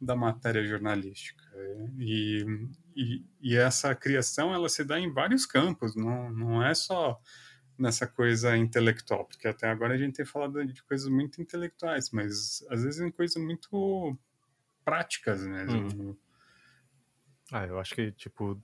da 0.00 0.16
matéria 0.16 0.64
jornalística. 0.64 1.44
E, 1.98 2.44
e, 2.94 3.24
e, 3.40 3.56
essa 3.56 3.94
criação 3.94 4.52
ela 4.52 4.68
se 4.68 4.84
dá 4.84 4.98
em 4.98 5.12
vários 5.12 5.46
campos, 5.46 5.94
não, 5.94 6.30
não 6.30 6.62
é 6.62 6.74
só 6.74 7.20
nessa 7.78 8.06
coisa 8.06 8.56
intelectual, 8.56 9.24
porque 9.26 9.46
até 9.46 9.68
agora 9.68 9.94
a 9.94 9.98
gente 9.98 10.16
tem 10.16 10.24
falado 10.24 10.64
de 10.64 10.82
coisas 10.82 11.08
muito 11.08 11.40
intelectuais, 11.40 12.10
mas 12.10 12.64
às 12.70 12.82
vezes 12.82 13.00
em 13.00 13.10
coisas 13.10 13.42
muito 13.42 14.18
práticas 14.84 15.44
mesmo. 15.46 16.10
Hum. 16.10 16.16
Ah, 17.52 17.66
eu 17.66 17.78
acho 17.78 17.94
que, 17.94 18.12
tipo, 18.12 18.60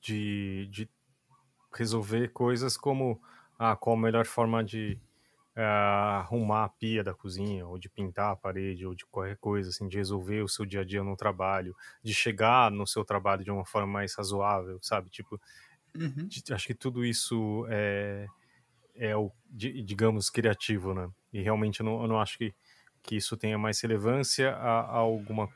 de, 0.00 0.68
de 0.70 0.88
resolver 1.72 2.28
coisas 2.28 2.76
como 2.76 3.20
ah, 3.58 3.74
qual 3.76 3.96
a 3.96 4.00
melhor 4.00 4.24
forma 4.24 4.62
de 4.62 4.98
uh, 5.56 6.20
arrumar 6.20 6.64
a 6.64 6.68
pia 6.68 7.02
da 7.02 7.12
cozinha, 7.12 7.66
ou 7.66 7.78
de 7.78 7.88
pintar 7.88 8.32
a 8.32 8.36
parede, 8.36 8.86
ou 8.86 8.94
de 8.94 9.04
qualquer 9.06 9.36
coisa, 9.38 9.70
assim, 9.70 9.88
de 9.88 9.96
resolver 9.96 10.42
o 10.42 10.48
seu 10.48 10.64
dia 10.64 10.80
a 10.82 10.84
dia 10.84 11.02
no 11.02 11.16
trabalho, 11.16 11.74
de 12.02 12.14
chegar 12.14 12.70
no 12.70 12.86
seu 12.86 13.04
trabalho 13.04 13.44
de 13.44 13.50
uma 13.50 13.64
forma 13.64 13.92
mais 13.92 14.14
razoável, 14.14 14.78
sabe? 14.80 15.10
Tipo, 15.10 15.40
uhum. 15.96 16.28
acho 16.52 16.66
que 16.66 16.74
tudo 16.74 17.04
isso 17.04 17.66
é, 17.68 18.26
é 18.94 19.16
o, 19.16 19.32
digamos, 19.50 20.30
criativo, 20.30 20.94
né? 20.94 21.10
E 21.32 21.42
realmente 21.42 21.80
eu 21.80 21.86
não, 21.86 22.02
eu 22.02 22.08
não 22.08 22.20
acho 22.20 22.38
que, 22.38 22.54
que 23.02 23.16
isso 23.16 23.36
tenha 23.36 23.58
mais 23.58 23.80
relevância 23.80 24.52
a, 24.52 24.80
a 24.80 24.96
alguma 24.96 25.48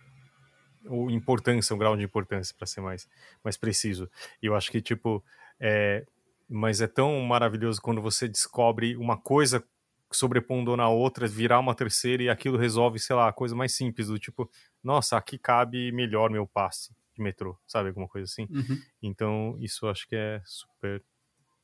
ou 0.87 1.09
importância, 1.11 1.75
um 1.75 1.79
grau 1.79 1.97
de 1.97 2.03
importância, 2.03 2.55
para 2.59 2.67
ser 2.67 2.81
mais, 2.81 3.09
mais 3.45 3.57
preciso. 3.57 4.11
E 4.43 4.47
eu 4.47 4.57
acho 4.57 4.69
que, 4.71 4.81
tipo, 4.81 5.25
é, 5.61 6.05
mas 6.49 6.81
é 6.81 6.87
tão 6.87 7.21
maravilhoso 7.21 7.81
quando 7.81 8.01
você 8.01 8.29
descobre 8.29 8.97
uma 8.97 9.17
coisa 9.17 9.65
sobrepondo 10.11 10.77
na 10.77 10.89
outra, 10.89 11.27
virar 11.27 11.59
uma 11.59 11.75
terceira 11.75 12.23
e 12.23 12.29
aquilo 12.29 12.59
resolve, 12.59 12.99
sei 12.99 13.17
lá, 13.17 13.29
a 13.29 13.33
coisa 13.33 13.55
mais 13.55 13.75
simples, 13.75 14.09
do 14.09 14.19
tipo, 14.19 14.51
nossa, 14.83 15.17
aqui 15.17 15.39
cabe 15.39 15.91
melhor 15.93 16.31
meu 16.31 16.47
passe 16.47 16.95
de 17.15 17.23
metrô, 17.23 17.59
sabe? 17.67 17.89
Alguma 17.89 18.09
coisa 18.09 18.25
assim. 18.25 18.47
Uhum. 18.51 18.79
Então, 19.03 19.57
isso 19.61 19.87
acho 19.89 20.07
que 20.09 20.17
é 20.17 20.41
super 20.45 21.03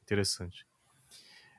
interessante. 0.02 0.66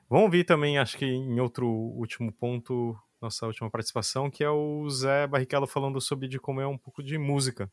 Vamos 0.08 0.30
ver 0.30 0.44
também, 0.44 0.78
acho 0.78 0.98
que 0.98 1.06
em 1.06 1.38
outro 1.38 1.68
último 1.68 2.32
ponto, 2.32 2.96
nossa 3.20 3.46
última 3.46 3.70
participação, 3.70 4.30
que 4.30 4.42
é 4.42 4.50
o 4.50 4.88
Zé 4.90 5.26
Barrichello 5.26 5.66
falando 5.66 6.00
sobre 6.00 6.26
de 6.26 6.38
como 6.38 6.60
é 6.60 6.66
um 6.66 6.78
pouco 6.78 7.02
de 7.02 7.16
música 7.16 7.70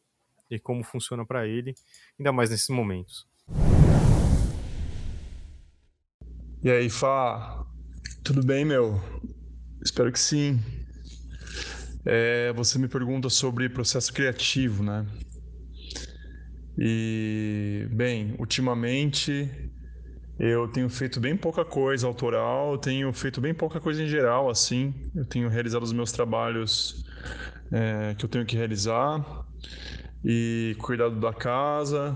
e 0.49 0.59
como 0.59 0.83
funciona 0.83 1.25
para 1.25 1.47
ele, 1.47 1.73
ainda 2.17 2.31
mais 2.31 2.49
nesses 2.49 2.69
momentos. 2.69 3.27
E 6.67 6.69
aí, 6.69 6.89
Fá, 6.89 7.65
tudo 8.25 8.45
bem, 8.45 8.65
meu? 8.65 8.99
Espero 9.81 10.11
que 10.11 10.19
sim. 10.19 10.59
É, 12.05 12.51
você 12.51 12.77
me 12.77 12.89
pergunta 12.89 13.29
sobre 13.29 13.69
processo 13.69 14.11
criativo, 14.11 14.83
né? 14.83 15.05
E, 16.77 17.87
bem, 17.93 18.35
ultimamente 18.37 19.49
eu 20.37 20.67
tenho 20.67 20.89
feito 20.89 21.21
bem 21.21 21.37
pouca 21.37 21.63
coisa 21.63 22.05
autoral, 22.05 22.77
tenho 22.77 23.13
feito 23.13 23.39
bem 23.39 23.53
pouca 23.53 23.79
coisa 23.79 24.03
em 24.03 24.07
geral, 24.09 24.49
assim. 24.49 24.93
Eu 25.15 25.25
tenho 25.25 25.47
realizado 25.47 25.83
os 25.83 25.93
meus 25.93 26.11
trabalhos 26.11 26.95
é, 27.71 28.13
que 28.13 28.25
eu 28.25 28.29
tenho 28.29 28.45
que 28.45 28.57
realizar 28.57 29.25
e 30.23 30.75
cuidado 30.79 31.19
da 31.19 31.33
casa, 31.33 32.15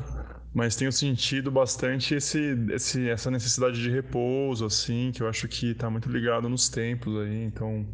mas 0.54 0.76
tenho 0.76 0.92
sentido 0.92 1.50
bastante 1.50 2.16
esse, 2.16 2.58
esse, 2.72 3.10
essa 3.10 3.32
necessidade 3.32 3.82
de 3.82 3.90
repouso, 3.90 4.66
assim, 4.66 5.12
que 5.14 5.24
eu 5.24 5.28
acho 5.28 5.48
que 5.48 5.72
está 5.72 5.90
muito 5.90 6.10
ligado 6.10 6.50
nos 6.50 6.68
tempos 6.70 7.16
aí. 7.22 7.44
Então, 7.44 7.88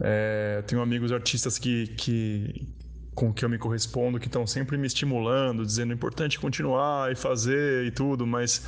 é, 0.00 0.62
tenho 0.66 0.82
amigos 0.82 1.12
artistas 1.12 1.58
que, 1.58 1.88
que 1.88 2.74
com 3.14 3.32
que 3.32 3.44
eu 3.44 3.48
me 3.48 3.58
correspondo 3.58 4.18
que 4.18 4.26
estão 4.26 4.46
sempre 4.46 4.78
me 4.78 4.86
estimulando, 4.86 5.64
dizendo 5.64 5.92
é 5.92 5.94
importante 5.94 6.40
continuar 6.40 7.12
e 7.12 7.14
fazer 7.14 7.84
e 7.84 7.90
tudo, 7.90 8.26
mas 8.26 8.66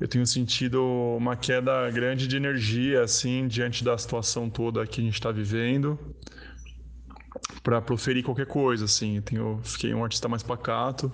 eu 0.00 0.08
tenho 0.08 0.26
sentido 0.26 0.82
uma 1.16 1.36
queda 1.36 1.90
grande 1.90 2.26
de 2.26 2.36
energia, 2.36 3.02
assim, 3.02 3.46
diante 3.46 3.84
da 3.84 3.96
situação 3.96 4.48
toda 4.48 4.86
que 4.86 5.00
a 5.00 5.04
gente 5.04 5.14
está 5.14 5.30
vivendo. 5.30 5.98
Para 7.64 7.80
proferir 7.80 8.22
qualquer 8.22 8.46
coisa, 8.46 8.84
assim. 8.84 9.16
Eu 9.16 9.22
tenho, 9.22 9.60
fiquei 9.64 9.94
um 9.94 10.04
artista 10.04 10.28
mais 10.28 10.42
pacato 10.42 11.10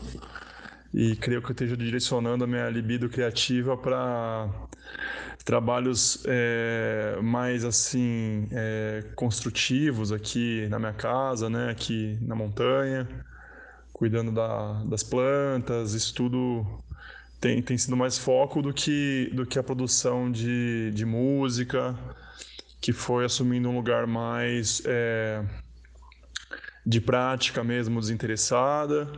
e 0.92 1.14
creio 1.16 1.40
que 1.40 1.46
eu 1.48 1.53
esteja 1.53 1.76
direcionando 1.76 2.44
a 2.44 2.46
minha 2.46 2.68
libido 2.68 3.09
criativa 3.09 3.76
para 3.76 4.51
trabalhos 5.44 6.22
é, 6.26 7.18
mais 7.22 7.64
assim 7.64 8.48
é, 8.51 9.05
construtivos 9.14 10.12
aqui 10.12 10.66
na 10.68 10.78
minha 10.78 10.92
casa, 10.92 11.48
né, 11.48 11.70
aqui 11.70 12.18
na 12.20 12.34
montanha, 12.34 13.09
cuidando 13.92 14.32
da, 14.32 14.82
das 14.84 15.03
plantas, 15.03 15.94
isso 15.94 16.12
tudo 16.14 16.66
tem, 17.40 17.62
tem 17.62 17.78
sido 17.78 17.96
mais 17.96 18.18
foco 18.18 18.61
do 18.61 18.72
que, 18.74 19.30
do 19.32 19.46
que 19.46 19.59
a 19.59 19.62
produção 19.62 20.30
de, 20.30 20.90
de 20.92 21.07
música, 21.07 21.96
que 22.80 22.92
foi 22.92 23.24
assumindo 23.24 23.68
um 23.68 23.76
lugar 23.76 24.07
mais 24.07 24.82
é, 24.84 25.44
de 26.85 27.01
prática 27.01 27.62
mesmo, 27.62 28.01
desinteressada 28.01 29.09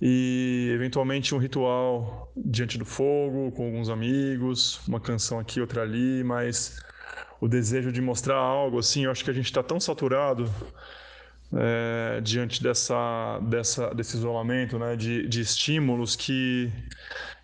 e 0.00 0.70
eventualmente 0.74 1.32
um 1.32 1.38
ritual 1.38 2.32
diante 2.36 2.76
do 2.76 2.84
fogo 2.84 3.52
com 3.52 3.66
alguns 3.66 3.88
amigos, 3.88 4.80
uma 4.88 4.98
canção 4.98 5.38
aqui, 5.38 5.60
outra 5.60 5.82
ali, 5.82 6.24
mas 6.24 6.82
o 7.40 7.46
desejo 7.46 7.92
de 7.92 8.00
mostrar 8.00 8.36
algo 8.36 8.80
assim, 8.80 9.04
eu 9.04 9.12
acho 9.12 9.22
que 9.22 9.30
a 9.30 9.32
gente 9.32 9.46
está 9.46 9.62
tão 9.62 9.78
saturado 9.78 10.50
é, 11.54 12.20
diante 12.20 12.60
dessa, 12.60 13.38
dessa, 13.48 13.94
desse 13.94 14.16
isolamento, 14.16 14.78
né, 14.78 14.96
de, 14.96 15.28
de 15.28 15.40
estímulos 15.40 16.16
que 16.16 16.72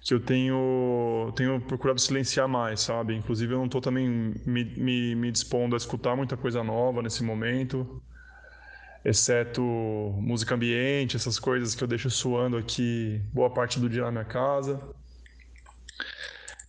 que 0.01 0.14
eu 0.14 0.20
tenho 0.20 1.33
tenho 1.37 1.61
procurado 1.61 2.01
silenciar 2.01 2.49
mais, 2.49 2.81
sabe? 2.81 3.14
Inclusive 3.14 3.53
eu 3.53 3.59
não 3.59 3.66
estou 3.66 3.81
também 3.81 4.09
me, 4.47 4.64
me, 4.64 5.14
me 5.14 5.31
dispondo 5.31 5.74
a 5.74 5.76
escutar 5.76 6.16
muita 6.16 6.37
coisa 6.37 6.64
nova 6.64 7.03
nesse 7.03 7.22
momento 7.22 8.01
exceto 9.05 9.62
música 9.62 10.55
ambiente, 10.55 11.16
essas 11.16 11.38
coisas 11.38 11.74
que 11.74 11.82
eu 11.82 11.88
deixo 11.88 12.11
suando 12.11 12.57
aqui 12.57 13.22
boa 13.32 13.51
parte 13.51 13.78
do 13.78 13.88
dia 13.88 14.03
na 14.03 14.11
minha 14.11 14.24
casa. 14.24 14.80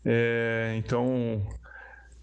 É, 0.05 0.75
então, 0.77 1.45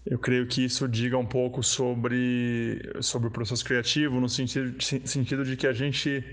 eu 0.05 0.17
creio 0.17 0.47
que 0.47 0.63
isso 0.65 0.87
diga 0.87 1.17
um 1.17 1.25
pouco 1.25 1.61
sobre, 1.61 2.81
sobre 3.01 3.27
o 3.27 3.31
processo 3.31 3.63
criativo, 3.63 4.19
no 4.19 4.29
sentido, 4.29 4.81
sentido 4.81 5.43
de 5.43 5.55
que 5.57 5.67
a 5.67 5.73
gente, 5.73 6.23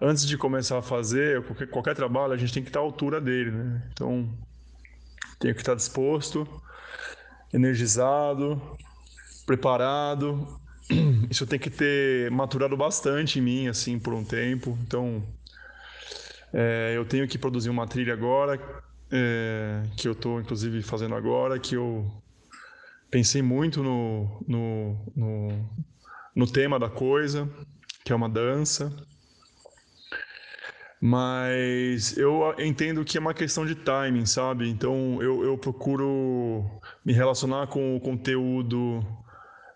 antes 0.00 0.26
de 0.26 0.38
começar 0.38 0.78
a 0.78 0.82
fazer 0.82 1.42
qualquer, 1.42 1.68
qualquer 1.68 1.94
trabalho, 1.94 2.32
a 2.32 2.36
gente 2.36 2.54
tem 2.54 2.62
que 2.62 2.68
estar 2.68 2.80
à 2.80 2.82
altura 2.82 3.20
dele. 3.20 3.50
Né? 3.50 3.82
Então, 3.92 4.32
tenho 5.38 5.54
que 5.54 5.60
estar 5.60 5.74
disposto, 5.74 6.48
energizado, 7.52 8.60
preparado 9.44 10.60
isso 11.30 11.46
tem 11.46 11.58
que 11.58 11.70
ter 11.70 12.30
maturado 12.30 12.76
bastante 12.76 13.38
em 13.38 13.42
mim, 13.42 13.68
assim, 13.68 13.98
por 13.98 14.14
um 14.14 14.24
tempo. 14.24 14.78
Então, 14.82 15.22
é, 16.52 16.94
eu 16.96 17.04
tenho 17.04 17.26
que 17.28 17.38
produzir 17.38 17.70
uma 17.70 17.86
trilha 17.86 18.12
agora, 18.12 18.58
é, 19.10 19.82
que 19.96 20.08
eu 20.08 20.12
estou, 20.12 20.40
inclusive, 20.40 20.82
fazendo 20.82 21.14
agora, 21.14 21.58
que 21.58 21.74
eu 21.74 22.10
pensei 23.10 23.42
muito 23.42 23.82
no, 23.82 24.44
no, 24.46 25.12
no, 25.14 25.70
no 26.34 26.46
tema 26.46 26.78
da 26.78 26.88
coisa, 26.88 27.48
que 28.04 28.12
é 28.12 28.16
uma 28.16 28.28
dança. 28.28 28.94
Mas 31.00 32.16
eu 32.18 32.54
entendo 32.58 33.04
que 33.04 33.16
é 33.16 33.20
uma 33.20 33.32
questão 33.32 33.64
de 33.64 33.76
timing, 33.76 34.26
sabe? 34.26 34.68
Então 34.68 35.22
eu, 35.22 35.44
eu 35.44 35.56
procuro 35.56 36.64
me 37.04 37.12
relacionar 37.12 37.68
com 37.68 37.96
o 37.96 38.00
conteúdo 38.00 39.06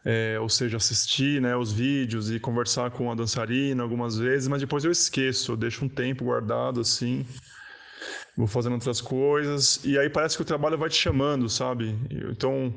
é, 0.05 0.39
ou 0.41 0.49
seja, 0.49 0.77
assistir 0.77 1.41
né, 1.41 1.57
os 1.57 1.73
vídeos 1.73 2.31
e 2.31 2.41
conversar 2.41 2.91
com 2.91 3.11
a 3.11 3.15
dançarina 3.15 3.83
algumas 3.83 4.17
vezes, 4.17 4.49
mas 4.49 4.61
depois 4.61 4.85
eu 4.85 4.91
esqueço, 4.91 5.53
eu 5.53 5.57
deixo 5.57 5.85
um 5.85 5.89
tempo 5.89 6.25
guardado 6.25 6.81
assim, 6.81 7.25
vou 8.37 8.47
fazendo 8.47 8.75
outras 8.75 9.01
coisas, 9.01 9.81
e 9.85 9.99
aí 9.99 10.11
parece 10.11 10.37
que 10.37 10.43
o 10.43 10.47
trabalho 10.47 10.77
vai 10.77 10.89
te 10.89 10.97
chamando, 10.97 11.49
sabe? 11.49 11.97
Então, 12.31 12.75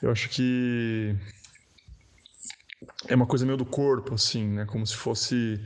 eu 0.00 0.10
acho 0.10 0.28
que 0.28 1.16
é 3.08 3.14
uma 3.14 3.26
coisa 3.26 3.44
meio 3.44 3.58
do 3.58 3.64
corpo, 3.64 4.14
assim, 4.14 4.46
né? 4.46 4.64
Como 4.64 4.86
se 4.86 4.94
fosse 4.96 5.60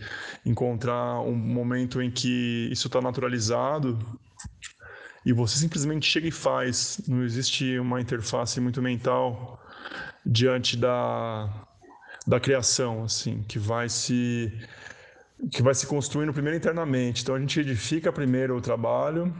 encontrar 0.45 1.21
um 1.21 1.35
momento 1.35 2.01
em 2.01 2.11
que 2.11 2.69
isso 2.71 2.87
está 2.87 3.01
naturalizado 3.01 3.99
e 5.25 5.33
você 5.33 5.59
simplesmente 5.59 6.07
chega 6.07 6.29
e 6.29 6.31
faz. 6.31 7.01
Não 7.07 7.25
existe 7.25 7.79
uma 7.79 8.01
interface 8.01 8.61
muito 8.61 8.81
mental 8.81 9.61
diante 10.27 10.77
da, 10.77 11.49
da 12.27 12.41
criação, 12.41 13.05
assim, 13.05 13.43
que 13.45 13.59
vai 13.59 13.89
se 13.89 14.53
que 15.53 15.63
vai 15.63 15.75
se 15.75 15.87
construindo 15.87 16.33
primeiro 16.33 16.57
internamente. 16.57 17.23
Então 17.23 17.35
a 17.35 17.39
gente 17.39 17.61
edifica 17.61 18.11
primeiro 18.11 18.57
o 18.57 18.61
trabalho, 18.61 19.35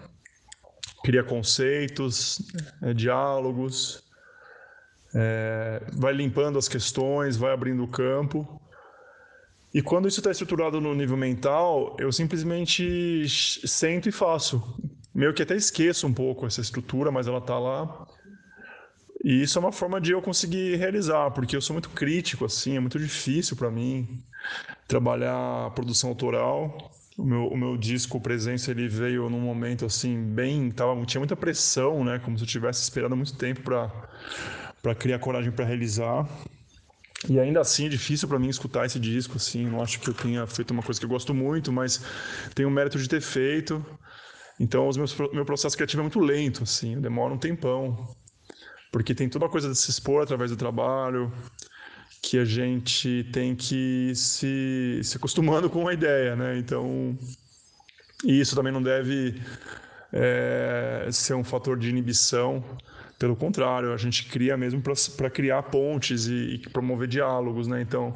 cria 1.03 1.25
conceitos, 1.25 2.39
é, 2.83 2.93
diálogos, 2.93 4.05
é, 5.15 5.83
vai 5.95 6.13
limpando 6.13 6.59
as 6.59 6.69
questões, 6.69 7.37
vai 7.37 7.53
abrindo 7.53 7.83
o 7.83 7.89
campo. 7.89 8.61
E 9.73 9.83
quando 9.83 10.07
isso 10.07 10.21
está 10.21 10.31
estruturado 10.31 10.81
no 10.81 10.95
nível 10.95 11.17
mental, 11.17 11.97
eu 11.99 12.13
simplesmente 12.13 13.27
sento 13.29 14.09
e 14.09 14.13
faço. 14.13 14.63
Meio 15.15 15.33
que 15.33 15.43
até 15.43 15.57
esqueço 15.57 16.07
um 16.07 16.13
pouco 16.13 16.47
essa 16.47 16.61
estrutura, 16.61 17.11
mas 17.11 17.27
ela 17.27 17.39
está 17.39 17.59
lá. 17.59 18.07
E 19.25 19.43
isso 19.43 19.59
é 19.59 19.61
uma 19.61 19.73
forma 19.73 20.01
de 20.01 20.13
eu 20.13 20.23
conseguir 20.23 20.77
realizar, 20.77 21.31
porque 21.31 21.57
eu 21.57 21.61
sou 21.61 21.75
muito 21.75 21.89
crítico, 21.91 22.45
assim, 22.45 22.77
é 22.77 22.81
muito 22.81 22.99
difícil 22.99 23.57
para 23.57 23.71
mim 23.71 24.23
trabalhar 24.87 25.71
produção 25.75 26.11
autoral. 26.11 26.93
O 27.19 27.25
meu, 27.25 27.47
o 27.49 27.57
meu 27.57 27.77
disco 27.77 28.21
Presença, 28.21 28.71
ele 28.71 28.87
veio 28.89 29.31
num 29.31 29.41
momento, 29.41 29.87
assim, 29.87 30.23
bem... 30.23 30.71
Tava, 30.71 31.05
tinha 31.07 31.19
muita 31.19 31.35
pressão, 31.35 32.05
né? 32.05 32.19
Como 32.19 32.37
se 32.37 32.45
eu 32.45 32.49
tivesse 32.49 32.83
esperando 32.83 33.17
muito 33.17 33.35
tempo 33.37 33.63
para 33.63 34.95
criar 34.95 35.19
coragem 35.19 35.51
para 35.51 35.65
realizar. 35.65 36.29
E 37.29 37.41
ainda 37.41 37.61
assim 37.61 37.87
é 37.87 37.89
difícil 37.89 38.29
para 38.29 38.39
mim 38.39 38.49
escutar 38.49 38.85
esse 38.85 39.01
disco, 39.01 39.39
assim, 39.39 39.65
não 39.65 39.83
acho 39.83 39.99
que 39.99 40.11
eu 40.11 40.15
tenha 40.15 40.47
feito 40.47 40.71
uma 40.73 40.83
coisa 40.83 41.01
que 41.01 41.07
eu 41.07 41.11
gosto 41.11 41.33
muito, 41.33 41.73
mas 41.73 42.05
tenho 42.55 42.69
o 42.69 42.71
mérito 42.71 42.99
de 42.99 43.09
ter 43.09 43.23
feito. 43.23 43.85
Então, 44.61 44.89
meus, 44.95 45.17
meu 45.33 45.45
processo 45.45 45.75
criativo 45.75 46.03
é 46.03 46.05
muito 46.05 46.21
lento, 46.21 46.63
assim, 46.63 47.01
demora 47.01 47.33
um 47.33 47.39
tempão 47.39 48.15
porque 48.97 49.15
tem 49.15 49.29
toda 49.29 49.45
a 49.45 49.49
coisa 49.51 49.69
de 49.69 49.77
se 49.77 49.91
expor 49.91 50.23
através 50.23 50.51
do 50.51 50.57
trabalho, 50.57 51.31
que 52.23 52.39
a 52.39 52.47
gente 52.47 53.29
tem 53.31 53.55
que 53.55 54.11
se, 54.15 55.01
se 55.05 55.19
acostumando 55.19 55.69
com 55.69 55.87
a 55.87 55.93
ideia, 55.93 56.35
né? 56.35 56.57
Então, 56.57 57.15
e 58.25 58.41
isso 58.41 58.57
também 58.57 58.73
não 58.73 58.83
deve 58.83 59.39
é, 60.11 61.11
ser 61.13 61.35
um 61.35 61.45
fator 61.45 61.79
de 61.79 61.91
inibição. 61.91 62.65
Pelo 63.19 63.37
contrário, 63.37 63.93
a 63.93 63.99
gente 63.99 64.31
cria 64.31 64.57
mesmo 64.57 64.83
para 65.15 65.29
criar 65.29 65.65
pontes 65.65 66.27
e, 66.27 66.55
e, 66.55 66.59
promover 66.71 67.07
diálogos, 67.07 67.67
né? 67.67 67.83
Então, 67.83 68.15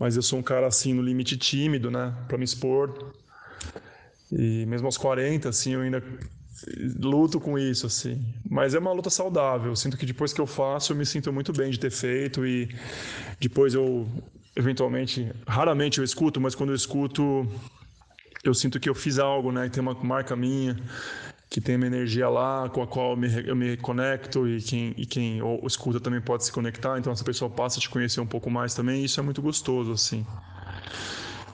mas 0.00 0.16
eu 0.16 0.22
sou 0.22 0.40
um 0.40 0.42
cara 0.42 0.66
assim 0.66 0.94
no 0.94 1.00
limite 1.00 1.36
tímido, 1.36 1.92
né? 1.92 2.12
Para 2.26 2.36
me 2.36 2.44
expor. 2.44 3.14
E 4.32 4.66
mesmo 4.66 4.88
aos 4.88 4.98
40, 4.98 5.48
assim, 5.48 5.74
eu 5.74 5.82
ainda 5.82 6.02
luto 7.00 7.40
com 7.40 7.58
isso, 7.58 7.86
assim. 7.86 8.24
Mas 8.48 8.74
é 8.74 8.78
uma 8.78 8.92
luta 8.92 9.10
saudável. 9.10 9.70
Eu 9.70 9.76
sinto 9.76 9.96
que 9.96 10.06
depois 10.06 10.32
que 10.32 10.40
eu 10.40 10.46
faço, 10.46 10.92
eu 10.92 10.96
me 10.96 11.06
sinto 11.06 11.32
muito 11.32 11.52
bem 11.52 11.70
de 11.70 11.78
ter 11.78 11.90
feito 11.90 12.46
e 12.46 12.68
depois 13.40 13.74
eu, 13.74 14.08
eventualmente, 14.56 15.30
raramente 15.46 15.98
eu 15.98 16.04
escuto, 16.04 16.40
mas 16.40 16.54
quando 16.54 16.70
eu 16.70 16.76
escuto, 16.76 17.46
eu 18.42 18.54
sinto 18.54 18.80
que 18.80 18.88
eu 18.88 18.94
fiz 18.94 19.18
algo, 19.18 19.52
né? 19.52 19.68
Tem 19.68 19.80
uma 19.80 19.94
marca 19.94 20.34
minha, 20.34 20.76
que 21.48 21.60
tem 21.60 21.76
uma 21.76 21.86
energia 21.86 22.28
lá 22.28 22.68
com 22.68 22.82
a 22.82 22.86
qual 22.86 23.12
eu 23.12 23.16
me, 23.16 23.48
eu 23.48 23.56
me 23.56 23.76
conecto 23.76 24.46
e 24.48 24.60
quem, 24.60 24.94
e 24.96 25.06
quem 25.06 25.40
ou, 25.40 25.64
escuta 25.66 26.00
também 26.00 26.20
pode 26.20 26.44
se 26.44 26.52
conectar. 26.52 26.98
Então 26.98 27.12
essa 27.12 27.24
pessoa 27.24 27.50
passa 27.50 27.78
a 27.78 27.80
te 27.80 27.88
conhecer 27.88 28.20
um 28.20 28.26
pouco 28.26 28.50
mais 28.50 28.74
também. 28.74 29.02
E 29.02 29.04
isso 29.04 29.20
é 29.20 29.22
muito 29.22 29.40
gostoso, 29.40 29.92
assim. 29.92 30.26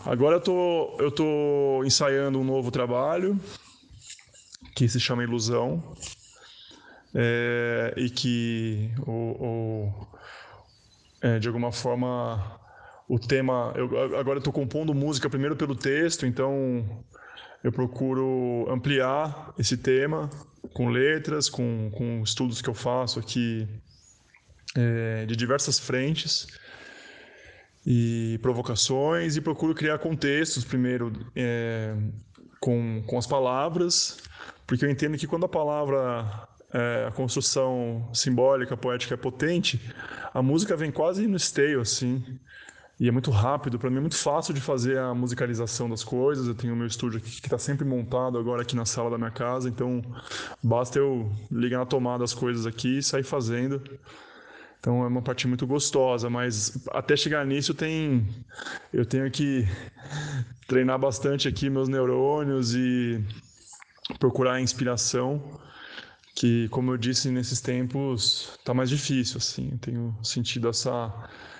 Agora 0.04 0.36
eu 0.36 0.40
tô, 0.40 0.96
eu 0.98 1.10
tô 1.10 1.82
ensaiando 1.84 2.38
um 2.38 2.44
novo 2.44 2.70
trabalho 2.70 3.38
que 4.74 4.88
se 4.88 5.00
chama 5.00 5.22
Ilusão, 5.22 5.94
é, 7.14 7.94
e 7.96 8.10
que 8.10 8.90
o, 9.06 9.12
o 9.12 10.08
é, 11.22 11.38
de 11.38 11.48
alguma 11.48 11.72
forma 11.72 12.60
o 13.08 13.18
tema. 13.18 13.72
Eu, 13.76 14.18
agora 14.18 14.38
estou 14.38 14.52
compondo 14.52 14.92
música 14.94 15.30
primeiro 15.30 15.56
pelo 15.56 15.74
texto, 15.74 16.26
então 16.26 16.84
eu 17.62 17.72
procuro 17.72 18.66
ampliar 18.70 19.54
esse 19.58 19.76
tema 19.76 20.28
com 20.72 20.88
letras, 20.88 21.48
com, 21.48 21.90
com 21.94 22.22
estudos 22.22 22.60
que 22.60 22.68
eu 22.68 22.74
faço 22.74 23.18
aqui 23.18 23.66
é, 24.76 25.24
de 25.26 25.36
diversas 25.36 25.78
frentes 25.78 26.46
e 27.86 28.38
provocações, 28.42 29.36
e 29.36 29.40
procuro 29.40 29.74
criar 29.74 29.98
contextos 29.98 30.64
primeiro 30.64 31.12
é, 31.36 31.94
com, 32.60 33.02
com 33.06 33.18
as 33.18 33.26
palavras 33.26 34.18
porque 34.66 34.84
eu 34.84 34.90
entendo 34.90 35.16
que 35.18 35.26
quando 35.26 35.44
a 35.44 35.48
palavra, 35.48 36.48
é, 36.72 37.06
a 37.08 37.12
construção 37.12 38.08
simbólica, 38.12 38.76
poética 38.76 39.14
é 39.14 39.16
potente, 39.16 39.80
a 40.32 40.42
música 40.42 40.76
vem 40.76 40.90
quase 40.90 41.26
no 41.26 41.36
esteio, 41.36 41.80
assim. 41.80 42.24
e 42.98 43.08
é 43.08 43.12
muito 43.12 43.30
rápido. 43.30 43.78
Para 43.78 43.90
mim 43.90 43.98
é 43.98 44.00
muito 44.00 44.16
fácil 44.16 44.54
de 44.54 44.60
fazer 44.60 44.98
a 44.98 45.14
musicalização 45.14 45.88
das 45.88 46.02
coisas. 46.04 46.46
Eu 46.46 46.54
tenho 46.54 46.74
o 46.74 46.76
meu 46.76 46.86
estúdio 46.86 47.18
aqui 47.18 47.40
que 47.40 47.46
está 47.46 47.58
sempre 47.58 47.84
montado 47.84 48.38
agora 48.38 48.62
aqui 48.62 48.74
na 48.76 48.84
sala 48.86 49.10
da 49.10 49.18
minha 49.18 49.30
casa, 49.30 49.68
então 49.68 50.02
basta 50.62 50.98
eu 50.98 51.30
ligar 51.50 51.78
na 51.78 51.86
tomada 51.86 52.24
as 52.24 52.34
coisas 52.34 52.66
aqui 52.66 52.98
e 52.98 53.02
sair 53.02 53.24
fazendo. 53.24 53.82
Então 54.80 55.02
é 55.02 55.06
uma 55.06 55.22
parte 55.22 55.48
muito 55.48 55.66
gostosa, 55.66 56.28
mas 56.28 56.86
até 56.90 57.16
chegar 57.16 57.46
nisso 57.46 57.72
tem 57.72 58.28
eu 58.92 59.06
tenho 59.06 59.30
que 59.30 59.66
treinar 60.68 60.98
bastante 60.98 61.48
aqui 61.48 61.70
meus 61.70 61.88
neurônios 61.88 62.74
e 62.74 63.24
procurar 64.18 64.60
inspiração, 64.60 65.60
que 66.34 66.68
como 66.68 66.92
eu 66.92 66.96
disse 66.96 67.30
nesses 67.30 67.60
tempos 67.60 68.56
está 68.58 68.74
mais 68.74 68.90
difícil 68.90 69.38
assim. 69.38 69.70
Eu 69.72 69.78
tenho 69.78 70.18
sentido 70.22 70.68
essa 70.68 71.12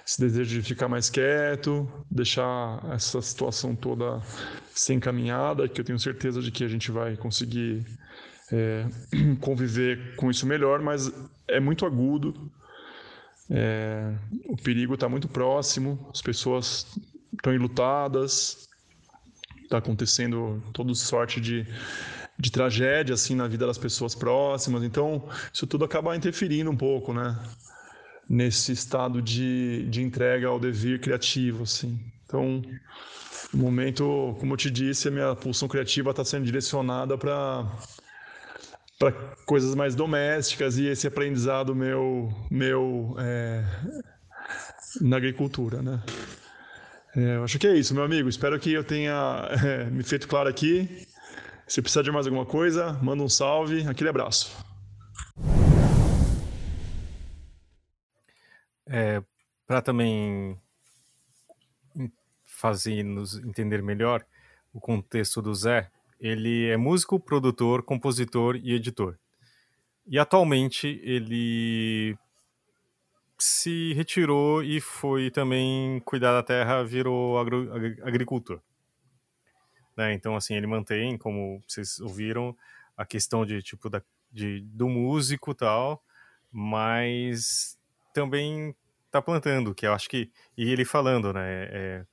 esse 0.06 0.20
desejo 0.20 0.60
de 0.60 0.62
ficar 0.62 0.86
mais 0.86 1.08
quieto, 1.08 1.88
deixar 2.10 2.84
essa 2.92 3.22
situação 3.22 3.74
toda 3.74 4.20
ser 4.74 4.92
encaminhada, 4.92 5.66
que 5.66 5.80
eu 5.80 5.84
tenho 5.84 5.98
certeza 5.98 6.42
de 6.42 6.50
que 6.50 6.62
a 6.62 6.68
gente 6.68 6.90
vai 6.90 7.16
conseguir 7.16 7.86
é, 8.52 8.84
conviver 9.40 10.14
com 10.16 10.30
isso 10.30 10.46
melhor, 10.46 10.82
mas 10.82 11.10
é 11.48 11.58
muito 11.58 11.86
agudo 11.86 12.52
é, 13.50 14.14
o 14.46 14.56
perigo 14.56 14.94
está 14.94 15.08
muito 15.08 15.28
próximo, 15.28 16.08
as 16.12 16.22
pessoas 16.22 16.86
estão 17.32 17.54
enlutadas, 17.54 18.68
está 19.62 19.78
acontecendo 19.78 20.62
toda 20.72 20.94
sorte 20.94 21.40
de, 21.40 21.66
de 22.38 22.50
tragédia 22.50 23.14
assim 23.14 23.34
na 23.34 23.46
vida 23.46 23.66
das 23.66 23.78
pessoas 23.78 24.14
próximas. 24.14 24.82
Então, 24.82 25.28
isso 25.52 25.66
tudo 25.66 25.84
acaba 25.84 26.16
interferindo 26.16 26.70
um 26.70 26.76
pouco, 26.76 27.12
né? 27.12 27.38
Nesse 28.28 28.72
estado 28.72 29.20
de, 29.20 29.86
de 29.88 30.02
entrega 30.02 30.48
ao 30.48 30.58
dever 30.58 31.00
criativo, 31.00 31.62
assim. 31.64 32.00
Então, 32.24 32.62
no 33.52 33.62
momento, 33.62 34.36
como 34.40 34.54
eu 34.54 34.56
te 34.56 34.70
disse, 34.70 35.08
a 35.08 35.10
minha 35.10 35.34
pulsão 35.36 35.68
criativa 35.68 36.10
está 36.10 36.24
sendo 36.24 36.44
direcionada 36.44 37.16
para 37.16 37.66
para 38.96 39.10
coisas 39.44 39.74
mais 39.74 39.94
domésticas 39.94 40.78
e 40.78 40.86
esse 40.86 41.06
aprendizado 41.06 41.74
meu 41.74 42.32
meu 42.50 43.16
é, 43.18 43.64
na 45.00 45.16
agricultura, 45.16 45.82
né? 45.82 46.02
É, 47.16 47.36
eu 47.36 47.44
acho 47.44 47.58
que 47.58 47.66
é 47.66 47.76
isso, 47.76 47.94
meu 47.94 48.02
amigo. 48.02 48.28
Espero 48.28 48.58
que 48.58 48.72
eu 48.72 48.82
tenha 48.82 49.48
é, 49.64 49.84
me 49.84 50.02
feito 50.02 50.26
claro 50.26 50.48
aqui. 50.48 51.03
Se 51.66 51.80
precisar 51.80 52.02
de 52.02 52.10
mais 52.10 52.26
alguma 52.26 52.44
coisa, 52.44 52.92
manda 53.02 53.22
um 53.22 53.28
salve. 53.28 53.86
Aquele 53.88 54.10
abraço. 54.10 54.54
É, 58.86 59.22
para 59.66 59.80
também 59.80 60.58
fazer 62.44 63.02
nos 63.02 63.38
entender 63.38 63.82
melhor 63.82 64.24
o 64.72 64.80
contexto 64.80 65.40
do 65.40 65.54
Zé, 65.54 65.90
ele 66.20 66.68
é 66.68 66.76
músico, 66.76 67.18
produtor, 67.18 67.82
compositor 67.82 68.56
e 68.56 68.74
editor. 68.74 69.18
E 70.06 70.18
atualmente 70.18 71.00
ele 71.02 72.16
se 73.38 73.92
retirou 73.94 74.62
e 74.62 74.80
foi 74.80 75.30
também 75.30 76.00
cuidar 76.00 76.32
da 76.32 76.42
terra, 76.42 76.84
virou 76.84 77.38
agricultor. 77.38 78.60
Né? 79.96 80.12
Então, 80.12 80.36
assim, 80.36 80.54
ele 80.54 80.66
mantém, 80.66 81.16
como 81.16 81.62
vocês 81.66 82.00
ouviram, 82.00 82.56
a 82.96 83.04
questão 83.04 83.44
de 83.44 83.62
tipo 83.62 83.88
da, 83.88 84.02
de, 84.32 84.60
do 84.60 84.88
músico 84.88 85.54
tal, 85.54 86.02
mas 86.50 87.78
também 88.12 88.74
tá 89.10 89.20
plantando, 89.20 89.74
que 89.74 89.86
eu 89.86 89.92
acho 89.92 90.08
que 90.08 90.30
e 90.56 90.70
ele 90.70 90.84
falando, 90.84 91.32
né, 91.32 91.68
é, 91.70 92.06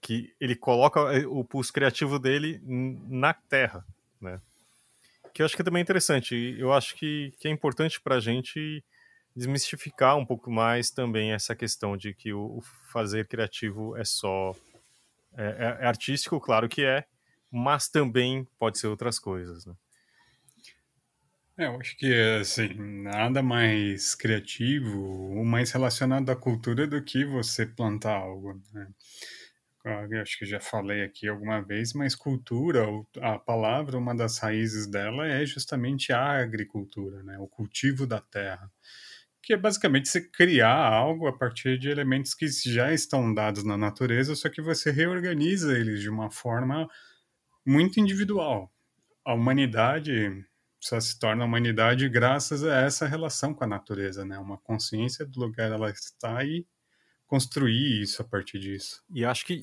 que 0.00 0.34
ele 0.40 0.56
coloca 0.56 1.00
eh, 1.12 1.26
o 1.26 1.44
pulso 1.44 1.72
criativo 1.72 2.18
dele 2.18 2.60
na 2.64 3.34
terra, 3.34 3.84
né? 4.20 4.40
Que 5.32 5.42
eu 5.42 5.46
acho 5.46 5.54
que 5.54 5.62
é 5.62 5.64
também 5.64 5.82
interessante. 5.82 6.56
Eu 6.58 6.72
acho 6.72 6.96
que, 6.96 7.32
que 7.38 7.46
é 7.46 7.50
importante 7.50 8.00
para 8.00 8.16
a 8.16 8.20
gente 8.20 8.82
desmistificar 9.36 10.16
um 10.16 10.26
pouco 10.26 10.50
mais 10.50 10.90
também 10.90 11.32
essa 11.32 11.54
questão 11.54 11.96
de 11.96 12.12
que 12.12 12.32
o, 12.32 12.58
o 12.58 12.60
fazer 12.90 13.28
criativo 13.28 13.96
é 13.96 14.04
só 14.04 14.54
é, 15.36 15.44
é, 15.44 15.84
é, 15.84 15.86
artístico, 15.86 16.40
claro 16.40 16.68
que 16.68 16.84
é, 16.84 17.04
mas 17.50 17.88
também 17.88 18.46
pode 18.58 18.78
ser 18.78 18.86
outras 18.86 19.18
coisas, 19.18 19.66
né? 19.66 19.74
É, 21.60 21.66
eu 21.66 21.78
acho 21.78 21.94
que 21.98 22.10
assim 22.40 22.72
nada 22.74 23.42
mais 23.42 24.14
criativo 24.14 24.98
ou 24.98 25.44
mais 25.44 25.70
relacionado 25.70 26.30
à 26.30 26.36
cultura 26.36 26.86
do 26.86 27.02
que 27.02 27.22
você 27.22 27.66
plantar 27.66 28.14
algo. 28.16 28.58
Né? 28.72 28.88
acho 30.22 30.38
que 30.38 30.46
já 30.46 30.58
falei 30.60 31.02
aqui 31.02 31.28
alguma 31.28 31.60
vez, 31.60 31.92
mas 31.92 32.14
cultura, 32.14 32.86
a 33.20 33.38
palavra, 33.38 33.98
uma 33.98 34.14
das 34.14 34.38
raízes 34.38 34.86
dela 34.86 35.26
é 35.26 35.44
justamente 35.44 36.12
a 36.12 36.40
agricultura, 36.40 37.22
né? 37.22 37.38
o 37.38 37.46
cultivo 37.46 38.06
da 38.06 38.20
terra, 38.20 38.70
que 39.42 39.52
é 39.52 39.56
basicamente 39.56 40.08
você 40.08 40.20
criar 40.20 40.76
algo 40.76 41.26
a 41.26 41.32
partir 41.36 41.78
de 41.78 41.90
elementos 41.90 42.34
que 42.34 42.46
já 42.48 42.92
estão 42.92 43.32
dados 43.34 43.64
na 43.64 43.76
natureza, 43.76 44.34
só 44.34 44.48
que 44.48 44.62
você 44.62 44.90
reorganiza 44.90 45.78
eles 45.78 46.00
de 46.00 46.08
uma 46.08 46.30
forma 46.30 46.88
muito 47.64 48.00
individual. 48.00 48.72
A 49.24 49.34
humanidade 49.34 50.44
só 50.80 50.98
se 50.98 51.18
torna 51.18 51.44
humanidade 51.44 52.08
graças 52.08 52.64
a 52.64 52.80
essa 52.80 53.06
relação 53.06 53.52
com 53.52 53.62
a 53.64 53.66
natureza, 53.66 54.24
né? 54.24 54.38
Uma 54.38 54.56
consciência 54.56 55.26
do 55.26 55.40
lugar 55.40 55.70
ela 55.70 55.90
está 55.90 56.42
e 56.42 56.66
construir 57.26 58.02
isso 58.02 58.22
a 58.22 58.24
partir 58.24 58.58
disso. 58.58 59.04
E 59.08 59.24
acho 59.24 59.46
que 59.46 59.60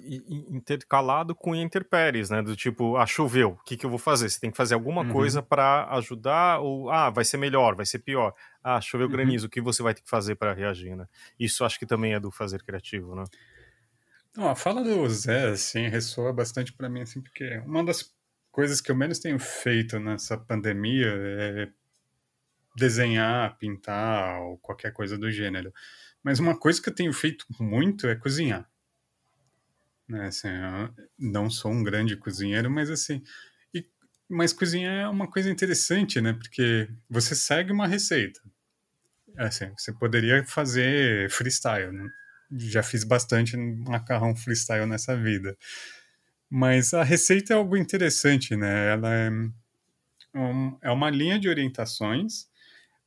intercalado 0.49 1.35
com 1.35 1.53
interpéries, 1.53 2.29
né? 2.29 2.41
Do 2.41 2.55
tipo, 2.55 2.95
ah, 2.95 3.05
choveu, 3.05 3.57
o 3.59 3.63
que, 3.65 3.75
que 3.75 3.85
eu 3.85 3.89
vou 3.89 3.99
fazer? 3.99 4.29
Você 4.29 4.39
tem 4.39 4.51
que 4.51 4.55
fazer 4.55 4.73
alguma 4.75 5.01
uhum. 5.01 5.11
coisa 5.11 5.41
para 5.41 5.85
ajudar, 5.95 6.59
ou 6.59 6.89
ah, 6.89 7.09
vai 7.09 7.25
ser 7.25 7.35
melhor, 7.35 7.75
vai 7.75 7.85
ser 7.85 7.99
pior. 7.99 8.33
Ah, 8.63 8.79
choveu 8.79 9.07
uhum. 9.07 9.11
granizo, 9.11 9.47
o 9.47 9.49
que 9.49 9.59
você 9.59 9.83
vai 9.83 9.93
ter 9.93 10.01
que 10.01 10.09
fazer 10.09 10.35
para 10.35 10.53
reagir, 10.53 10.95
né? 10.95 11.07
Isso 11.37 11.65
acho 11.65 11.77
que 11.77 11.85
também 11.85 12.13
é 12.13 12.19
do 12.19 12.31
fazer 12.31 12.63
criativo, 12.63 13.15
né? 13.15 13.25
Não, 14.37 14.49
a 14.49 14.55
fala 14.55 14.83
do 14.83 15.09
Zé, 15.09 15.47
assim, 15.47 15.87
ressoa 15.87 16.31
bastante 16.31 16.71
para 16.71 16.87
mim, 16.87 17.01
assim, 17.01 17.19
porque 17.19 17.57
uma 17.65 17.83
das 17.83 18.13
coisas 18.51 18.79
que 18.79 18.91
eu 18.91 18.95
menos 18.95 19.17
tenho 19.17 19.39
feito 19.39 19.99
nessa 19.99 20.37
pandemia 20.37 21.07
é 21.07 21.69
desenhar, 22.75 23.57
pintar 23.57 24.39
ou 24.41 24.59
qualquer 24.59 24.93
coisa 24.93 25.17
do 25.17 25.31
gênero. 25.31 25.73
Mas 26.21 26.37
uma 26.37 26.55
coisa 26.55 26.79
que 26.79 26.87
eu 26.87 26.93
tenho 26.93 27.11
feito 27.13 27.47
muito 27.59 28.05
é 28.05 28.15
cozinhar. 28.15 28.69
Né, 30.07 30.27
assim, 30.27 30.49
não 31.17 31.49
sou 31.49 31.71
um 31.71 31.81
grande 31.81 32.15
cozinheiro, 32.15 32.69
mas 32.69 32.91
assim, 32.91 33.23
e, 33.73 33.89
mas 34.29 34.53
cozinhar 34.53 34.93
é 34.93 35.07
uma 35.09 35.27
coisa 35.27 35.49
interessante, 35.49 36.21
né? 36.21 36.33
Porque 36.33 36.87
você 37.09 37.33
segue 37.33 37.71
uma 37.71 37.87
receita. 37.87 38.39
Assim, 39.35 39.73
você 39.75 39.91
poderia 39.91 40.45
fazer 40.45 41.27
freestyle, 41.31 41.91
né? 41.91 42.07
Já 42.51 42.83
fiz 42.83 43.03
bastante 43.03 43.57
macarrão 43.57 44.35
freestyle 44.35 44.85
nessa 44.85 45.15
vida. 45.15 45.57
Mas 46.49 46.93
a 46.93 47.03
receita 47.03 47.53
é 47.53 47.57
algo 47.57 47.75
interessante, 47.75 48.55
né? 48.55 48.93
Ela 48.93 49.13
é, 49.13 49.29
um, 50.33 50.77
é 50.81 50.91
uma 50.91 51.09
linha 51.09 51.39
de 51.39 51.49
orientações 51.49 52.47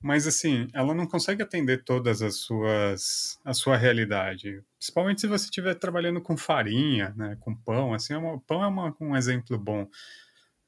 mas 0.02 0.26
assim, 0.26 0.66
ela 0.72 0.94
não 0.94 1.06
consegue 1.06 1.42
atender 1.42 1.84
todas 1.84 2.22
as 2.22 2.36
suas 2.36 3.38
a 3.44 3.52
sua 3.52 3.76
realidade. 3.76 4.62
Principalmente 4.78 5.20
se 5.20 5.26
você 5.26 5.44
estiver 5.44 5.74
trabalhando 5.74 6.22
com 6.22 6.36
farinha, 6.36 7.12
né, 7.16 7.36
com 7.40 7.54
pão, 7.54 7.92
assim, 7.92 8.14
é 8.14 8.18
uma, 8.18 8.40
pão 8.40 8.64
é 8.64 8.66
uma, 8.66 8.96
um 8.98 9.14
exemplo 9.16 9.58
bom. 9.58 9.86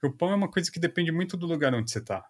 o 0.03 0.11
pão 0.13 0.33
é 0.33 0.35
uma 0.35 0.51
coisa 0.51 0.71
que 0.71 0.81
depende 0.81 1.11
muito 1.13 1.37
do 1.37 1.47
lugar 1.47 1.75
onde 1.75 1.91
você 1.91 1.99
está. 1.99 2.25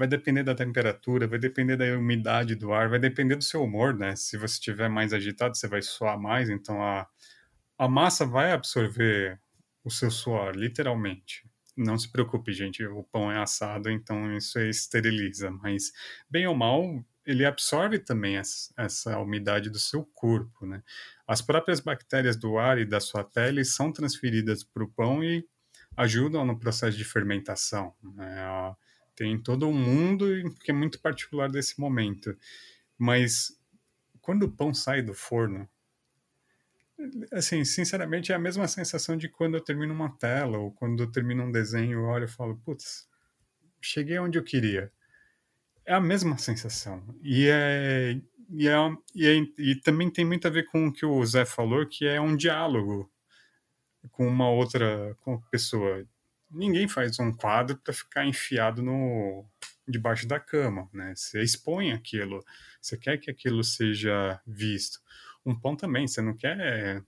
Vai 0.00 0.08
depender 0.08 0.42
da 0.42 0.54
temperatura, 0.54 1.28
vai 1.28 1.38
depender 1.38 1.76
da 1.76 1.84
umidade 1.98 2.54
do 2.54 2.72
ar, 2.72 2.88
vai 2.88 2.98
depender 2.98 3.36
do 3.36 3.44
seu 3.44 3.62
humor, 3.62 3.94
né? 3.94 4.16
Se 4.16 4.38
você 4.38 4.54
estiver 4.54 4.88
mais 4.88 5.12
agitado, 5.12 5.54
você 5.54 5.68
vai 5.68 5.82
suar 5.82 6.18
mais, 6.18 6.48
então 6.48 6.82
a, 6.82 7.06
a 7.76 7.86
massa 7.86 8.24
vai 8.24 8.52
absorver 8.52 9.38
o 9.84 9.90
seu 9.90 10.10
suor, 10.10 10.56
literalmente 10.56 11.44
não 11.76 11.96
se 11.98 12.10
preocupe, 12.10 12.52
gente, 12.52 12.84
o 12.84 13.02
pão 13.04 13.30
é 13.30 13.38
assado, 13.38 13.90
então 13.90 14.36
isso 14.36 14.58
esteriliza, 14.58 15.50
mas 15.50 15.92
bem 16.28 16.46
ou 16.46 16.54
mal, 16.54 17.02
ele 17.24 17.44
absorve 17.44 17.98
também 17.98 18.36
essa, 18.36 18.72
essa 18.76 19.18
umidade 19.18 19.70
do 19.70 19.78
seu 19.78 20.04
corpo, 20.14 20.66
né? 20.66 20.82
As 21.26 21.40
próprias 21.40 21.80
bactérias 21.80 22.36
do 22.36 22.58
ar 22.58 22.78
e 22.78 22.84
da 22.84 23.00
sua 23.00 23.22
pele 23.22 23.64
são 23.64 23.92
transferidas 23.92 24.64
para 24.64 24.82
o 24.82 24.90
pão 24.90 25.22
e 25.22 25.46
ajudam 25.96 26.44
no 26.44 26.58
processo 26.58 26.96
de 26.96 27.04
fermentação. 27.04 27.94
Né? 28.02 28.42
Tem 29.20 29.38
todo 29.38 29.68
um 29.68 29.74
mundo 29.74 30.24
que 30.64 30.70
é 30.70 30.74
muito 30.74 30.98
particular 30.98 31.50
desse 31.50 31.78
momento, 31.78 32.34
mas 32.96 33.54
quando 34.22 34.44
o 34.44 34.50
pão 34.50 34.72
sai 34.72 35.02
do 35.02 35.12
forno, 35.12 35.68
assim, 37.30 37.62
sinceramente, 37.66 38.32
é 38.32 38.34
a 38.34 38.38
mesma 38.38 38.66
sensação 38.66 39.18
de 39.18 39.28
quando 39.28 39.56
eu 39.56 39.60
termino 39.60 39.92
uma 39.92 40.16
tela 40.16 40.56
ou 40.56 40.72
quando 40.72 41.02
eu 41.02 41.12
termino 41.12 41.44
um 41.44 41.52
desenho, 41.52 41.98
eu 41.98 42.04
olho 42.04 42.24
e 42.24 42.28
falo, 42.28 42.56
putz, 42.64 43.06
cheguei 43.78 44.18
onde 44.18 44.38
eu 44.38 44.42
queria. 44.42 44.90
é 45.86 45.94
a 45.94 46.00
mesma 46.00 46.38
sensação. 46.38 47.04
E 47.22 47.48
é, 47.48 48.20
e, 48.50 48.68
é, 48.68 48.74
e, 49.14 49.26
é, 49.28 49.46
e 49.58 49.76
também 49.76 50.10
tem 50.10 50.24
muito 50.24 50.46
a 50.48 50.50
ver 50.50 50.66
com 50.68 50.88
o 50.88 50.92
que 50.92 51.06
o 51.06 51.24
Zé 51.26 51.44
falou, 51.44 51.86
que 51.86 52.06
é 52.06 52.20
um 52.20 52.36
diálogo 52.36 53.10
com 54.12 54.26
uma 54.28 54.50
outra 54.50 55.16
com 55.20 55.40
pessoa. 55.50 56.06
Ninguém 56.50 56.88
faz 56.88 57.18
um 57.18 57.32
quadro 57.32 57.76
para 57.78 57.92
ficar 57.92 58.26
enfiado 58.26 58.82
no 58.82 59.46
debaixo 59.86 60.26
da 60.26 60.38
cama, 60.38 60.88
né? 60.92 61.14
Você 61.14 61.42
expõe 61.42 61.92
aquilo, 61.92 62.44
você 62.80 62.96
quer 62.96 63.18
que 63.18 63.30
aquilo 63.30 63.62
seja 63.62 64.40
visto. 64.46 65.00
Um 65.44 65.58
pão 65.58 65.76
também, 65.76 66.06
você 66.06 66.20
não 66.20 66.36
quer 66.36 67.02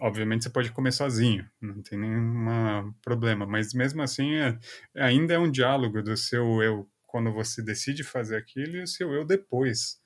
Obviamente 0.00 0.44
você 0.44 0.50
pode 0.50 0.70
comer 0.70 0.92
sozinho, 0.92 1.48
não 1.60 1.82
tem 1.82 1.98
nenhum 1.98 2.92
problema, 3.00 3.46
mas 3.46 3.72
mesmo 3.72 4.02
assim 4.02 4.34
é, 4.34 4.58
ainda 4.94 5.32
é 5.32 5.38
um 5.38 5.50
diálogo 5.50 6.02
do 6.02 6.14
seu 6.14 6.62
eu 6.62 6.86
quando 7.06 7.32
você 7.32 7.62
decide 7.62 8.02
fazer 8.04 8.36
aquilo 8.36 8.76
e 8.76 8.82
o 8.82 8.86
seu 8.86 9.12
eu 9.12 9.24
depois. 9.24 9.98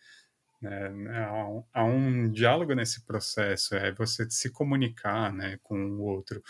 Né? 0.60 0.90
Há, 1.72 1.84
um, 1.84 2.30
diálogo 2.30 2.74
nesse 2.74 3.04
processo, 3.04 3.74
é 3.74 3.92
você 3.92 4.28
se 4.30 4.50
comunicar 4.50 5.32
né, 5.32 5.58
com 5.62 5.78
o 5.78 6.02
outro. 6.02 6.42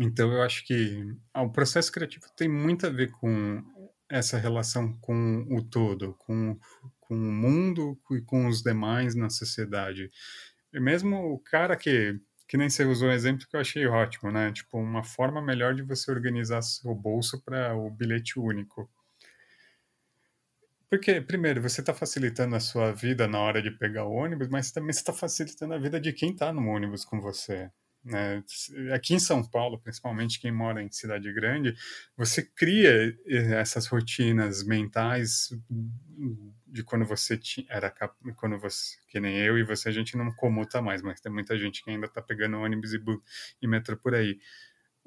Então 0.00 0.32
eu 0.32 0.42
acho 0.42 0.64
que 0.64 1.14
ah, 1.34 1.42
o 1.42 1.52
processo 1.52 1.92
criativo 1.92 2.26
tem 2.36 2.48
muito 2.48 2.86
a 2.86 2.90
ver 2.90 3.10
com 3.10 3.62
essa 4.08 4.38
relação 4.38 4.92
com 5.00 5.46
o 5.50 5.62
todo, 5.62 6.14
com, 6.18 6.58
com 7.00 7.14
o 7.14 7.32
mundo 7.32 7.98
e 8.12 8.20
com 8.22 8.46
os 8.46 8.62
demais 8.62 9.14
na 9.14 9.28
sociedade. 9.30 10.10
E 10.72 10.80
mesmo 10.80 11.16
o 11.32 11.38
cara 11.38 11.76
que, 11.76 12.18
que 12.48 12.56
nem 12.56 12.70
você 12.70 12.84
usou 12.84 13.08
um 13.08 13.12
exemplo 13.12 13.46
que 13.48 13.56
eu 13.56 13.60
achei 13.60 13.86
ótimo, 13.86 14.30
né? 14.30 14.52
Tipo, 14.52 14.78
uma 14.78 15.04
forma 15.04 15.42
melhor 15.42 15.74
de 15.74 15.82
você 15.82 16.10
organizar 16.10 16.62
seu 16.62 16.94
bolso 16.94 17.42
para 17.42 17.74
o 17.76 17.90
bilhete 17.90 18.38
único. 18.38 18.90
Porque, 20.88 21.20
primeiro, 21.22 21.62
você 21.62 21.80
está 21.80 21.94
facilitando 21.94 22.54
a 22.54 22.60
sua 22.60 22.92
vida 22.92 23.26
na 23.26 23.40
hora 23.40 23.62
de 23.62 23.70
pegar 23.70 24.04
o 24.04 24.12
ônibus, 24.12 24.48
mas 24.48 24.70
também 24.70 24.90
está 24.90 25.12
facilitando 25.12 25.74
a 25.74 25.78
vida 25.78 25.98
de 25.98 26.12
quem 26.12 26.32
está 26.32 26.52
no 26.52 26.66
ônibus 26.68 27.04
com 27.04 27.18
você. 27.20 27.70
Né? 28.04 28.42
Aqui 28.92 29.14
em 29.14 29.18
São 29.18 29.48
Paulo, 29.48 29.78
principalmente 29.78 30.40
quem 30.40 30.50
mora 30.50 30.82
em 30.82 30.90
cidade 30.90 31.32
grande, 31.32 31.74
você 32.16 32.42
cria 32.42 33.16
eh, 33.26 33.54
essas 33.54 33.86
rotinas 33.86 34.64
mentais 34.64 35.50
de 36.66 36.82
quando 36.82 37.04
você 37.04 37.38
era 37.68 37.94
quando 38.36 38.58
você, 38.58 38.96
que 39.08 39.20
nem 39.20 39.36
eu 39.38 39.56
e 39.56 39.62
você, 39.62 39.88
a 39.88 39.92
gente 39.92 40.16
não 40.16 40.32
comuta 40.34 40.82
mais, 40.82 41.00
mas 41.02 41.20
tem 41.20 41.30
muita 41.30 41.56
gente 41.56 41.84
que 41.84 41.90
ainda 41.90 42.06
está 42.06 42.20
pegando 42.20 42.58
ônibus 42.58 42.92
e, 42.92 43.00
e 43.60 43.68
metrô 43.68 43.96
por 43.96 44.14
aí. 44.14 44.38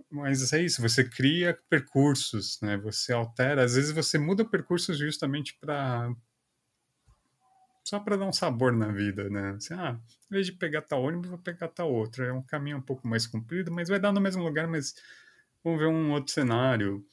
Mas 0.10 0.54
é 0.54 0.62
isso, 0.62 0.82
você 0.82 1.04
cria 1.04 1.58
percursos, 1.70 2.60
né? 2.62 2.78
Você 2.78 3.12
altera, 3.14 3.64
às 3.64 3.76
vezes 3.76 3.92
você 3.92 4.18
muda 4.18 4.46
percursos 4.46 4.98
justamente 4.98 5.58
para 5.60 6.14
só 7.86 8.00
para 8.00 8.18
dar 8.18 8.26
um 8.26 8.34
sabor 8.34 8.74
na 8.74 8.88
vida, 8.92 9.30
né? 9.30 9.52
Assim, 9.52 9.76
ah, 9.76 10.00
em 10.30 10.34
vez 10.34 10.48
de 10.48 10.54
pegar 10.54 10.82
tal 10.82 11.04
ônibus, 11.04 11.30
vou 11.30 11.38
pegar 11.38 11.68
tal 11.68 11.94
outro. 11.94 12.24
É 12.24 12.34
um 12.34 12.42
caminho 12.42 12.78
um 12.78 12.82
pouco 12.82 13.08
mais 13.08 13.28
comprido, 13.28 13.72
mas 13.72 13.88
vai 13.88 14.00
dar 14.00 14.12
no 14.12 14.20
mesmo 14.20 14.44
lugar, 14.44 14.68
mas 14.68 14.96
vamos 15.64 15.80
ver 15.80 15.86
um 15.86 16.12
outro 16.12 16.34
cenário. 16.34 17.06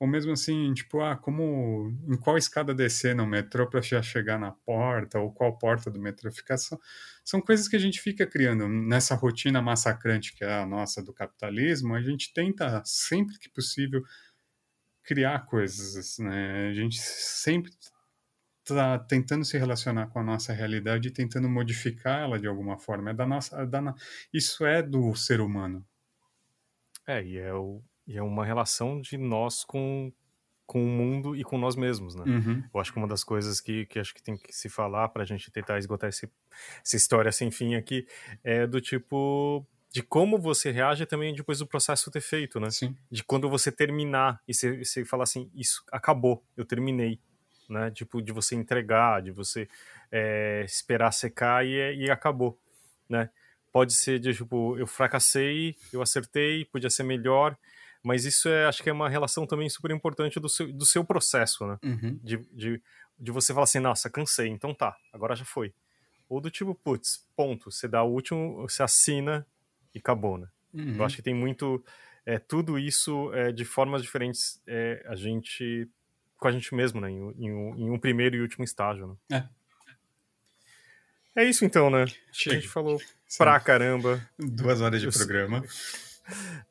Ou 0.00 0.06
mesmo 0.06 0.32
assim, 0.32 0.74
tipo, 0.74 1.00
ah, 1.00 1.16
como 1.16 1.96
em 2.08 2.16
qual 2.16 2.36
escada 2.36 2.74
descer 2.74 3.14
no 3.14 3.24
metrô 3.24 3.70
para 3.70 3.80
já 3.80 4.02
chegar 4.02 4.36
na 4.38 4.50
porta, 4.50 5.20
ou 5.20 5.32
qual 5.32 5.56
porta 5.56 5.90
do 5.90 6.00
metrô 6.00 6.30
ficar. 6.32 6.58
São, 6.58 6.78
são 7.24 7.40
coisas 7.40 7.68
que 7.68 7.76
a 7.76 7.78
gente 7.78 8.00
fica 8.00 8.26
criando 8.26 8.68
nessa 8.68 9.14
rotina 9.14 9.62
massacrante 9.62 10.34
que 10.34 10.44
é 10.44 10.52
a 10.60 10.66
nossa 10.66 11.02
do 11.04 11.14
capitalismo. 11.14 11.94
A 11.94 12.02
gente 12.02 12.34
tenta, 12.34 12.82
sempre 12.84 13.38
que 13.38 13.48
possível, 13.48 14.02
criar 15.04 15.46
coisas, 15.46 16.18
né? 16.18 16.68
A 16.70 16.74
gente 16.74 16.98
sempre 16.98 17.70
está 18.72 18.98
tentando 18.98 19.44
se 19.44 19.56
relacionar 19.56 20.08
com 20.08 20.18
a 20.18 20.22
nossa 20.22 20.52
realidade 20.52 21.08
e 21.08 21.12
tentando 21.12 21.48
modificar 21.48 22.22
ela 22.22 22.38
de 22.38 22.46
alguma 22.46 22.78
forma. 22.78 23.10
É 23.10 23.14
da 23.14 23.26
nossa, 23.26 23.62
é 23.62 23.66
da, 23.66 23.94
isso 24.32 24.66
é 24.66 24.82
do 24.82 25.14
ser 25.14 25.40
humano. 25.40 25.84
É, 27.06 27.22
e 27.22 27.38
é 27.38 27.54
o, 27.54 27.82
e 28.06 28.16
é 28.16 28.22
uma 28.22 28.44
relação 28.44 29.00
de 29.00 29.16
nós 29.16 29.64
com, 29.64 30.12
com 30.66 30.82
o 30.82 30.88
mundo 30.88 31.36
e 31.36 31.44
com 31.44 31.56
nós 31.56 31.76
mesmos, 31.76 32.16
né? 32.16 32.24
Uhum. 32.26 32.64
Eu 32.74 32.80
acho 32.80 32.92
que 32.92 32.98
uma 32.98 33.06
das 33.06 33.22
coisas 33.22 33.60
que, 33.60 33.86
que 33.86 34.00
acho 34.00 34.12
que 34.12 34.22
tem 34.22 34.36
que 34.36 34.52
se 34.52 34.68
falar 34.68 35.08
para 35.10 35.22
a 35.22 35.26
gente 35.26 35.50
tentar 35.50 35.78
esgotar 35.78 36.08
esse, 36.08 36.28
essa 36.84 36.96
história 36.96 37.30
sem 37.30 37.50
fim 37.50 37.76
aqui 37.76 38.06
é 38.42 38.66
do 38.66 38.80
tipo 38.80 39.64
de 39.92 40.02
como 40.02 40.38
você 40.38 40.70
reage 40.70 41.06
também 41.06 41.34
depois 41.34 41.60
do 41.60 41.66
processo 41.66 42.10
ter 42.10 42.20
feito, 42.20 42.60
né? 42.60 42.70
Sim. 42.70 42.94
De 43.10 43.24
quando 43.24 43.48
você 43.48 43.72
terminar 43.72 44.42
e 44.46 44.52
você, 44.52 44.84
você 44.84 45.04
falar 45.04 45.22
assim, 45.22 45.50
isso 45.54 45.82
acabou, 45.90 46.44
eu 46.56 46.64
terminei, 46.64 47.18
né? 47.68 47.90
Tipo 47.90 48.20
de 48.22 48.32
você 48.32 48.54
entregar, 48.54 49.22
de 49.22 49.30
você 49.30 49.68
é, 50.10 50.62
esperar 50.64 51.12
secar 51.12 51.64
e, 51.66 52.04
e 52.04 52.10
acabou, 52.10 52.58
né? 53.08 53.30
Pode 53.72 53.92
ser 53.92 54.18
de 54.18 54.34
tipo 54.34 54.78
eu 54.78 54.86
fracassei, 54.86 55.76
eu 55.92 56.00
acertei, 56.00 56.64
podia 56.64 56.90
ser 56.90 57.02
melhor 57.02 57.56
mas 58.06 58.24
isso 58.24 58.48
é, 58.48 58.66
acho 58.66 58.84
que 58.84 58.88
é 58.88 58.92
uma 58.92 59.08
relação 59.08 59.44
também 59.48 59.68
super 59.68 59.90
importante 59.90 60.38
do 60.38 60.48
seu, 60.48 60.72
do 60.72 60.84
seu 60.84 61.04
processo, 61.04 61.66
né? 61.66 61.76
Uhum. 61.82 62.20
De, 62.22 62.36
de, 62.52 62.80
de 63.18 63.32
você 63.32 63.52
falar 63.52 63.64
assim, 63.64 63.80
nossa, 63.80 64.08
cansei, 64.08 64.46
então 64.46 64.72
tá, 64.72 64.96
agora 65.12 65.34
já 65.34 65.44
foi. 65.44 65.74
Ou 66.28 66.40
do 66.40 66.48
tipo, 66.48 66.72
putz, 66.72 67.26
ponto, 67.34 67.68
você 67.68 67.88
dá 67.88 68.04
o 68.04 68.12
último, 68.12 68.62
você 68.62 68.84
assina 68.84 69.44
e 69.92 69.98
acabou, 69.98 70.38
né? 70.38 70.46
Uhum. 70.72 70.98
Eu 70.98 71.04
acho 71.04 71.16
que 71.16 71.22
tem 71.22 71.34
muito, 71.34 71.84
é, 72.24 72.38
tudo 72.38 72.78
isso 72.78 73.34
é, 73.34 73.50
de 73.50 73.64
formas 73.64 74.02
diferentes, 74.02 74.62
é, 74.68 75.04
a 75.08 75.16
gente, 75.16 75.90
com 76.38 76.48
a 76.48 76.52
gente 76.52 76.74
mesmo, 76.74 77.00
né? 77.00 77.10
Em, 77.10 77.18
em, 77.38 77.52
um, 77.52 77.76
em 77.76 77.90
um 77.90 77.98
primeiro 77.98 78.36
e 78.36 78.40
último 78.40 78.64
estágio, 78.64 79.06
né? 79.06 79.38
É. 79.38 79.56
É 81.36 81.44
isso 81.44 81.64
então, 81.64 81.90
né? 81.90 82.06
Chega. 82.32 82.56
A 82.56 82.60
gente 82.60 82.70
falou 82.70 82.98
Sim. 82.98 83.38
pra 83.38 83.60
caramba. 83.60 84.26
Duas 84.38 84.80
horas 84.80 85.00
de 85.00 85.10
programa. 85.10 85.62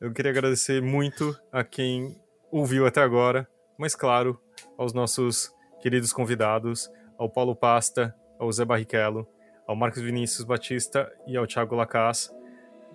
Eu 0.00 0.12
queria 0.12 0.30
agradecer 0.30 0.82
muito 0.82 1.38
a 1.52 1.62
quem 1.62 2.20
ouviu 2.50 2.86
até 2.86 3.00
agora, 3.00 3.48
mas 3.78 3.94
claro, 3.94 4.40
aos 4.76 4.92
nossos 4.92 5.52
queridos 5.80 6.12
convidados, 6.12 6.90
ao 7.16 7.30
Paulo 7.30 7.54
Pasta, 7.54 8.14
ao 8.38 8.50
Zé 8.50 8.64
Barrichello, 8.64 9.26
ao 9.66 9.76
Marcos 9.76 10.02
Vinícius 10.02 10.44
Batista 10.44 11.10
e 11.26 11.36
ao 11.36 11.46
Thiago 11.46 11.74
Lacaz. 11.74 12.30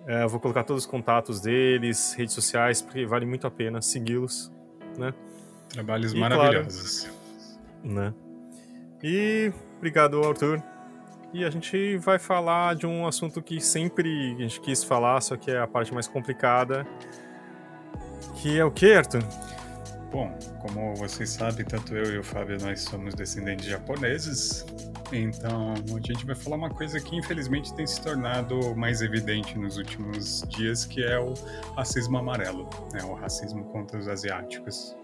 É, 0.06 0.26
vou 0.26 0.40
colocar 0.40 0.64
todos 0.64 0.84
os 0.84 0.90
contatos 0.90 1.40
deles, 1.40 2.14
redes 2.14 2.34
sociais, 2.34 2.82
porque 2.82 3.06
vale 3.06 3.24
muito 3.24 3.46
a 3.46 3.50
pena 3.50 3.80
segui-los, 3.80 4.52
né? 4.98 5.14
Trabalhos 5.72 6.12
e, 6.12 6.16
maravilhosos. 6.16 7.04
Claro, 7.82 7.94
né? 7.94 8.14
E 9.02 9.52
obrigado, 9.78 10.22
Arthur. 10.22 10.62
E 11.32 11.44
a 11.44 11.50
gente 11.50 11.96
vai 11.96 12.18
falar 12.18 12.74
de 12.74 12.86
um 12.86 13.06
assunto 13.06 13.40
que 13.40 13.58
sempre 13.58 14.34
a 14.34 14.42
gente 14.42 14.60
quis 14.60 14.84
falar, 14.84 15.20
só 15.22 15.36
que 15.36 15.50
é 15.50 15.58
a 15.58 15.66
parte 15.66 15.92
mais 15.92 16.06
complicada. 16.06 16.86
Que 18.36 18.58
é 18.58 18.64
o 18.64 18.70
que, 18.70 18.92
Arthur? 18.92 19.22
Bom, 20.10 20.30
como 20.60 20.94
vocês 20.94 21.30
sabem, 21.30 21.64
tanto 21.64 21.96
eu 21.96 22.12
e 22.12 22.18
o 22.18 22.22
Fábio 22.22 22.58
nós 22.60 22.82
somos 22.82 23.14
descendentes 23.14 23.64
japoneses. 23.64 24.66
Então, 25.10 25.72
a 25.74 26.06
gente 26.06 26.26
vai 26.26 26.34
falar 26.34 26.56
uma 26.56 26.70
coisa 26.70 27.00
que 27.00 27.16
infelizmente 27.16 27.74
tem 27.74 27.86
se 27.86 28.00
tornado 28.02 28.76
mais 28.76 29.00
evidente 29.00 29.58
nos 29.58 29.78
últimos 29.78 30.42
dias, 30.48 30.84
que 30.84 31.02
é 31.02 31.18
o 31.18 31.32
racismo 31.76 32.18
amarelo, 32.18 32.68
né? 32.92 33.02
o 33.04 33.14
racismo 33.14 33.64
contra 33.64 33.98
os 33.98 34.06
asiáticos. 34.06 34.94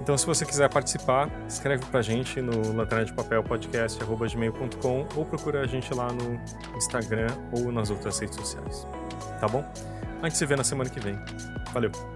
Então, 0.00 0.18
se 0.18 0.26
você 0.26 0.44
quiser 0.44 0.68
participar, 0.68 1.30
escreve 1.48 1.82
pra 1.86 2.02
gente 2.02 2.38
no 2.40 2.74
lanterna 2.74 3.06
de 3.06 3.12
papel 3.14 3.42
podcast@gmail.com 3.42 5.08
ou 5.16 5.24
procura 5.24 5.62
a 5.62 5.66
gente 5.66 5.94
lá 5.94 6.08
no 6.12 6.38
Instagram 6.76 7.28
ou 7.52 7.72
nas 7.72 7.88
outras 7.88 8.18
redes 8.18 8.36
sociais. 8.36 8.86
Tá 9.40 9.48
bom? 9.48 9.64
A 10.20 10.28
gente 10.28 10.36
se 10.36 10.44
vê 10.44 10.56
na 10.56 10.64
semana 10.64 10.90
que 10.90 11.00
vem. 11.00 11.18
Valeu! 11.72 12.13